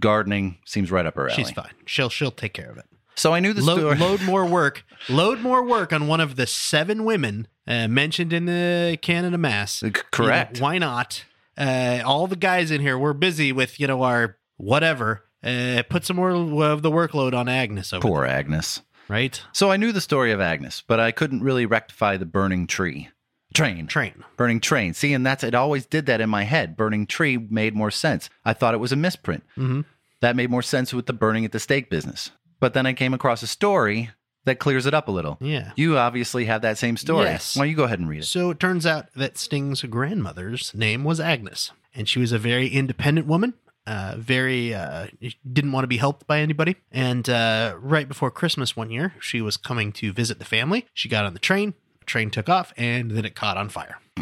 gardening 0.00 0.58
seems 0.64 0.90
right 0.90 1.06
up 1.06 1.14
her 1.16 1.28
alley. 1.28 1.34
she's 1.36 1.50
fine. 1.50 1.72
She'll 1.86 2.08
she'll 2.10 2.30
take 2.30 2.52
care 2.54 2.70
of 2.70 2.76
it. 2.78 2.84
So 3.16 3.32
I 3.32 3.38
knew 3.40 3.52
the 3.52 3.62
Load, 3.62 3.78
story. 3.78 3.96
load 3.98 4.22
more 4.22 4.44
work. 4.60 4.84
Load 5.08 5.40
more 5.40 5.62
work 5.64 5.92
on 5.92 6.06
one 6.08 6.20
of 6.20 6.34
the 6.36 6.46
seven 6.46 7.04
women 7.04 7.46
uh, 7.66 7.86
mentioned 7.88 8.32
in 8.32 8.46
the 8.46 8.98
Canada 9.02 9.38
mass. 9.38 9.80
C- 9.80 9.90
correct. 9.90 10.56
You 10.56 10.60
know, 10.60 10.64
why 10.66 10.78
not? 10.78 11.24
Uh, 11.56 12.02
all 12.04 12.26
the 12.26 12.34
guys 12.36 12.72
in 12.72 12.80
here, 12.80 12.98
we're 12.98 13.12
busy 13.12 13.52
with 13.52 13.78
you 13.78 13.86
know 13.86 14.02
our 14.02 14.36
whatever. 14.56 15.24
Uh, 15.44 15.82
put 15.88 16.04
some 16.06 16.16
more 16.16 16.30
of 16.64 16.80
the 16.82 16.90
workload 16.90 17.34
on 17.34 17.48
Agnes 17.50 17.92
over 17.92 18.00
Poor 18.00 18.24
Agnes. 18.24 18.80
right? 19.08 19.42
So 19.52 19.70
I 19.70 19.76
knew 19.76 19.92
the 19.92 20.00
story 20.00 20.32
of 20.32 20.40
Agnes, 20.40 20.82
but 20.86 20.98
I 20.98 21.12
couldn't 21.12 21.42
really 21.42 21.66
rectify 21.66 22.16
the 22.16 22.24
burning 22.24 22.66
tree. 22.66 23.10
Train. 23.54 23.86
Train. 23.86 24.24
Burning 24.36 24.60
train. 24.60 24.94
See, 24.94 25.12
and 25.12 25.24
that's 25.24 25.44
it 25.44 25.54
always 25.54 25.86
did 25.86 26.06
that 26.06 26.20
in 26.20 26.28
my 26.28 26.42
head. 26.42 26.76
Burning 26.76 27.06
tree 27.06 27.36
made 27.36 27.74
more 27.74 27.90
sense. 27.90 28.28
I 28.44 28.52
thought 28.52 28.74
it 28.74 28.78
was 28.78 28.92
a 28.92 28.96
misprint. 28.96 29.44
Mm-hmm. 29.56 29.82
That 30.20 30.36
made 30.36 30.50
more 30.50 30.62
sense 30.62 30.92
with 30.92 31.06
the 31.06 31.12
burning 31.12 31.44
at 31.44 31.52
the 31.52 31.60
stake 31.60 31.88
business. 31.88 32.30
But 32.60 32.74
then 32.74 32.86
I 32.86 32.92
came 32.92 33.14
across 33.14 33.42
a 33.42 33.46
story 33.46 34.10
that 34.44 34.58
clears 34.58 34.86
it 34.86 34.94
up 34.94 35.08
a 35.08 35.10
little. 35.10 35.38
Yeah. 35.40 35.72
You 35.76 35.98
obviously 35.98 36.46
have 36.46 36.62
that 36.62 36.78
same 36.78 36.96
story. 36.96 37.26
Yes. 37.26 37.56
Why 37.56 37.64
don't 37.64 37.70
you 37.70 37.76
go 37.76 37.84
ahead 37.84 37.98
and 37.98 38.08
read 38.08 38.22
it? 38.22 38.26
So 38.26 38.50
it 38.50 38.60
turns 38.60 38.86
out 38.86 39.06
that 39.14 39.38
Sting's 39.38 39.82
grandmother's 39.82 40.74
name 40.74 41.04
was 41.04 41.20
Agnes, 41.20 41.72
and 41.94 42.08
she 42.08 42.18
was 42.18 42.32
a 42.32 42.38
very 42.38 42.68
independent 42.68 43.26
woman. 43.26 43.54
Uh, 43.86 44.14
very 44.16 44.72
uh, 44.72 45.08
didn't 45.50 45.72
want 45.72 45.84
to 45.84 45.88
be 45.88 45.98
helped 45.98 46.26
by 46.26 46.40
anybody. 46.40 46.76
And 46.90 47.28
uh, 47.28 47.76
right 47.78 48.08
before 48.08 48.30
Christmas 48.30 48.74
one 48.74 48.90
year, 48.90 49.12
she 49.20 49.42
was 49.42 49.58
coming 49.58 49.92
to 49.92 50.10
visit 50.10 50.38
the 50.38 50.46
family. 50.46 50.86
She 50.94 51.08
got 51.08 51.26
on 51.26 51.34
the 51.34 51.38
train. 51.38 51.74
Train 52.06 52.30
took 52.30 52.48
off, 52.48 52.72
and 52.76 53.10
then 53.10 53.24
it 53.24 53.34
caught 53.34 53.56
on 53.56 53.68
fire. 53.68 53.98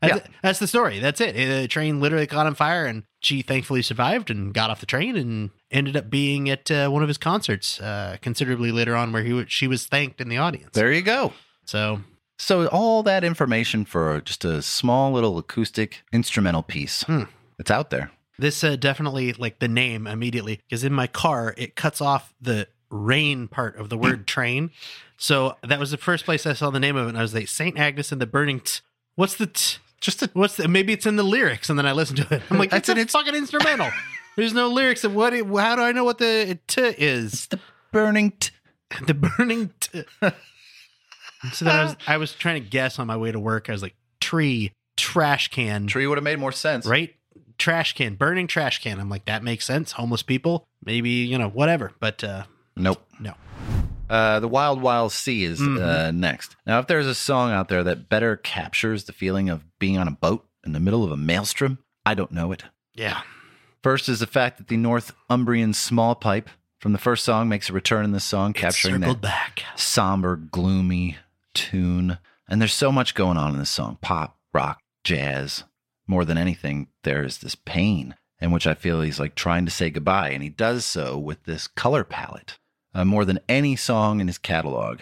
That's, 0.00 0.14
Yeah. 0.16 0.26
That's 0.42 0.58
the 0.60 0.68
story. 0.68 1.00
That's 1.00 1.20
it. 1.20 1.34
The 1.34 1.66
train 1.66 2.00
literally 2.00 2.26
caught 2.28 2.46
on 2.46 2.54
fire, 2.54 2.86
and 2.86 3.02
she 3.20 3.42
thankfully 3.42 3.82
survived 3.82 4.30
and 4.30 4.54
got 4.54 4.70
off 4.70 4.78
the 4.80 4.86
train 4.86 5.16
and 5.16 5.50
ended 5.72 5.96
up 5.96 6.08
being 6.08 6.48
at 6.48 6.70
uh, 6.70 6.88
one 6.88 7.02
of 7.02 7.08
his 7.08 7.18
concerts 7.18 7.80
uh, 7.80 8.16
considerably 8.22 8.70
later 8.70 8.94
on, 8.94 9.12
where 9.12 9.22
he 9.24 9.30
w- 9.30 9.46
she 9.48 9.66
was 9.66 9.86
thanked 9.86 10.20
in 10.20 10.28
the 10.28 10.36
audience. 10.36 10.70
There 10.74 10.92
you 10.92 11.02
go. 11.02 11.32
So 11.64 12.00
So 12.38 12.68
all 12.68 13.02
that 13.02 13.24
information 13.24 13.84
for 13.84 14.20
just 14.20 14.44
a 14.44 14.62
small 14.62 15.10
little 15.10 15.36
acoustic 15.36 16.04
instrumental 16.12 16.62
piece. 16.62 17.02
Hmm. 17.02 17.24
It's 17.58 17.70
out 17.72 17.90
there. 17.90 18.12
This 18.38 18.62
uh, 18.62 18.76
definitely 18.76 19.32
like 19.32 19.58
the 19.58 19.66
name 19.66 20.06
immediately 20.06 20.60
because 20.68 20.84
in 20.84 20.92
my 20.92 21.08
car 21.08 21.54
it 21.58 21.74
cuts 21.74 22.00
off 22.00 22.32
the 22.40 22.68
rain 22.90 23.48
part 23.48 23.76
of 23.76 23.88
the 23.88 23.98
word 23.98 24.26
train. 24.26 24.70
So 25.16 25.56
that 25.66 25.78
was 25.78 25.90
the 25.90 25.96
first 25.96 26.24
place 26.24 26.46
I 26.46 26.52
saw 26.52 26.70
the 26.70 26.80
name 26.80 26.96
of 26.96 27.06
it. 27.06 27.10
And 27.10 27.18
I 27.18 27.22
was 27.22 27.34
like 27.34 27.48
Saint 27.48 27.78
Agnes 27.78 28.12
and 28.12 28.20
the 28.20 28.26
Burning. 28.26 28.60
T- 28.60 28.80
what's 29.16 29.34
the 29.36 29.46
t- 29.48 29.78
Just 30.00 30.22
a 30.22 30.30
what's 30.32 30.56
the 30.56 30.68
maybe 30.68 30.92
it's 30.92 31.06
in 31.06 31.16
the 31.16 31.22
lyrics? 31.22 31.68
And 31.68 31.78
then 31.78 31.86
I 31.86 31.92
listened 31.92 32.18
to 32.18 32.34
it. 32.36 32.42
I'm 32.50 32.58
like 32.58 32.70
That's 32.70 32.86
that's 32.86 32.90
an 32.90 32.98
a 32.98 33.00
ins- 33.02 33.12
fucking 33.12 33.34
instrumental. 33.34 33.90
There's 34.36 34.54
no 34.54 34.68
lyrics 34.68 35.02
of 35.04 35.14
what. 35.14 35.34
It, 35.34 35.44
how 35.46 35.74
do 35.76 35.82
I 35.82 35.90
know 35.92 36.04
what 36.04 36.18
the 36.18 36.58
t 36.68 36.80
is? 36.82 37.46
the 37.48 37.58
burning 37.92 38.32
t- 38.38 38.52
The 39.06 39.14
burning. 39.14 39.72
T- 39.80 40.04
so 41.52 41.64
then 41.64 41.74
I 41.76 41.82
was 41.84 41.96
I 42.06 42.16
was 42.16 42.32
trying 42.34 42.62
to 42.62 42.68
guess 42.68 42.98
on 42.98 43.06
my 43.06 43.16
way 43.16 43.32
to 43.32 43.40
work. 43.40 43.68
I 43.68 43.72
was 43.72 43.82
like 43.82 43.94
tree, 44.20 44.72
trash 44.96 45.48
can, 45.48 45.86
tree 45.86 46.06
would 46.06 46.18
have 46.18 46.24
made 46.24 46.38
more 46.38 46.52
sense. 46.52 46.86
right? 46.86 47.14
Trash 47.58 47.94
can, 47.94 48.14
burning 48.14 48.46
trash 48.46 48.80
can. 48.82 49.00
I'm 49.00 49.08
like, 49.10 49.24
that 49.24 49.42
makes 49.42 49.64
sense. 49.66 49.92
Homeless 49.92 50.22
people, 50.22 50.68
maybe, 50.84 51.10
you 51.10 51.36
know, 51.38 51.48
whatever. 51.48 51.92
But 51.98 52.22
uh 52.22 52.44
Nope. 52.78 53.04
no. 53.20 53.34
Uh, 54.08 54.40
the 54.40 54.48
Wild 54.48 54.80
Wild 54.80 55.12
Sea 55.12 55.44
is 55.44 55.60
uh, 55.60 55.64
Mm-hmm. 55.64 56.20
next. 56.20 56.56
Now, 56.66 56.78
if 56.78 56.86
there's 56.86 57.06
a 57.06 57.14
song 57.14 57.52
out 57.52 57.68
there 57.68 57.84
that 57.84 58.08
better 58.08 58.36
captures 58.36 59.04
the 59.04 59.12
feeling 59.12 59.50
of 59.50 59.64
being 59.78 59.98
on 59.98 60.08
a 60.08 60.12
boat 60.12 60.46
in 60.64 60.72
the 60.72 60.80
middle 60.80 61.04
of 61.04 61.12
a 61.12 61.16
maelstrom, 61.16 61.78
I 62.06 62.14
don't 62.14 62.32
know 62.32 62.50
it. 62.52 62.64
Yeah. 62.94 63.20
First 63.82 64.08
is 64.08 64.20
the 64.20 64.26
fact 64.26 64.56
that 64.58 64.68
the 64.68 64.78
Northumbrian 64.78 65.74
small 65.74 66.14
pipe 66.14 66.48
from 66.80 66.92
the 66.92 66.98
first 66.98 67.22
song 67.24 67.48
makes 67.50 67.68
a 67.68 67.72
return 67.74 68.04
in 68.04 68.12
this 68.12 68.24
song, 68.24 68.52
capturing 68.54 68.94
Circled 69.00 69.18
that 69.22 69.56
back. 69.56 69.62
somber, 69.76 70.36
gloomy 70.36 71.18
tune. 71.54 72.18
And 72.48 72.60
there's 72.60 72.72
so 72.72 72.90
much 72.90 73.14
going 73.14 73.36
on 73.36 73.52
in 73.52 73.58
this 73.58 73.68
song 73.70 73.98
pop, 74.00 74.38
rock, 74.54 74.80
jazz. 75.04 75.64
More 76.06 76.24
than 76.24 76.38
anything, 76.38 76.88
there's 77.04 77.38
this 77.38 77.54
pain 77.54 78.14
in 78.40 78.52
which 78.52 78.66
I 78.66 78.72
feel 78.74 79.02
he's 79.02 79.20
like 79.20 79.34
trying 79.34 79.66
to 79.66 79.70
say 79.70 79.90
goodbye. 79.90 80.30
And 80.30 80.42
he 80.42 80.48
does 80.48 80.84
so 80.86 81.18
with 81.18 81.44
this 81.44 81.66
color 81.66 82.04
palette. 82.04 82.58
Uh, 82.94 83.04
more 83.04 83.24
than 83.24 83.40
any 83.48 83.76
song 83.76 84.20
in 84.20 84.26
his 84.26 84.38
catalog, 84.38 85.00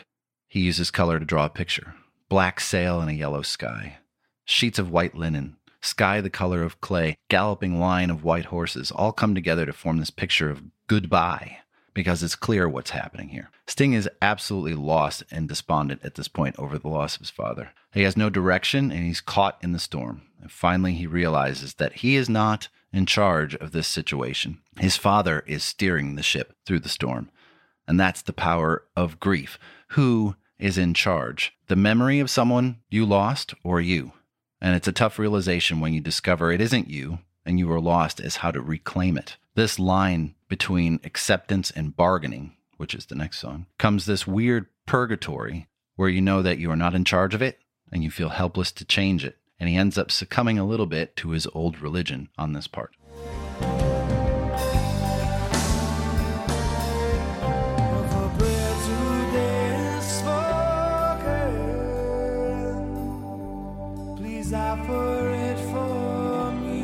he 0.49 0.61
uses 0.61 0.91
color 0.91 1.19
to 1.19 1.25
draw 1.25 1.45
a 1.47 1.51
picture 1.51 1.95
black 2.29 2.59
sail 2.59 3.01
in 3.01 3.09
a 3.09 3.13
yellow 3.13 3.43
sky, 3.43 3.99
sheets 4.45 4.79
of 4.79 4.91
white 4.91 5.15
linen, 5.15 5.57
sky 5.81 6.21
the 6.21 6.31
color 6.31 6.63
of 6.63 6.81
clay, 6.81 7.17
galloping 7.29 7.79
line 7.79 8.11
of 8.11 8.25
white 8.25 8.47
horses 8.47 8.91
all 8.91 9.13
come 9.13 9.35
together 9.35 9.65
to 9.65 9.73
form 9.73 9.99
this 9.99 10.11
picture 10.11 10.51
of 10.51 10.63
goodbye 10.89 11.59
because 11.95 12.23
it's 12.23 12.37
clear 12.37 12.69
what's 12.69 12.91
happening 12.91 13.31
here. 13.31 13.49
Sting 13.67 13.95
is 13.95 14.09
absolutely 14.21 14.75
lost 14.75 15.23
and 15.31 15.49
despondent 15.49 16.05
at 16.05 16.15
this 16.15 16.29
point 16.29 16.55
over 16.59 16.79
the 16.79 16.89
loss 16.89 17.15
of 17.15 17.21
his 17.21 17.31
father. 17.31 17.71
He 17.93 18.03
has 18.03 18.17
no 18.17 18.29
direction 18.29 18.93
and 18.93 19.05
he's 19.05 19.23
caught 19.23 19.57
in 19.63 19.73
the 19.73 19.79
storm. 19.79 20.23
And 20.43 20.53
finally, 20.53 20.93
he 20.93 21.07
realizes 21.07 21.75
that 21.75 21.95
he 21.95 22.17
is 22.17 22.29
not 22.29 22.69
in 22.93 23.07
charge 23.07 23.55
of 23.55 23.73
this 23.73 23.89
situation. 23.89 24.59
His 24.79 24.97
father 24.97 25.43
is 25.47 25.65
steering 25.65 26.17
the 26.17 26.23
ship 26.23 26.55
through 26.67 26.81
the 26.81 26.91
storm. 26.91 27.31
And 27.89 27.99
that's 27.99 28.23
the 28.23 28.33
power 28.33 28.85
of 28.97 29.21
grief. 29.21 29.59
Who 29.91 30.37
is 30.59 30.79
in 30.79 30.95
charge? 30.95 31.53
The 31.69 31.77
memory 31.77 32.19
of 32.21 32.31
someone 32.31 32.79
you 32.89 33.05
lost 33.05 33.55
or 33.63 33.81
you? 33.81 34.13
And 34.61 34.75
it's 34.75 34.89
a 34.89 34.93
tough 34.93 35.19
realization 35.19 35.81
when 35.81 35.93
you 35.93 36.01
discover 36.01 36.51
it 36.51 36.61
isn't 36.61 36.89
you 36.89 37.19
and 37.45 37.59
you 37.59 37.71
are 37.73 37.81
lost 37.81 38.21
as 38.21 38.37
how 38.37 38.51
to 38.51 38.61
reclaim 38.61 39.17
it. 39.17 39.37
This 39.55 39.79
line 39.79 40.35
between 40.49 41.01
acceptance 41.05 41.71
and 41.71 41.97
bargaining, 41.97 42.57
which 42.77 42.95
is 42.95 43.07
the 43.07 43.15
next 43.15 43.39
song, 43.39 43.67
comes 43.79 44.07
this 44.07 44.27
weird 44.27 44.67
purgatory 44.87 45.69
where 45.95 46.09
you 46.09 46.21
know 46.21 46.43
that 46.43 46.59
you 46.59 46.71
are 46.71 46.77
not 46.77 46.95
in 46.95 47.05
charge 47.05 47.35
of 47.35 47.43
it 47.43 47.59
and 47.93 48.03
you 48.03 48.11
feel 48.11 48.31
helpless 48.31 48.73
to 48.73 48.85
change 48.85 49.25
it. 49.25 49.37
And 49.59 49.69
he 49.69 49.77
ends 49.77 49.97
up 49.97 50.11
succumbing 50.11 50.59
a 50.59 50.67
little 50.67 50.87
bit 50.87 51.17
to 51.17 51.31
his 51.31 51.47
old 51.55 51.81
religion 51.81 52.29
on 52.37 52.53
this 52.53 52.67
part. 52.67 52.95
Offer 64.53 65.31
it 65.31 65.59
for 65.71 66.53
me. 66.53 66.83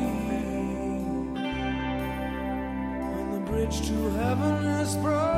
When 3.15 3.33
the 3.33 3.41
bridge 3.51 3.87
to 3.89 4.11
heaven 4.11 4.65
is 4.65 4.97
broken, 4.97 5.32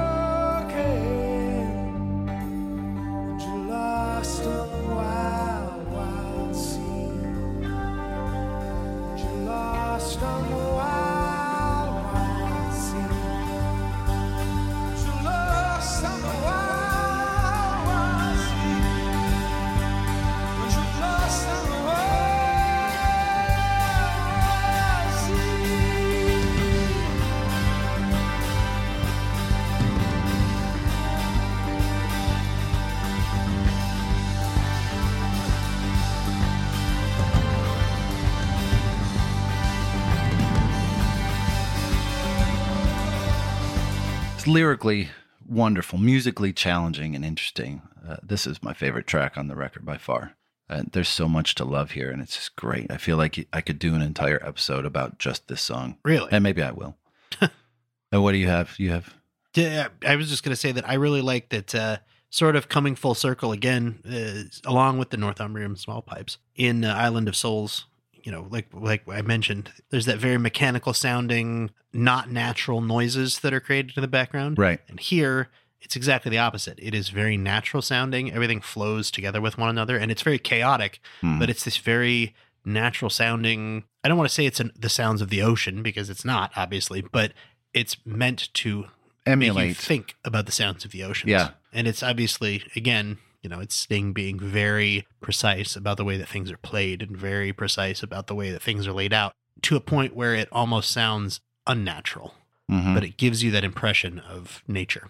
lyrically 44.55 45.11
wonderful, 45.47 45.99
musically 45.99 46.53
challenging 46.53 47.15
and 47.15 47.25
interesting. 47.25 47.83
Uh, 48.09 48.17
this 48.23 48.47
is 48.47 48.63
my 48.63 48.73
favorite 48.73 49.07
track 49.07 49.37
on 49.37 49.49
the 49.49 49.57
record 49.57 49.85
by 49.85 49.99
far. 49.99 50.37
Uh, 50.71 50.83
there's 50.93 51.09
so 51.09 51.29
much 51.29 51.55
to 51.57 51.65
love 51.65 51.91
here, 51.91 52.11
and 52.11 52.23
it's 52.23 52.37
just 52.37 52.57
great. 52.57 52.91
I 52.91 52.97
feel 52.97 53.19
like 53.19 53.47
I 53.53 53.61
could 53.61 53.79
do 53.79 53.95
an 53.95 54.01
entire 54.01 54.43
episode 54.47 54.87
about 54.87 55.19
just 55.19 55.49
this 55.49 55.61
song, 55.61 55.99
Really? 56.05 56.29
and 56.33 56.43
maybe 56.43 56.63
I 56.63 56.71
will. 56.71 56.97
and 57.41 58.23
what 58.23 58.33
do 58.33 58.39
you 58.39 58.47
have? 58.47 58.75
You 58.79 58.91
have 58.91 59.13
Yeah, 59.55 59.89
I 60.07 60.17
was 60.17 60.31
just 60.31 60.43
going 60.43 60.53
to 60.53 60.57
say 60.61 60.73
that 60.73 60.89
I 60.89 60.95
really 60.95 61.21
like 61.21 61.51
that 61.51 61.75
uh, 61.75 61.97
sort 62.31 62.57
of 62.57 62.69
coming 62.71 62.95
full 62.95 63.15
circle 63.15 63.53
again, 63.53 63.99
uh, 64.11 64.45
along 64.69 64.97
with 64.99 65.11
the 65.11 65.19
Northumbrian 65.19 65.77
small 65.77 66.01
pipes 66.01 66.39
in 66.57 66.85
uh, 66.85 66.95
Island 66.95 67.29
of 67.29 67.37
Souls. 67.37 67.85
You 68.25 68.33
know, 68.33 68.47
like 68.51 68.67
like 68.73 69.03
I 69.09 69.23
mentioned, 69.23 69.71
there's 69.91 70.07
that 70.07 70.19
very 70.19 70.39
mechanical 70.39 70.93
sounding, 70.95 71.71
not 71.93 72.31
natural 72.31 72.81
noises 72.81 73.39
that 73.41 73.53
are 73.55 73.61
created 73.61 73.97
in 73.97 74.01
the 74.01 74.09
background. 74.09 74.59
right. 74.59 74.81
And 74.89 74.99
here, 74.99 75.49
it's 75.83 75.95
exactly 75.95 76.31
the 76.31 76.39
opposite. 76.39 76.79
It 76.83 76.95
is 76.95 77.11
very 77.11 77.37
natural 77.37 77.83
sounding. 77.83 78.33
Everything 78.33 78.61
flows 78.63 79.11
together 79.11 79.41
with 79.43 79.59
one 79.59 79.69
another, 79.69 79.97
and 79.99 80.11
it's 80.11 80.23
very 80.23 80.39
chaotic. 80.39 81.01
Mhm. 81.23 81.39
But 81.39 81.51
it's 81.51 81.65
this 81.65 81.77
very 81.77 82.35
natural 82.65 83.11
sounding. 83.11 83.85
I 84.03 84.09
don't 84.09 84.17
want 84.17 84.29
to 84.31 84.35
say 84.35 84.47
it's 84.47 84.59
an, 84.61 84.73
the 84.75 84.89
sounds 84.89 85.21
of 85.21 85.29
the 85.29 85.43
ocean 85.43 85.83
because 85.83 86.09
it's 86.09 86.25
not, 86.25 86.51
obviously, 86.57 87.03
but 87.03 87.33
it's 87.75 87.97
meant 88.07 88.49
to 88.55 88.79
make 88.79 88.87
you 89.27 89.33
Emulate. 89.33 89.77
think 89.77 90.17
about 90.25 90.47
the 90.47 90.53
sounds 90.53 90.85
of 90.87 90.93
the 90.93 91.03
ocean. 91.05 91.29
Yeah. 91.29 91.51
And 91.75 91.87
it's 91.87 92.03
obviously, 92.03 92.63
again, 92.75 93.19
you 93.45 93.51
know, 93.51 93.61
it's 93.61 93.75
Sting 93.77 94.15
being 94.15 94.41
very 94.41 95.07
precise 95.21 95.77
about 95.77 95.99
the 95.99 96.05
way 96.05 96.17
that 96.17 96.29
things 96.29 96.51
are 96.51 96.57
played 96.57 97.03
and 97.03 97.15
very 97.15 97.53
precise 97.53 98.03
about 98.03 98.27
the 98.27 98.35
way 98.35 98.51
that 98.51 98.63
things 98.63 98.87
are 98.87 98.93
laid 98.93 99.13
out 99.13 99.35
to 99.63 99.77
a 99.77 99.81
point 99.81 100.17
where 100.17 100.35
it 100.35 100.49
almost 100.51 100.91
sounds 100.91 101.41
unnatural, 101.67 102.35
Mhm. 102.71 102.95
but 102.95 103.05
it 103.05 103.19
gives 103.19 103.43
you 103.43 103.51
that 103.51 103.63
impression 103.63 104.19
of 104.19 104.63
nature. 104.67 105.09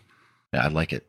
Yeah, 0.53 0.65
I 0.65 0.69
like 0.69 0.93
it. 0.93 1.07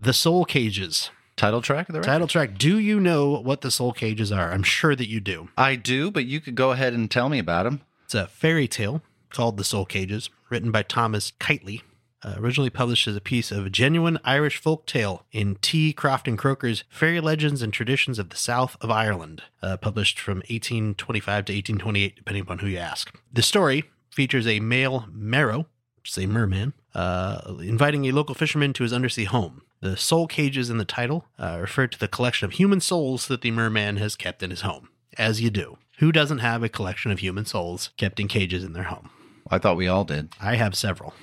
The 0.00 0.12
Soul 0.12 0.44
Cages. 0.44 1.10
Title 1.36 1.62
track 1.62 1.88
of 1.88 1.92
the 1.94 2.00
record? 2.00 2.10
Title 2.10 2.26
track. 2.26 2.58
Do 2.58 2.78
you 2.78 2.98
know 3.00 3.30
what 3.40 3.60
the 3.62 3.70
Soul 3.70 3.92
Cages 3.92 4.30
are? 4.32 4.52
I'm 4.52 4.62
sure 4.64 4.94
that 4.96 5.08
you 5.08 5.20
do. 5.20 5.48
I 5.56 5.76
do, 5.76 6.10
but 6.10 6.26
you 6.26 6.40
could 6.40 6.56
go 6.56 6.72
ahead 6.72 6.92
and 6.92 7.08
tell 7.10 7.28
me 7.28 7.38
about 7.38 7.62
them. 7.64 7.80
It's 8.04 8.14
a 8.14 8.26
fairy 8.26 8.66
tale 8.68 9.02
called 9.30 9.56
The 9.56 9.64
Soul 9.64 9.86
Cages, 9.86 10.28
written 10.50 10.70
by 10.72 10.82
Thomas 10.82 11.32
Keightley. 11.40 11.82
Uh, 12.24 12.34
originally 12.36 12.70
published 12.70 13.08
as 13.08 13.16
a 13.16 13.20
piece 13.20 13.50
of 13.50 13.72
genuine 13.72 14.16
Irish 14.24 14.56
folk 14.56 14.86
tale 14.86 15.24
in 15.32 15.56
T. 15.56 15.92
Crofton 15.92 16.36
Croker's 16.36 16.84
Fairy 16.88 17.20
Legends 17.20 17.62
and 17.62 17.72
Traditions 17.72 18.18
of 18.18 18.30
the 18.30 18.36
South 18.36 18.76
of 18.80 18.92
Ireland, 18.92 19.42
uh, 19.60 19.76
published 19.76 20.20
from 20.20 20.38
1825 20.48 21.24
to 21.46 21.52
1828, 21.52 22.16
depending 22.16 22.42
upon 22.42 22.58
who 22.60 22.68
you 22.68 22.78
ask. 22.78 23.12
The 23.32 23.42
story 23.42 23.84
features 24.10 24.46
a 24.46 24.60
male 24.60 25.06
Merrow, 25.10 25.66
which 25.96 26.10
is 26.10 26.18
a 26.18 26.28
merman, 26.28 26.74
uh, 26.94 27.56
inviting 27.60 28.04
a 28.04 28.12
local 28.12 28.36
fisherman 28.36 28.72
to 28.74 28.84
his 28.84 28.92
undersea 28.92 29.24
home. 29.24 29.62
The 29.80 29.96
soul 29.96 30.28
cages 30.28 30.70
in 30.70 30.78
the 30.78 30.84
title 30.84 31.26
uh, 31.40 31.58
refer 31.60 31.88
to 31.88 31.98
the 31.98 32.06
collection 32.06 32.44
of 32.44 32.52
human 32.52 32.80
souls 32.80 33.26
that 33.26 33.40
the 33.40 33.50
merman 33.50 33.96
has 33.96 34.14
kept 34.14 34.44
in 34.44 34.50
his 34.50 34.60
home, 34.60 34.90
as 35.18 35.40
you 35.40 35.50
do. 35.50 35.78
Who 35.98 36.12
doesn't 36.12 36.38
have 36.38 36.62
a 36.62 36.68
collection 36.68 37.10
of 37.10 37.18
human 37.18 37.46
souls 37.46 37.90
kept 37.96 38.20
in 38.20 38.28
cages 38.28 38.62
in 38.62 38.74
their 38.74 38.84
home? 38.84 39.10
I 39.50 39.58
thought 39.58 39.76
we 39.76 39.88
all 39.88 40.04
did. 40.04 40.28
I 40.40 40.54
have 40.54 40.76
several. 40.76 41.14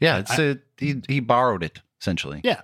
Yeah, 0.00 0.18
it's 0.18 0.38
a, 0.38 0.58
he, 0.78 1.02
he 1.08 1.20
borrowed 1.20 1.62
it, 1.62 1.80
essentially. 2.00 2.40
Yeah. 2.42 2.62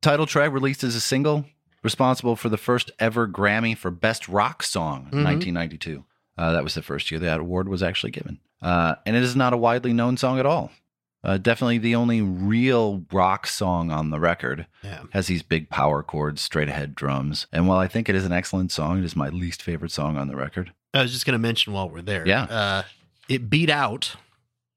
Title 0.00 0.26
track 0.26 0.52
released 0.52 0.82
as 0.82 0.94
a 0.96 1.00
single, 1.00 1.44
responsible 1.82 2.36
for 2.36 2.48
the 2.48 2.56
first 2.56 2.90
ever 2.98 3.28
Grammy 3.28 3.76
for 3.76 3.90
Best 3.90 4.28
Rock 4.28 4.62
Song 4.62 5.08
in 5.12 5.18
Mhm. 5.20 5.24
1992. 5.24 6.04
Uh, 6.38 6.52
that 6.52 6.64
was 6.64 6.74
the 6.74 6.82
first 6.82 7.10
year 7.10 7.20
that 7.20 7.40
award 7.40 7.68
was 7.68 7.82
actually 7.82 8.10
given. 8.12 8.38
Uh, 8.62 8.94
and 9.04 9.14
it 9.16 9.22
is 9.22 9.36
not 9.36 9.52
a 9.52 9.56
widely 9.58 9.92
known 9.92 10.16
song 10.16 10.38
at 10.38 10.46
all. 10.46 10.70
Uh, 11.22 11.36
definitely 11.36 11.76
the 11.76 11.94
only 11.94 12.22
real 12.22 13.04
rock 13.12 13.46
song 13.46 13.90
on 13.90 14.08
the 14.08 14.18
record. 14.18 14.66
Yeah. 14.82 15.02
Has 15.10 15.26
these 15.26 15.42
big 15.42 15.68
power 15.68 16.02
chords, 16.02 16.40
straight 16.40 16.70
ahead 16.70 16.94
drums. 16.94 17.46
And 17.52 17.68
while 17.68 17.78
I 17.78 17.88
think 17.88 18.08
it 18.08 18.14
is 18.14 18.24
an 18.24 18.32
excellent 18.32 18.72
song, 18.72 18.98
it 18.98 19.04
is 19.04 19.14
my 19.14 19.28
least 19.28 19.62
favorite 19.62 19.92
song 19.92 20.16
on 20.16 20.28
the 20.28 20.36
record. 20.36 20.72
I 20.94 21.02
was 21.02 21.12
just 21.12 21.26
going 21.26 21.34
to 21.34 21.38
mention 21.38 21.74
while 21.74 21.90
we're 21.90 22.00
there. 22.00 22.26
Yeah. 22.26 22.44
Uh, 22.44 22.82
it 23.28 23.50
beat 23.50 23.68
out 23.68 24.16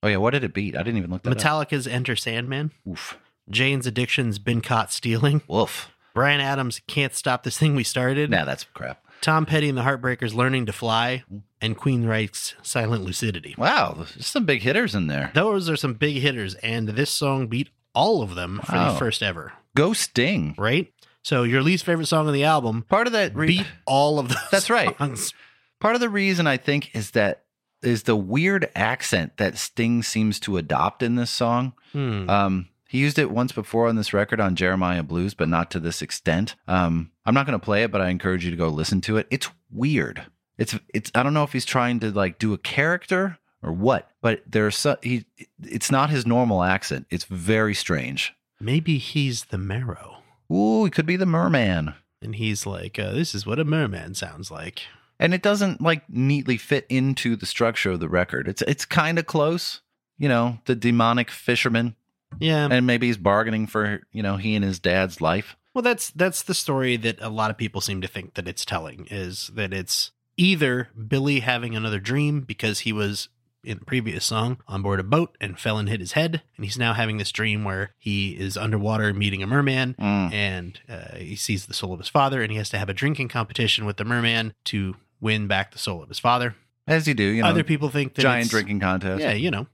Oh, 0.03 0.07
yeah. 0.07 0.17
What 0.17 0.31
did 0.31 0.43
it 0.43 0.53
beat? 0.53 0.75
I 0.75 0.83
didn't 0.83 0.97
even 0.97 1.09
look 1.11 1.23
that 1.23 1.31
up. 1.31 1.37
Metallica's 1.37 1.87
Enter 1.87 2.15
Sandman, 2.15 2.71
Oof. 2.87 3.17
Jane's 3.49 3.87
Addiction's 3.87 4.37
Been 4.37 4.61
Caught 4.61 4.91
Stealing, 4.91 5.41
Woof. 5.47 5.89
Bryan 6.13 6.41
Adams' 6.41 6.81
Can't 6.87 7.15
Stop 7.15 7.43
This 7.43 7.57
Thing 7.57 7.73
We 7.75 7.83
Started, 7.83 8.29
Nah, 8.29 8.45
that's 8.45 8.65
crap. 8.65 8.99
Tom 9.21 9.45
Petty 9.45 9.69
and 9.69 9.77
the 9.77 9.81
Heartbreakers 9.83 10.33
Learning 10.35 10.65
to 10.65 10.73
Fly, 10.73 11.23
and 11.61 11.77
Queensrÿche's 11.77 12.55
Silent 12.61 13.03
Lucidity. 13.05 13.55
Wow. 13.57 13.93
There's 13.97 14.27
some 14.27 14.45
big 14.45 14.61
hitters 14.61 14.93
in 14.93 15.07
there. 15.07 15.31
Those 15.33 15.69
are 15.69 15.77
some 15.77 15.93
big 15.93 16.17
hitters, 16.17 16.55
and 16.55 16.89
this 16.89 17.09
song 17.09 17.47
beat 17.47 17.69
all 17.95 18.21
of 18.21 18.35
them 18.35 18.59
for 18.65 18.73
Wow. 18.75 18.91
the 18.93 18.99
first 18.99 19.23
ever, 19.23 19.53
Go 19.75 19.93
Sting. 19.93 20.53
right? 20.57 20.91
So 21.23 21.43
your 21.43 21.61
least 21.61 21.85
favorite 21.85 22.07
song 22.07 22.27
on 22.27 22.33
the 22.33 22.43
album 22.43 22.83
Part 22.89 23.07
of 23.07 23.13
that 23.13 23.33
re- 23.33 23.47
beat 23.47 23.67
all 23.85 24.19
of 24.19 24.27
those 24.27 24.37
That's 24.51 24.69
right. 24.69 24.95
songs. 24.97 25.33
Part 25.79 25.95
of 25.95 26.01
the 26.01 26.09
reason 26.09 26.45
I 26.45 26.57
think 26.57 26.93
is 26.93 27.11
that 27.11 27.42
is 27.83 28.03
the 28.03 28.15
weird 28.15 28.69
accent 28.75 29.37
that 29.37 29.57
Sting 29.57 30.03
seems 30.03 30.39
to 30.41 30.57
adopt 30.57 31.03
in 31.03 31.15
this 31.15 31.31
song. 31.31 31.73
Hmm. 31.91 32.29
Um, 32.29 32.69
he 32.87 32.99
used 32.99 33.17
it 33.17 33.31
once 33.31 33.51
before 33.51 33.87
on 33.87 33.95
this 33.95 34.13
record 34.13 34.39
on 34.39 34.55
Jeremiah 34.55 35.01
Blues, 35.01 35.33
but 35.33 35.49
not 35.49 35.71
to 35.71 35.79
this 35.79 36.01
extent. 36.01 36.55
Um, 36.67 37.11
I'm 37.25 37.33
not 37.33 37.47
going 37.47 37.59
to 37.59 37.65
play 37.65 37.83
it, 37.83 37.91
but 37.91 38.01
I 38.01 38.09
encourage 38.09 38.45
you 38.45 38.51
to 38.51 38.57
go 38.57 38.67
listen 38.69 39.01
to 39.01 39.17
it. 39.17 39.27
It's 39.31 39.49
weird. 39.71 40.23
It's 40.57 40.77
it's. 40.93 41.11
I 41.15 41.23
don't 41.23 41.33
know 41.33 41.43
if 41.43 41.53
he's 41.53 41.65
trying 41.65 41.99
to 42.01 42.11
like 42.11 42.37
do 42.37 42.53
a 42.53 42.57
character 42.59 43.39
or 43.63 43.71
what, 43.71 44.11
but 44.21 44.43
there's 44.45 44.77
so, 44.77 44.97
he. 45.01 45.25
It's 45.63 45.89
not 45.89 46.11
his 46.11 46.27
normal 46.27 46.61
accent. 46.61 47.07
It's 47.09 47.25
very 47.25 47.73
strange. 47.73 48.35
Maybe 48.59 48.99
he's 48.99 49.45
the 49.45 49.57
merrow. 49.57 50.17
Ooh, 50.51 50.85
he 50.85 50.91
could 50.91 51.07
be 51.07 51.15
the 51.15 51.25
merman. 51.25 51.95
And 52.21 52.35
he's 52.35 52.65
like, 52.65 52.99
uh, 52.99 53.11
this 53.11 53.33
is 53.33 53.45
what 53.45 53.59
a 53.59 53.65
merman 53.65 54.13
sounds 54.13 54.51
like. 54.51 54.83
And 55.23 55.33
it 55.33 55.41
doesn't 55.41 55.81
like 55.81 56.07
neatly 56.09 56.57
fit 56.57 56.85
into 56.89 57.35
the 57.35 57.45
structure 57.47 57.91
of 57.91 57.99
the 57.99 58.09
record. 58.09 58.47
It's 58.47 58.61
it's 58.63 58.85
kind 58.85 59.17
of 59.17 59.25
close, 59.25 59.81
you 60.19 60.29
know, 60.29 60.59
the 60.65 60.75
demonic 60.75 61.31
fisherman, 61.31 61.95
Yeah. 62.39 62.67
and 62.69 62.85
maybe 62.85 63.07
he's 63.07 63.17
bargaining 63.17 63.65
for 63.67 64.01
you 64.11 64.21
know 64.21 64.37
he 64.37 64.53
and 64.55 64.63
his 64.63 64.79
dad's 64.79 65.19
life. 65.21 65.55
Well, 65.73 65.81
that's 65.81 66.11
that's 66.11 66.43
the 66.43 66.53
story 66.53 66.97
that 66.97 67.19
a 67.21 67.29
lot 67.29 67.49
of 67.49 67.57
people 67.57 67.81
seem 67.81 68.01
to 68.01 68.07
think 68.07 68.35
that 68.35 68.47
it's 68.47 68.63
telling 68.65 69.07
is 69.09 69.49
that 69.55 69.73
it's 69.73 70.11
either 70.37 70.89
Billy 71.07 71.39
having 71.39 71.75
another 71.75 71.99
dream 71.99 72.41
because 72.41 72.79
he 72.81 72.93
was 72.93 73.29
in 73.63 73.79
the 73.79 73.85
previous 73.85 74.25
song 74.25 74.57
on 74.67 74.81
board 74.81 74.99
a 74.99 75.03
boat 75.03 75.37
and 75.39 75.57
fell 75.57 75.77
and 75.77 75.87
hit 75.87 76.01
his 76.01 76.11
head, 76.11 76.41
and 76.57 76.65
he's 76.65 76.77
now 76.77 76.91
having 76.93 77.17
this 77.17 77.31
dream 77.31 77.63
where 77.63 77.91
he 77.97 78.31
is 78.31 78.57
underwater 78.57 79.13
meeting 79.13 79.41
a 79.41 79.47
merman, 79.47 79.95
Mm. 79.97 80.33
and 80.33 80.79
uh, 80.89 81.15
he 81.15 81.35
sees 81.37 81.65
the 81.65 81.73
soul 81.73 81.93
of 81.93 81.99
his 81.99 82.09
father, 82.09 82.41
and 82.41 82.51
he 82.51 82.57
has 82.57 82.69
to 82.71 82.77
have 82.77 82.89
a 82.89 82.93
drinking 82.93 83.29
competition 83.29 83.85
with 83.85 83.95
the 83.97 84.03
merman 84.03 84.53
to 84.65 84.95
win 85.23 85.47
back 85.47 85.71
the 85.71 85.79
soul 85.79 86.03
of 86.03 86.09
his 86.09 86.19
father. 86.19 86.55
As 86.85 87.07
you 87.07 87.13
do, 87.13 87.23
you 87.23 87.41
know, 87.41 87.47
Other 87.47 87.63
people 87.63 87.89
think 87.89 88.13
that 88.15 88.21
giant 88.21 88.41
it's- 88.47 88.49
drinking 88.51 88.81
contest. 88.81 89.21
Yeah, 89.21 89.31
you 89.31 89.49
know, 89.49 89.67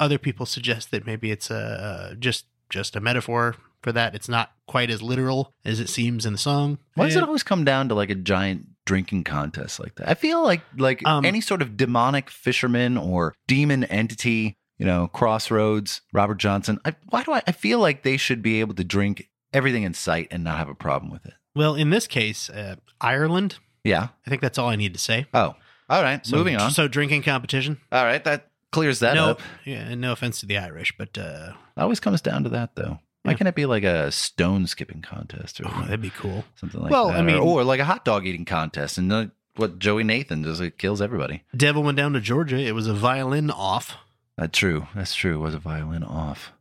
other 0.00 0.18
people 0.18 0.44
suggest 0.46 0.90
that 0.90 1.06
maybe 1.06 1.30
it's 1.30 1.50
a 1.50 1.56
uh, 1.56 2.14
just 2.16 2.46
just 2.68 2.96
a 2.96 3.00
metaphor 3.00 3.54
for 3.82 3.92
that. 3.92 4.14
It's 4.16 4.28
not 4.28 4.50
quite 4.66 4.90
as 4.90 5.00
literal 5.00 5.54
as 5.64 5.78
it 5.78 5.88
seems 5.88 6.26
in 6.26 6.32
the 6.32 6.38
song. 6.38 6.78
Why 6.94 7.06
does 7.06 7.14
it 7.16 7.22
always 7.22 7.44
come 7.44 7.64
down 7.64 7.88
to 7.88 7.94
like 7.94 8.10
a 8.10 8.16
giant 8.16 8.66
drinking 8.84 9.22
contest 9.24 9.78
like 9.78 9.94
that? 9.94 10.08
I 10.08 10.14
feel 10.14 10.42
like 10.42 10.62
like 10.76 11.06
Um, 11.06 11.24
any 11.24 11.40
sort 11.40 11.62
of 11.62 11.76
demonic 11.76 12.28
fisherman 12.28 12.96
or 12.98 13.32
demon 13.46 13.84
entity, 13.84 14.56
you 14.76 14.86
know, 14.86 15.06
Crossroads, 15.06 16.00
Robert 16.12 16.38
Johnson. 16.38 16.80
I, 16.84 16.94
why 17.10 17.22
do 17.22 17.32
I? 17.32 17.42
I 17.46 17.52
feel 17.52 17.78
like 17.78 18.02
they 18.02 18.16
should 18.16 18.42
be 18.42 18.58
able 18.60 18.74
to 18.74 18.84
drink 18.84 19.30
everything 19.52 19.84
in 19.84 19.94
sight 19.94 20.26
and 20.32 20.42
not 20.42 20.58
have 20.58 20.68
a 20.68 20.74
problem 20.74 21.12
with 21.12 21.24
it. 21.24 21.34
Well, 21.54 21.76
in 21.76 21.90
this 21.90 22.08
case, 22.08 22.50
uh, 22.50 22.74
Ireland. 23.00 23.58
Yeah. 23.86 24.08
I 24.26 24.30
think 24.30 24.42
that's 24.42 24.58
all 24.58 24.68
I 24.68 24.76
need 24.76 24.92
to 24.94 24.98
say. 25.00 25.26
Oh, 25.34 25.54
all 25.88 26.02
right. 26.02 26.24
So, 26.26 26.36
Moving 26.36 26.56
on. 26.56 26.70
So 26.70 26.88
drinking 26.88 27.22
competition. 27.22 27.78
All 27.92 28.04
right, 28.04 28.22
that 28.24 28.50
clears 28.72 28.98
that 29.00 29.14
no, 29.14 29.30
up. 29.30 29.40
yeah, 29.64 29.88
and 29.88 30.00
no 30.00 30.12
offense 30.12 30.40
to 30.40 30.46
the 30.46 30.58
Irish, 30.58 30.92
but 30.98 31.16
uh, 31.16 31.52
It 31.76 31.80
always 31.80 32.00
comes 32.00 32.20
down 32.20 32.42
to 32.44 32.48
that, 32.50 32.74
though. 32.74 32.98
Why 33.22 33.32
Yeah. 33.32 33.38
can't 33.38 33.48
it 33.48 33.54
be 33.54 33.66
like 33.66 33.84
a 33.84 34.10
stone 34.12 34.66
skipping 34.66 35.02
contest 35.02 35.60
or 35.60 35.64
oh, 35.68 35.80
that'd 35.82 36.00
be 36.02 36.10
cool. 36.10 36.44
something 36.56 36.80
like 36.80 36.90
that. 36.90 36.94
Well, 36.96 37.08
that? 37.08 37.18
I 37.18 37.22
mean- 37.22 37.36
or, 37.36 37.60
or 37.60 37.64
like 37.64 37.80
a 37.80 37.84
hot 37.84 38.04
dog 38.04 38.26
eating 38.26 38.44
contest, 38.44 38.98
and 38.98 39.12
uh, 39.12 39.26
what 39.56 39.78
Joey 39.78 40.04
Nathan 40.04 40.42
does, 40.42 40.60
it 40.60 40.78
kills 40.78 41.00
everybody. 41.00 41.42
Devil 41.56 41.82
went 41.82 41.96
down 41.96 42.12
to 42.12 42.20
Georgia. 42.20 42.58
It 42.58 42.74
was 42.74 42.86
a 42.88 42.94
violin 42.94 43.50
off. 43.50 43.96
That's 44.36 44.58
true. 44.58 44.86
That's 44.94 45.14
true. 45.14 45.40
Was 45.40 45.54
a 45.54 45.58
violin 45.58 46.02
off? 46.04 46.52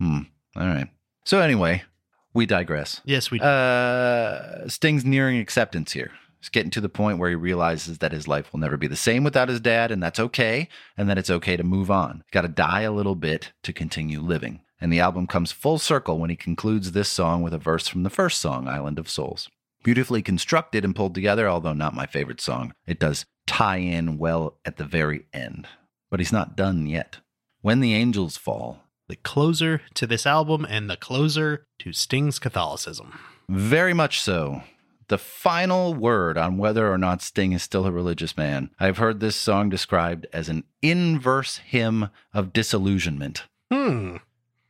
Hmm. 0.00 0.20
All 0.56 0.66
right. 0.66 0.88
So 1.24 1.38
anyway, 1.40 1.84
we 2.34 2.44
digress. 2.46 3.00
Yes, 3.04 3.30
we. 3.30 3.38
Uh, 3.40 4.66
Sting's 4.68 5.04
nearing 5.04 5.38
acceptance 5.38 5.92
here. 5.92 6.10
Getting 6.48 6.70
to 6.72 6.80
the 6.80 6.88
point 6.88 7.18
where 7.18 7.30
he 7.30 7.36
realizes 7.36 7.98
that 7.98 8.12
his 8.12 8.28
life 8.28 8.52
will 8.52 8.60
never 8.60 8.76
be 8.76 8.86
the 8.86 8.96
same 8.96 9.24
without 9.24 9.48
his 9.48 9.60
dad, 9.60 9.90
and 9.90 10.02
that's 10.02 10.20
okay, 10.20 10.68
and 10.96 11.08
that 11.08 11.18
it's 11.18 11.30
okay 11.30 11.56
to 11.56 11.62
move 11.62 11.90
on. 11.90 12.22
Got 12.32 12.42
to 12.42 12.48
die 12.48 12.82
a 12.82 12.92
little 12.92 13.14
bit 13.14 13.52
to 13.62 13.72
continue 13.72 14.20
living. 14.20 14.60
And 14.80 14.92
the 14.92 15.00
album 15.00 15.26
comes 15.26 15.52
full 15.52 15.78
circle 15.78 16.18
when 16.18 16.30
he 16.30 16.36
concludes 16.36 16.92
this 16.92 17.08
song 17.08 17.42
with 17.42 17.54
a 17.54 17.58
verse 17.58 17.88
from 17.88 18.02
the 18.02 18.10
first 18.10 18.40
song, 18.40 18.68
Island 18.68 18.98
of 18.98 19.08
Souls. 19.08 19.48
Beautifully 19.82 20.22
constructed 20.22 20.84
and 20.84 20.96
pulled 20.96 21.14
together, 21.14 21.48
although 21.48 21.72
not 21.72 21.94
my 21.94 22.06
favorite 22.06 22.40
song. 22.40 22.74
It 22.86 22.98
does 22.98 23.26
tie 23.46 23.76
in 23.76 24.18
well 24.18 24.58
at 24.64 24.76
the 24.76 24.84
very 24.84 25.26
end. 25.32 25.68
But 26.10 26.20
he's 26.20 26.32
not 26.32 26.56
done 26.56 26.86
yet. 26.86 27.18
When 27.60 27.80
the 27.80 27.94
Angels 27.94 28.36
Fall, 28.36 28.82
the 29.08 29.16
closer 29.16 29.82
to 29.94 30.06
this 30.06 30.26
album 30.26 30.66
and 30.68 30.88
the 30.88 30.96
closer 30.96 31.66
to 31.80 31.92
Sting's 31.92 32.38
Catholicism. 32.38 33.18
Very 33.48 33.92
much 33.92 34.20
so. 34.20 34.62
The 35.08 35.18
final 35.18 35.94
word 35.94 36.38
on 36.38 36.58
whether 36.58 36.90
or 36.92 36.98
not 36.98 37.22
Sting 37.22 37.52
is 37.52 37.62
still 37.62 37.86
a 37.86 37.92
religious 37.92 38.36
man. 38.36 38.70
I've 38.80 38.98
heard 38.98 39.20
this 39.20 39.36
song 39.36 39.68
described 39.68 40.26
as 40.32 40.48
an 40.48 40.64
inverse 40.82 41.58
hymn 41.58 42.10
of 42.32 42.52
disillusionment. 42.52 43.44
Hmm. 43.70 44.16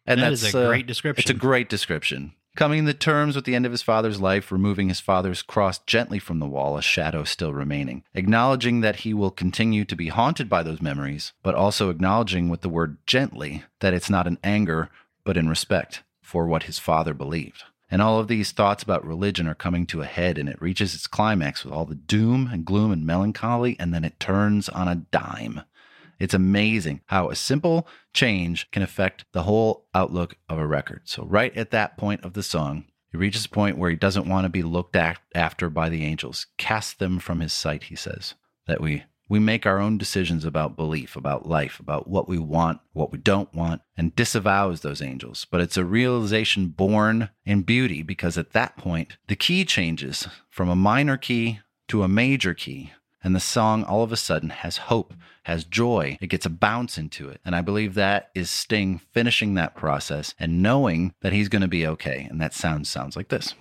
And 0.06 0.20
That 0.20 0.30
that's 0.30 0.42
is 0.42 0.54
a 0.54 0.64
uh, 0.64 0.68
great 0.68 0.86
description. 0.86 1.22
It's 1.22 1.30
a 1.30 1.34
great 1.34 1.68
description. 1.68 2.34
Coming 2.56 2.86
to 2.86 2.94
terms 2.94 3.34
with 3.34 3.46
the 3.46 3.56
end 3.56 3.66
of 3.66 3.72
his 3.72 3.82
father's 3.82 4.20
life, 4.20 4.52
removing 4.52 4.88
his 4.88 5.00
father's 5.00 5.42
cross 5.42 5.78
gently 5.80 6.20
from 6.20 6.38
the 6.38 6.46
wall, 6.46 6.76
a 6.76 6.82
shadow 6.82 7.24
still 7.24 7.52
remaining. 7.52 8.04
Acknowledging 8.14 8.80
that 8.80 8.96
he 8.96 9.12
will 9.12 9.32
continue 9.32 9.84
to 9.84 9.96
be 9.96 10.08
haunted 10.08 10.48
by 10.48 10.62
those 10.62 10.80
memories, 10.80 11.32
but 11.42 11.56
also 11.56 11.90
acknowledging 11.90 12.48
with 12.48 12.60
the 12.60 12.68
word 12.68 12.98
gently 13.08 13.64
that 13.80 13.92
it's 13.92 14.08
not 14.08 14.28
in 14.28 14.38
anger, 14.44 14.88
but 15.24 15.36
in 15.36 15.48
respect 15.48 16.04
for 16.22 16.46
what 16.46 16.64
his 16.64 16.78
father 16.78 17.12
believed. 17.12 17.64
And 17.94 18.02
all 18.02 18.18
of 18.18 18.26
these 18.26 18.50
thoughts 18.50 18.82
about 18.82 19.06
religion 19.06 19.46
are 19.46 19.54
coming 19.54 19.86
to 19.86 20.02
a 20.02 20.04
head, 20.04 20.36
and 20.36 20.48
it 20.48 20.60
reaches 20.60 20.96
its 20.96 21.06
climax 21.06 21.64
with 21.64 21.72
all 21.72 21.84
the 21.84 21.94
doom 21.94 22.50
and 22.52 22.64
gloom 22.64 22.90
and 22.90 23.06
melancholy, 23.06 23.76
and 23.78 23.94
then 23.94 24.02
it 24.02 24.18
turns 24.18 24.68
on 24.68 24.88
a 24.88 24.96
dime. 24.96 25.60
It's 26.18 26.34
amazing 26.34 27.02
how 27.06 27.30
a 27.30 27.36
simple 27.36 27.86
change 28.12 28.68
can 28.72 28.82
affect 28.82 29.26
the 29.30 29.44
whole 29.44 29.86
outlook 29.94 30.34
of 30.48 30.58
a 30.58 30.66
record. 30.66 31.02
So, 31.04 31.24
right 31.24 31.56
at 31.56 31.70
that 31.70 31.96
point 31.96 32.24
of 32.24 32.32
the 32.32 32.42
song, 32.42 32.86
he 33.12 33.16
reaches 33.16 33.44
a 33.44 33.48
point 33.48 33.78
where 33.78 33.90
he 33.90 33.96
doesn't 33.96 34.28
want 34.28 34.44
to 34.44 34.50
be 34.50 34.64
looked 34.64 34.96
at 34.96 35.20
after 35.32 35.70
by 35.70 35.88
the 35.88 36.04
angels. 36.04 36.48
Cast 36.58 36.98
them 36.98 37.20
from 37.20 37.38
his 37.38 37.52
sight, 37.52 37.84
he 37.84 37.94
says. 37.94 38.34
That 38.66 38.80
we 38.80 39.04
we 39.28 39.38
make 39.38 39.64
our 39.66 39.80
own 39.80 39.98
decisions 39.98 40.44
about 40.44 40.76
belief, 40.76 41.16
about 41.16 41.48
life, 41.48 41.80
about 41.80 42.08
what 42.08 42.28
we 42.28 42.38
want, 42.38 42.80
what 42.92 43.10
we 43.10 43.18
don't 43.18 43.52
want, 43.54 43.82
and 43.96 44.14
disavows 44.14 44.80
those 44.80 45.00
angels. 45.00 45.46
But 45.50 45.60
it's 45.60 45.76
a 45.76 45.84
realization 45.84 46.68
born 46.68 47.30
in 47.44 47.62
beauty 47.62 48.02
because 48.02 48.36
at 48.36 48.52
that 48.52 48.76
point, 48.76 49.16
the 49.28 49.36
key 49.36 49.64
changes 49.64 50.28
from 50.50 50.68
a 50.68 50.76
minor 50.76 51.16
key 51.16 51.60
to 51.88 52.02
a 52.02 52.08
major 52.08 52.54
key. 52.54 52.92
And 53.22 53.34
the 53.34 53.40
song 53.40 53.84
all 53.84 54.02
of 54.02 54.12
a 54.12 54.18
sudden 54.18 54.50
has 54.50 54.76
hope, 54.76 55.14
has 55.44 55.64
joy. 55.64 56.18
It 56.20 56.26
gets 56.26 56.44
a 56.44 56.50
bounce 56.50 56.98
into 56.98 57.30
it. 57.30 57.40
And 57.42 57.56
I 57.56 57.62
believe 57.62 57.94
that 57.94 58.30
is 58.34 58.50
Sting 58.50 59.00
finishing 59.12 59.54
that 59.54 59.74
process 59.74 60.34
and 60.38 60.62
knowing 60.62 61.14
that 61.22 61.32
he's 61.32 61.48
going 61.48 61.62
to 61.62 61.68
be 61.68 61.86
okay. 61.86 62.26
And 62.28 62.38
that 62.42 62.52
sound 62.52 62.86
sounds 62.86 63.16
like 63.16 63.28
this. 63.28 63.54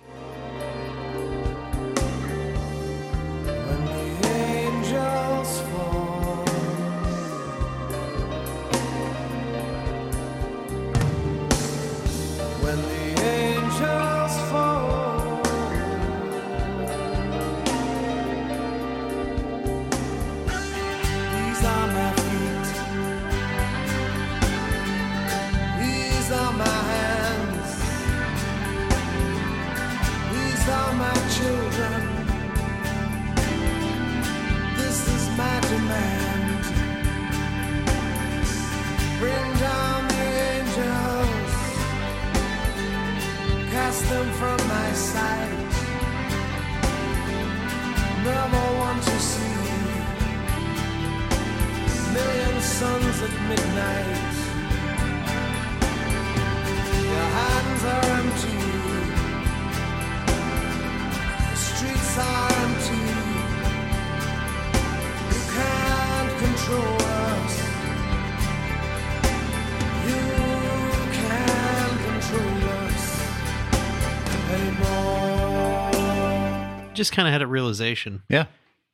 Just 77.04 77.12
kind 77.12 77.28
of 77.28 77.32
had 77.32 77.42
a 77.42 77.46
realization. 77.46 78.22
Yeah. 78.30 78.46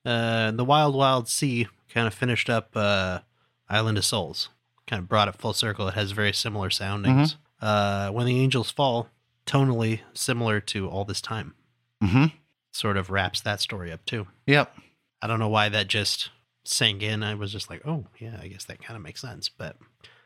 Uh, 0.04 0.50
the 0.50 0.64
Wild 0.64 0.96
Wild 0.96 1.28
Sea 1.28 1.68
kind 1.88 2.08
of 2.08 2.12
finished 2.12 2.50
up 2.50 2.70
uh, 2.74 3.20
Island 3.68 3.98
of 3.98 4.04
Souls. 4.04 4.48
Kind 4.88 5.00
of 5.00 5.08
brought 5.08 5.28
it 5.28 5.36
full 5.36 5.52
circle. 5.52 5.86
It 5.86 5.94
has 5.94 6.11
very 6.11 6.32
similar 6.32 6.70
soundings. 6.70 7.36
Uh, 7.61 8.11
when 8.11 8.26
the 8.26 8.40
Angels 8.40 8.68
Fall, 8.72 9.11
tonally 9.46 10.00
similar 10.12 10.58
to 10.58 10.88
All 10.88 11.04
This 11.04 11.20
Time. 11.20 11.54
Mm-hmm. 12.02 12.34
Sort 12.72 12.96
of 12.96 13.11
wraps 13.11 13.40
that 13.42 13.61
story 13.61 13.92
up 13.92 14.04
too. 14.04 14.26
Yep. 14.44 14.76
I 15.22 15.28
don't 15.28 15.38
know 15.38 15.48
why 15.48 15.68
that 15.68 15.86
just 15.86 16.30
sank 16.64 17.04
in. 17.04 17.22
I 17.22 17.36
was 17.36 17.52
just 17.52 17.70
like, 17.70 17.86
oh, 17.86 18.06
yeah, 18.18 18.40
I 18.42 18.48
guess 18.48 18.64
that 18.64 18.82
kind 18.82 18.96
of 18.96 19.04
makes 19.04 19.20
sense. 19.20 19.48
But 19.48 19.76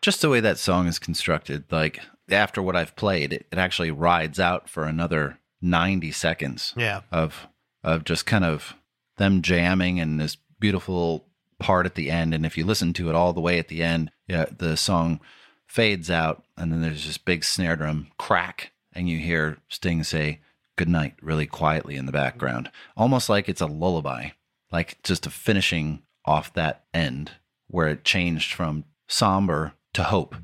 Just 0.01 0.23
the 0.23 0.31
way 0.31 0.41
that 0.41 0.57
song 0.57 0.87
is 0.87 0.99
constructed, 0.99 1.65
like 1.71 2.01
after 2.31 2.63
what 2.63 2.77
I've 2.77 2.97
played, 2.97 3.35
it, 3.35 3.47
it 3.53 3.59
actually 3.59 3.91
rides 3.91 4.41
out 4.41 4.71
for 4.71 4.85
another 4.85 5.39
90 5.61 6.13
seconds 6.13 6.73
yeah, 6.79 7.01
of 7.11 7.47
of 7.85 8.05
just 8.05 8.27
kind 8.27 8.45
of 8.45 8.75
them 9.19 9.43
jamming 9.43 10.01
and 10.01 10.19
this 10.19 10.37
beautiful 10.59 11.27
part 11.59 11.87
at 11.87 11.95
the 11.95 12.11
end. 12.11 12.35
And 12.35 12.45
if 12.45 12.57
you 12.57 12.65
listen 12.65 12.93
to 12.95 13.09
it 13.09 13.15
all 13.15 13.33
the 13.33 13.41
way 13.41 13.59
at 13.59 13.69
the 13.69 13.83
end, 13.83 14.11
yeah, 14.27 14.47
the 14.57 14.77
song 14.77 15.21
fades 15.67 16.11
out, 16.11 16.45
and 16.57 16.73
then 16.73 16.81
there's 16.81 17.07
this 17.07 17.19
big 17.19 17.45
snare 17.45 17.77
drum 17.77 18.09
crack, 18.19 18.73
and 18.93 19.09
you 19.09 19.19
hear 19.19 19.59
Sting 19.69 20.03
say 20.03 20.41
"good 20.77 20.89
night" 20.89 21.15
really 21.21 21.47
quietly 21.47 21.97
in 21.97 22.07
the 22.07 22.13
background, 22.13 22.71
almost 22.97 23.29
like 23.29 23.49
it's 23.49 23.61
a 23.61 23.67
lullaby, 23.67 24.31
like 24.73 25.03
just 25.03 25.27
a 25.27 25.31
finishing 25.31 26.03
off 26.25 26.53
that 26.55 26.85
end 26.95 27.33
where 27.69 27.89
it 27.89 28.05
changed 28.05 28.53
from 28.55 28.85
somber 29.09 29.73
to 29.93 30.05
hope, 30.05 30.37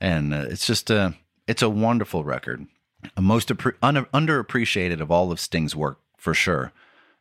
and 0.00 0.34
uh, 0.34 0.46
it's 0.48 0.66
just 0.66 0.90
a 0.90 1.14
it's 1.46 1.62
a 1.62 1.70
wonderful 1.70 2.24
record, 2.24 2.66
a 3.16 3.22
most 3.22 3.48
appre- 3.48 3.76
un- 3.82 4.06
underappreciated 4.06 5.00
of 5.00 5.10
all 5.10 5.32
of 5.32 5.40
Sting's 5.40 5.76
work 5.76 5.98
for 6.16 6.34
sure, 6.34 6.72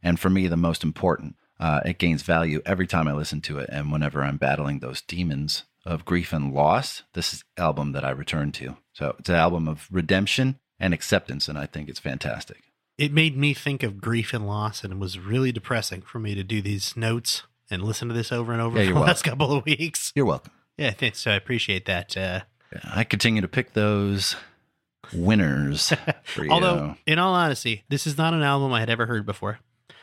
and 0.04 0.20
for 0.20 0.30
me 0.30 0.48
the 0.48 0.58
most 0.58 0.84
important. 0.84 1.36
Uh, 1.60 1.80
it 1.86 2.00
gains 2.00 2.24
value 2.24 2.62
every 2.66 2.88
time 2.88 3.08
I 3.08 3.14
listen 3.14 3.40
to 3.42 3.60
it, 3.60 3.70
and 3.72 3.92
whenever 3.92 4.24
I'm 4.24 4.38
battling 4.38 4.80
those 4.80 5.02
demons 5.02 5.64
of 5.86 6.06
grief 6.06 6.34
and 6.34 6.54
loss, 6.54 7.04
this 7.14 7.34
is 7.34 7.44
album 7.58 7.92
that 7.92 8.04
I 8.04 8.10
return 8.12 8.52
to. 8.54 8.78
So 8.94 9.16
it's 9.20 9.30
an 9.30 9.36
album 9.36 9.68
of 9.68 9.88
redemption 9.92 10.60
and 10.80 10.94
acceptance, 10.94 11.48
and 11.48 11.58
I 11.58 11.68
think 11.68 11.88
it's 11.88 12.00
fantastic. 12.00 12.64
it 12.98 13.14
made 13.14 13.38
me 13.38 13.54
think 13.54 13.84
of 13.84 14.02
grief 14.02 14.34
and 14.34 14.48
loss, 14.48 14.84
and 14.84 14.94
it 14.94 15.00
was 15.00 15.20
really 15.20 15.52
depressing 15.52 16.02
for 16.02 16.18
me 16.20 16.34
to 16.34 16.44
do 16.44 16.62
these 16.64 16.98
notes 16.98 17.44
and 17.70 17.84
listen 17.84 18.08
to 18.08 18.14
this 18.16 18.32
over 18.32 18.52
and 18.52 18.62
over 18.62 18.80
Yeah, 18.82 18.88
for 18.88 18.94
the 18.96 19.00
last 19.00 19.24
couple 19.24 19.54
of 19.54 19.64
weeks. 19.66 20.12
You're 20.16 20.26
welcome. 20.26 20.52
Yeah, 20.78 20.92
thanks. 20.92 21.20
So 21.20 21.30
I 21.32 21.36
appreciate 21.36 21.86
that. 21.86 22.18
Uh, 22.18 22.42
I 22.84 23.04
continue 23.04 23.42
to 23.42 23.48
pick 23.48 23.74
those 23.74 24.36
winners 25.14 25.94
for 26.24 26.44
you. 26.44 26.52
although, 26.52 26.96
in 27.06 27.20
all 27.20 27.34
honesty, 27.36 27.84
this 27.90 28.08
is 28.08 28.18
not 28.18 28.34
an 28.34 28.42
album 28.44 28.74
I 28.74 28.80
had 28.80 28.90
ever 28.90 29.06
heard 29.06 29.26
before. 29.26 29.60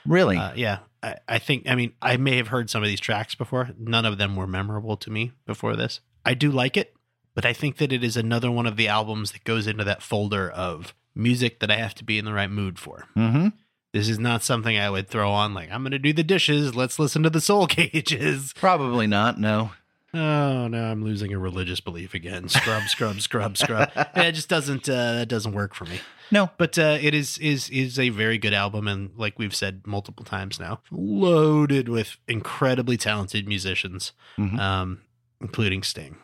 Really, 0.06 0.36
Uh, 0.36 0.52
yeah, 0.54 0.78
I, 1.02 1.16
I 1.28 1.38
think. 1.38 1.68
I 1.68 1.74
mean, 1.74 1.92
I 2.02 2.16
may 2.16 2.36
have 2.36 2.48
heard 2.48 2.70
some 2.70 2.82
of 2.82 2.88
these 2.88 3.00
tracks 3.00 3.34
before. 3.34 3.70
None 3.78 4.04
of 4.04 4.18
them 4.18 4.36
were 4.36 4.46
memorable 4.46 4.96
to 4.98 5.10
me 5.10 5.32
before 5.46 5.76
this. 5.76 6.00
I 6.24 6.34
do 6.34 6.50
like 6.50 6.76
it, 6.76 6.94
but 7.34 7.44
I 7.46 7.52
think 7.52 7.76
that 7.78 7.92
it 7.92 8.02
is 8.04 8.16
another 8.16 8.50
one 8.50 8.66
of 8.66 8.76
the 8.76 8.88
albums 8.88 9.32
that 9.32 9.44
goes 9.44 9.66
into 9.66 9.84
that 9.84 10.02
folder 10.02 10.50
of 10.50 10.94
music 11.14 11.60
that 11.60 11.70
I 11.70 11.76
have 11.76 11.94
to 11.96 12.04
be 12.04 12.18
in 12.18 12.24
the 12.24 12.32
right 12.32 12.50
mood 12.50 12.78
for. 12.78 13.06
hmm 13.14 13.48
This 13.92 14.08
is 14.08 14.18
not 14.18 14.42
something 14.42 14.76
I 14.78 14.90
would 14.90 15.08
throw 15.08 15.30
on 15.30 15.54
like 15.54 15.70
I'm 15.72 15.82
going 15.82 15.92
to 15.92 15.98
do 15.98 16.12
the 16.12 16.22
dishes. 16.22 16.74
Let's 16.74 16.98
listen 16.98 17.22
to 17.22 17.30
the 17.30 17.40
Soul 17.40 17.66
Cages. 17.68 18.52
probably 18.54 19.06
not. 19.06 19.38
No, 19.40 19.70
Oh 20.14 20.68
no, 20.68 20.84
I'm 20.90 21.04
losing 21.04 21.32
a 21.34 21.38
religious 21.38 21.80
belief 21.80 22.14
again. 22.14 22.48
Scrub, 22.48 22.84
scrub, 22.84 23.20
scrub, 23.20 23.56
scrub. 23.58 23.90
Yeah, 23.96 24.22
it 24.22 24.32
just 24.32 24.48
doesn't. 24.48 24.88
Uh, 24.88 25.14
that 25.14 25.28
doesn't 25.28 25.52
work 25.52 25.74
for 25.74 25.84
me. 25.84 26.00
no. 26.30 26.50
But 26.56 26.78
uh, 26.78 26.96
it 27.00 27.14
is 27.14 27.36
is 27.38 27.68
is 27.70 27.98
a 27.98 28.08
very 28.08 28.38
good 28.38 28.54
album, 28.54 28.88
and 28.88 29.10
like 29.16 29.38
we've 29.38 29.54
said 29.54 29.86
multiple 29.86 30.24
times 30.24 30.58
now, 30.58 30.80
loaded 30.90 31.88
with 31.88 32.16
incredibly 32.26 32.96
talented 32.96 33.46
musicians, 33.46 34.12
Mhm. 34.38 34.58
um, 34.58 35.00
including 35.40 35.82
Sting. 35.82 36.16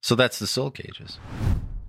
So 0.00 0.14
that's 0.16 0.38
the 0.40 0.48
Soul 0.48 0.70
Cages. 0.72 1.18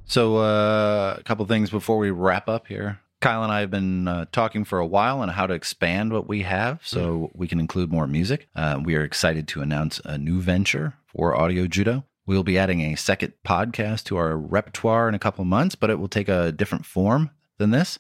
So 0.06 0.38
uh, 0.38 1.16
a 1.18 1.24
couple 1.24 1.46
things 1.48 1.70
before 1.72 1.98
we 1.98 2.12
wrap 2.12 2.48
up 2.48 2.68
here. 2.68 3.00
Kyle 3.22 3.42
and 3.42 3.52
I 3.54 3.62
have 3.62 3.72
been 3.72 4.06
uh, 4.08 4.26
talking 4.34 4.66
for 4.66 4.80
a 4.80 4.86
while 4.86 5.22
on 5.22 5.30
how 5.30 5.48
to 5.48 5.54
expand 5.54 6.12
what 6.12 6.28
we 6.28 6.42
have 6.42 6.82
so 6.84 7.32
we 7.34 7.48
can 7.48 7.58
include 7.60 7.90
more 7.90 8.06
music. 8.06 8.50
Uh, 8.54 8.82
we 8.84 8.96
are 8.96 9.04
excited 9.04 9.48
to 9.48 9.62
announce 9.62 10.02
a 10.04 10.18
new 10.18 10.42
venture 10.42 10.94
for 11.16 11.36
Audio 11.36 11.68
Judo. 11.68 12.06
We'll 12.26 12.44
be 12.44 12.58
adding 12.58 12.82
a 12.82 12.96
second 12.96 13.34
podcast 13.46 14.06
to 14.06 14.18
our 14.18 14.38
repertoire 14.38 15.10
in 15.10 15.16
a 15.16 15.20
couple 15.20 15.42
of 15.42 15.48
months, 15.48 15.76
but 15.76 15.90
it 15.90 16.00
will 16.00 16.08
take 16.08 16.30
a 16.30 16.52
different 16.52 16.86
form 16.86 17.32
than 17.58 17.72
this. 17.72 18.00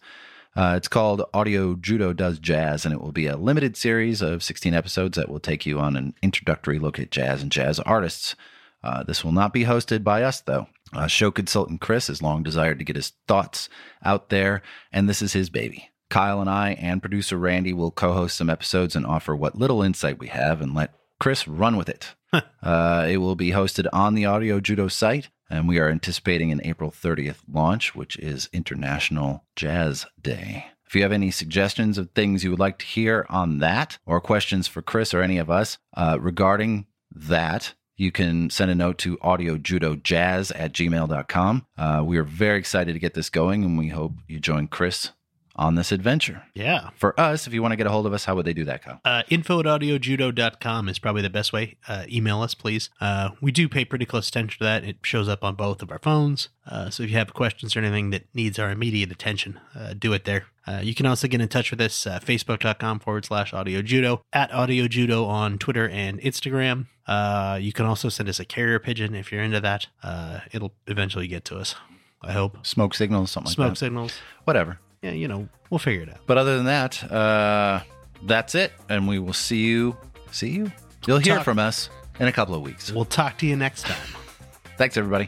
Uh, 0.56 0.76
it's 0.78 0.88
called 0.88 1.24
Audio 1.34 1.76
Judo 1.76 2.14
Does 2.14 2.40
Jazz, 2.40 2.86
and 2.86 2.94
it 2.94 3.02
will 3.02 3.12
be 3.12 3.26
a 3.26 3.38
limited 3.38 3.76
series 3.76 4.22
of 4.22 4.44
16 4.44 4.74
episodes 4.74 5.18
that 5.18 5.30
will 5.30 5.40
take 5.40 5.66
you 5.66 5.80
on 5.80 5.96
an 5.96 6.14
introductory 6.22 6.80
look 6.80 7.00
at 7.00 7.12
jazz 7.12 7.42
and 7.42 7.52
jazz 7.52 7.80
artists. 7.80 8.36
Uh, 8.84 9.04
this 9.04 9.24
will 9.24 9.32
not 9.32 9.52
be 9.52 9.66
hosted 9.66 10.04
by 10.04 10.24
us, 10.24 10.42
though. 10.42 10.68
Uh, 10.94 11.08
show 11.08 11.32
consultant 11.32 11.82
Chris 11.82 12.08
has 12.08 12.22
long 12.22 12.44
desired 12.44 12.78
to 12.78 12.86
get 12.86 12.96
his 12.96 13.14
thoughts 13.28 13.68
out 14.06 14.30
there, 14.30 14.62
and 14.92 15.10
this 15.10 15.22
is 15.22 15.34
his 15.34 15.50
baby. 15.50 15.90
Kyle 16.10 16.40
and 16.40 16.50
I 16.50 16.74
and 16.74 17.02
producer 17.02 17.38
Randy 17.38 17.74
will 17.74 17.90
co 17.90 18.14
host 18.14 18.38
some 18.38 18.50
episodes 18.50 18.96
and 18.96 19.06
offer 19.06 19.36
what 19.36 19.58
little 19.58 19.82
insight 19.82 20.20
we 20.20 20.28
have 20.28 20.62
and 20.62 20.76
let 20.76 20.94
Chris 21.20 21.48
run 21.48 21.76
with 21.76 21.90
it. 21.90 22.14
uh, 22.64 23.08
it 23.10 23.18
will 23.18 23.36
be 23.36 23.52
hosted 23.52 23.88
on 23.94 24.16
the 24.16 24.26
Audio 24.26 24.60
Judo 24.60 24.88
site, 24.88 25.30
and 25.50 25.68
we 25.68 25.80
are 25.80 25.90
anticipating 25.90 26.52
an 26.52 26.62
April 26.64 26.92
30th 26.92 27.38
launch, 27.52 27.96
which 27.96 28.18
is 28.18 28.50
International 28.52 29.44
Jazz 29.56 30.06
Day. 30.22 30.68
If 30.86 30.96
you 30.96 31.02
have 31.04 31.12
any 31.12 31.32
suggestions 31.32 31.98
of 31.98 32.12
things 32.12 32.44
you 32.44 32.52
would 32.52 32.60
like 32.60 32.78
to 32.80 32.86
hear 32.86 33.26
on 33.30 33.60
that, 33.60 33.98
or 34.06 34.22
questions 34.22 34.68
for 34.68 34.82
Chris 34.82 35.14
or 35.14 35.22
any 35.22 35.38
of 35.38 35.50
us 35.50 35.78
uh, 35.96 36.18
regarding 36.20 36.88
that, 37.12 37.74
you 37.96 38.12
can 38.12 38.50
send 38.50 38.72
a 38.72 38.76
note 38.76 38.98
to 39.00 39.18
audiojudojazz 39.18 40.52
at 40.56 40.74
gmail.com. 40.74 41.66
Uh, 41.78 42.04
we 42.06 42.18
are 42.18 42.24
very 42.24 42.60
excited 42.60 42.94
to 42.94 43.00
get 43.00 43.14
this 43.14 43.30
going, 43.30 43.64
and 43.64 43.78
we 43.78 43.90
hope 43.90 44.14
you 44.28 44.40
join 44.40 44.68
Chris 44.68 45.12
on 45.56 45.76
this 45.76 45.92
adventure. 45.92 46.44
Yeah. 46.54 46.90
For 46.96 47.20
us, 47.20 47.46
if 47.48 47.54
you 47.54 47.62
want 47.62 47.74
to 47.74 47.76
get 47.76 47.86
a 47.86 47.92
hold 47.92 48.06
of 48.06 48.14
us, 48.14 48.26
how 48.26 48.36
would 48.36 48.46
they 48.46 48.54
do 48.54 48.66
that, 48.66 48.84
Kyle? 48.84 49.00
Uh, 49.06 49.24
info 49.30 49.60
at 49.60 49.66
audiojudo.com 49.66 50.90
is 50.90 51.00
probably 51.00 51.22
the 51.22 51.30
best 51.30 51.54
way. 51.54 51.76
Uh, 51.88 52.06
email 52.12 52.42
us, 52.42 52.54
please. 52.56 52.90
Uh, 53.00 53.30
we 53.42 53.52
do 53.52 53.70
pay 53.70 53.86
pretty 53.86 54.06
close 54.06 54.30
attention 54.30 54.58
to 54.60 54.64
that. 54.64 54.84
It 54.84 54.98
shows 55.04 55.30
up 55.30 55.44
on 55.44 55.56
both 55.56 55.82
of 55.82 55.92
our 55.92 56.00
phones. 56.00 56.50
Uh, 56.66 56.90
so 56.90 57.04
if 57.04 57.12
you 57.12 57.18
have 57.18 57.34
questions 57.34 57.76
or 57.76 57.80
anything 57.80 58.10
that 58.12 58.24
needs 58.34 58.58
our 58.58 58.72
immediate 58.72 59.12
attention, 59.12 59.60
uh, 59.76 59.94
do 59.94 60.14
it 60.14 60.26
there. 60.26 60.46
Uh, 60.66 60.80
you 60.82 60.96
can 60.96 61.06
also 61.06 61.28
get 61.28 61.42
in 61.42 61.48
touch 61.50 61.72
with 61.72 61.82
us, 61.82 62.08
uh, 62.08 62.20
facebook.com 62.20 63.00
forward 63.00 63.26
slash 63.26 63.52
audiojudo, 63.52 64.22
at 64.32 64.50
audiojudo 64.52 65.28
on 65.28 65.58
Twitter 65.58 65.88
and 65.90 66.22
Instagram. 66.22 66.88
Uh, 67.06 67.60
you 67.62 67.74
can 67.74 67.86
also 67.86 68.08
send 68.08 68.30
us 68.30 68.40
a 68.40 68.46
carrier 68.46 68.80
pigeon 68.80 69.14
if 69.14 69.32
you're 69.32 69.44
into 69.44 69.60
that. 69.60 69.88
Uh, 70.02 70.40
it'll 70.52 70.74
eventually 70.88 71.28
get 71.28 71.44
to 71.46 71.58
us, 71.58 71.76
I 72.22 72.32
hope. 72.32 72.66
Smoke 72.66 72.94
signals, 72.94 73.30
something 73.32 73.50
like 73.50 73.58
that. 73.58 73.64
Smoke 73.64 73.78
signals. 73.78 74.14
Whatever. 74.46 74.80
Yeah, 75.04 75.12
you 75.12 75.28
know, 75.28 75.48
we'll 75.70 75.80
figure 75.80 76.02
it 76.04 76.10
out. 76.10 76.20
But 76.26 76.38
other 76.38 76.56
than 76.56 76.66
that, 76.66 77.12
uh, 77.12 77.82
that's 78.24 78.56
it. 78.56 78.72
And 78.90 79.08
we 79.08 79.20
will 79.20 79.34
see 79.34 79.66
you. 79.66 79.96
See 80.32 80.50
you? 80.50 80.72
You'll 81.06 81.20
hear 81.20 81.36
Talk- 81.36 81.44
from 81.46 81.60
us 81.60 81.90
in 82.20 82.28
a 82.28 82.32
couple 82.32 82.56
of 82.56 82.62
weeks. 82.62 82.92
We'll 82.92 83.06
talk 83.06 83.38
to 83.40 83.46
you 83.46 83.56
next 83.56 83.86
time. 83.86 83.98
Thanks, 84.78 84.98
everybody. 84.98 85.28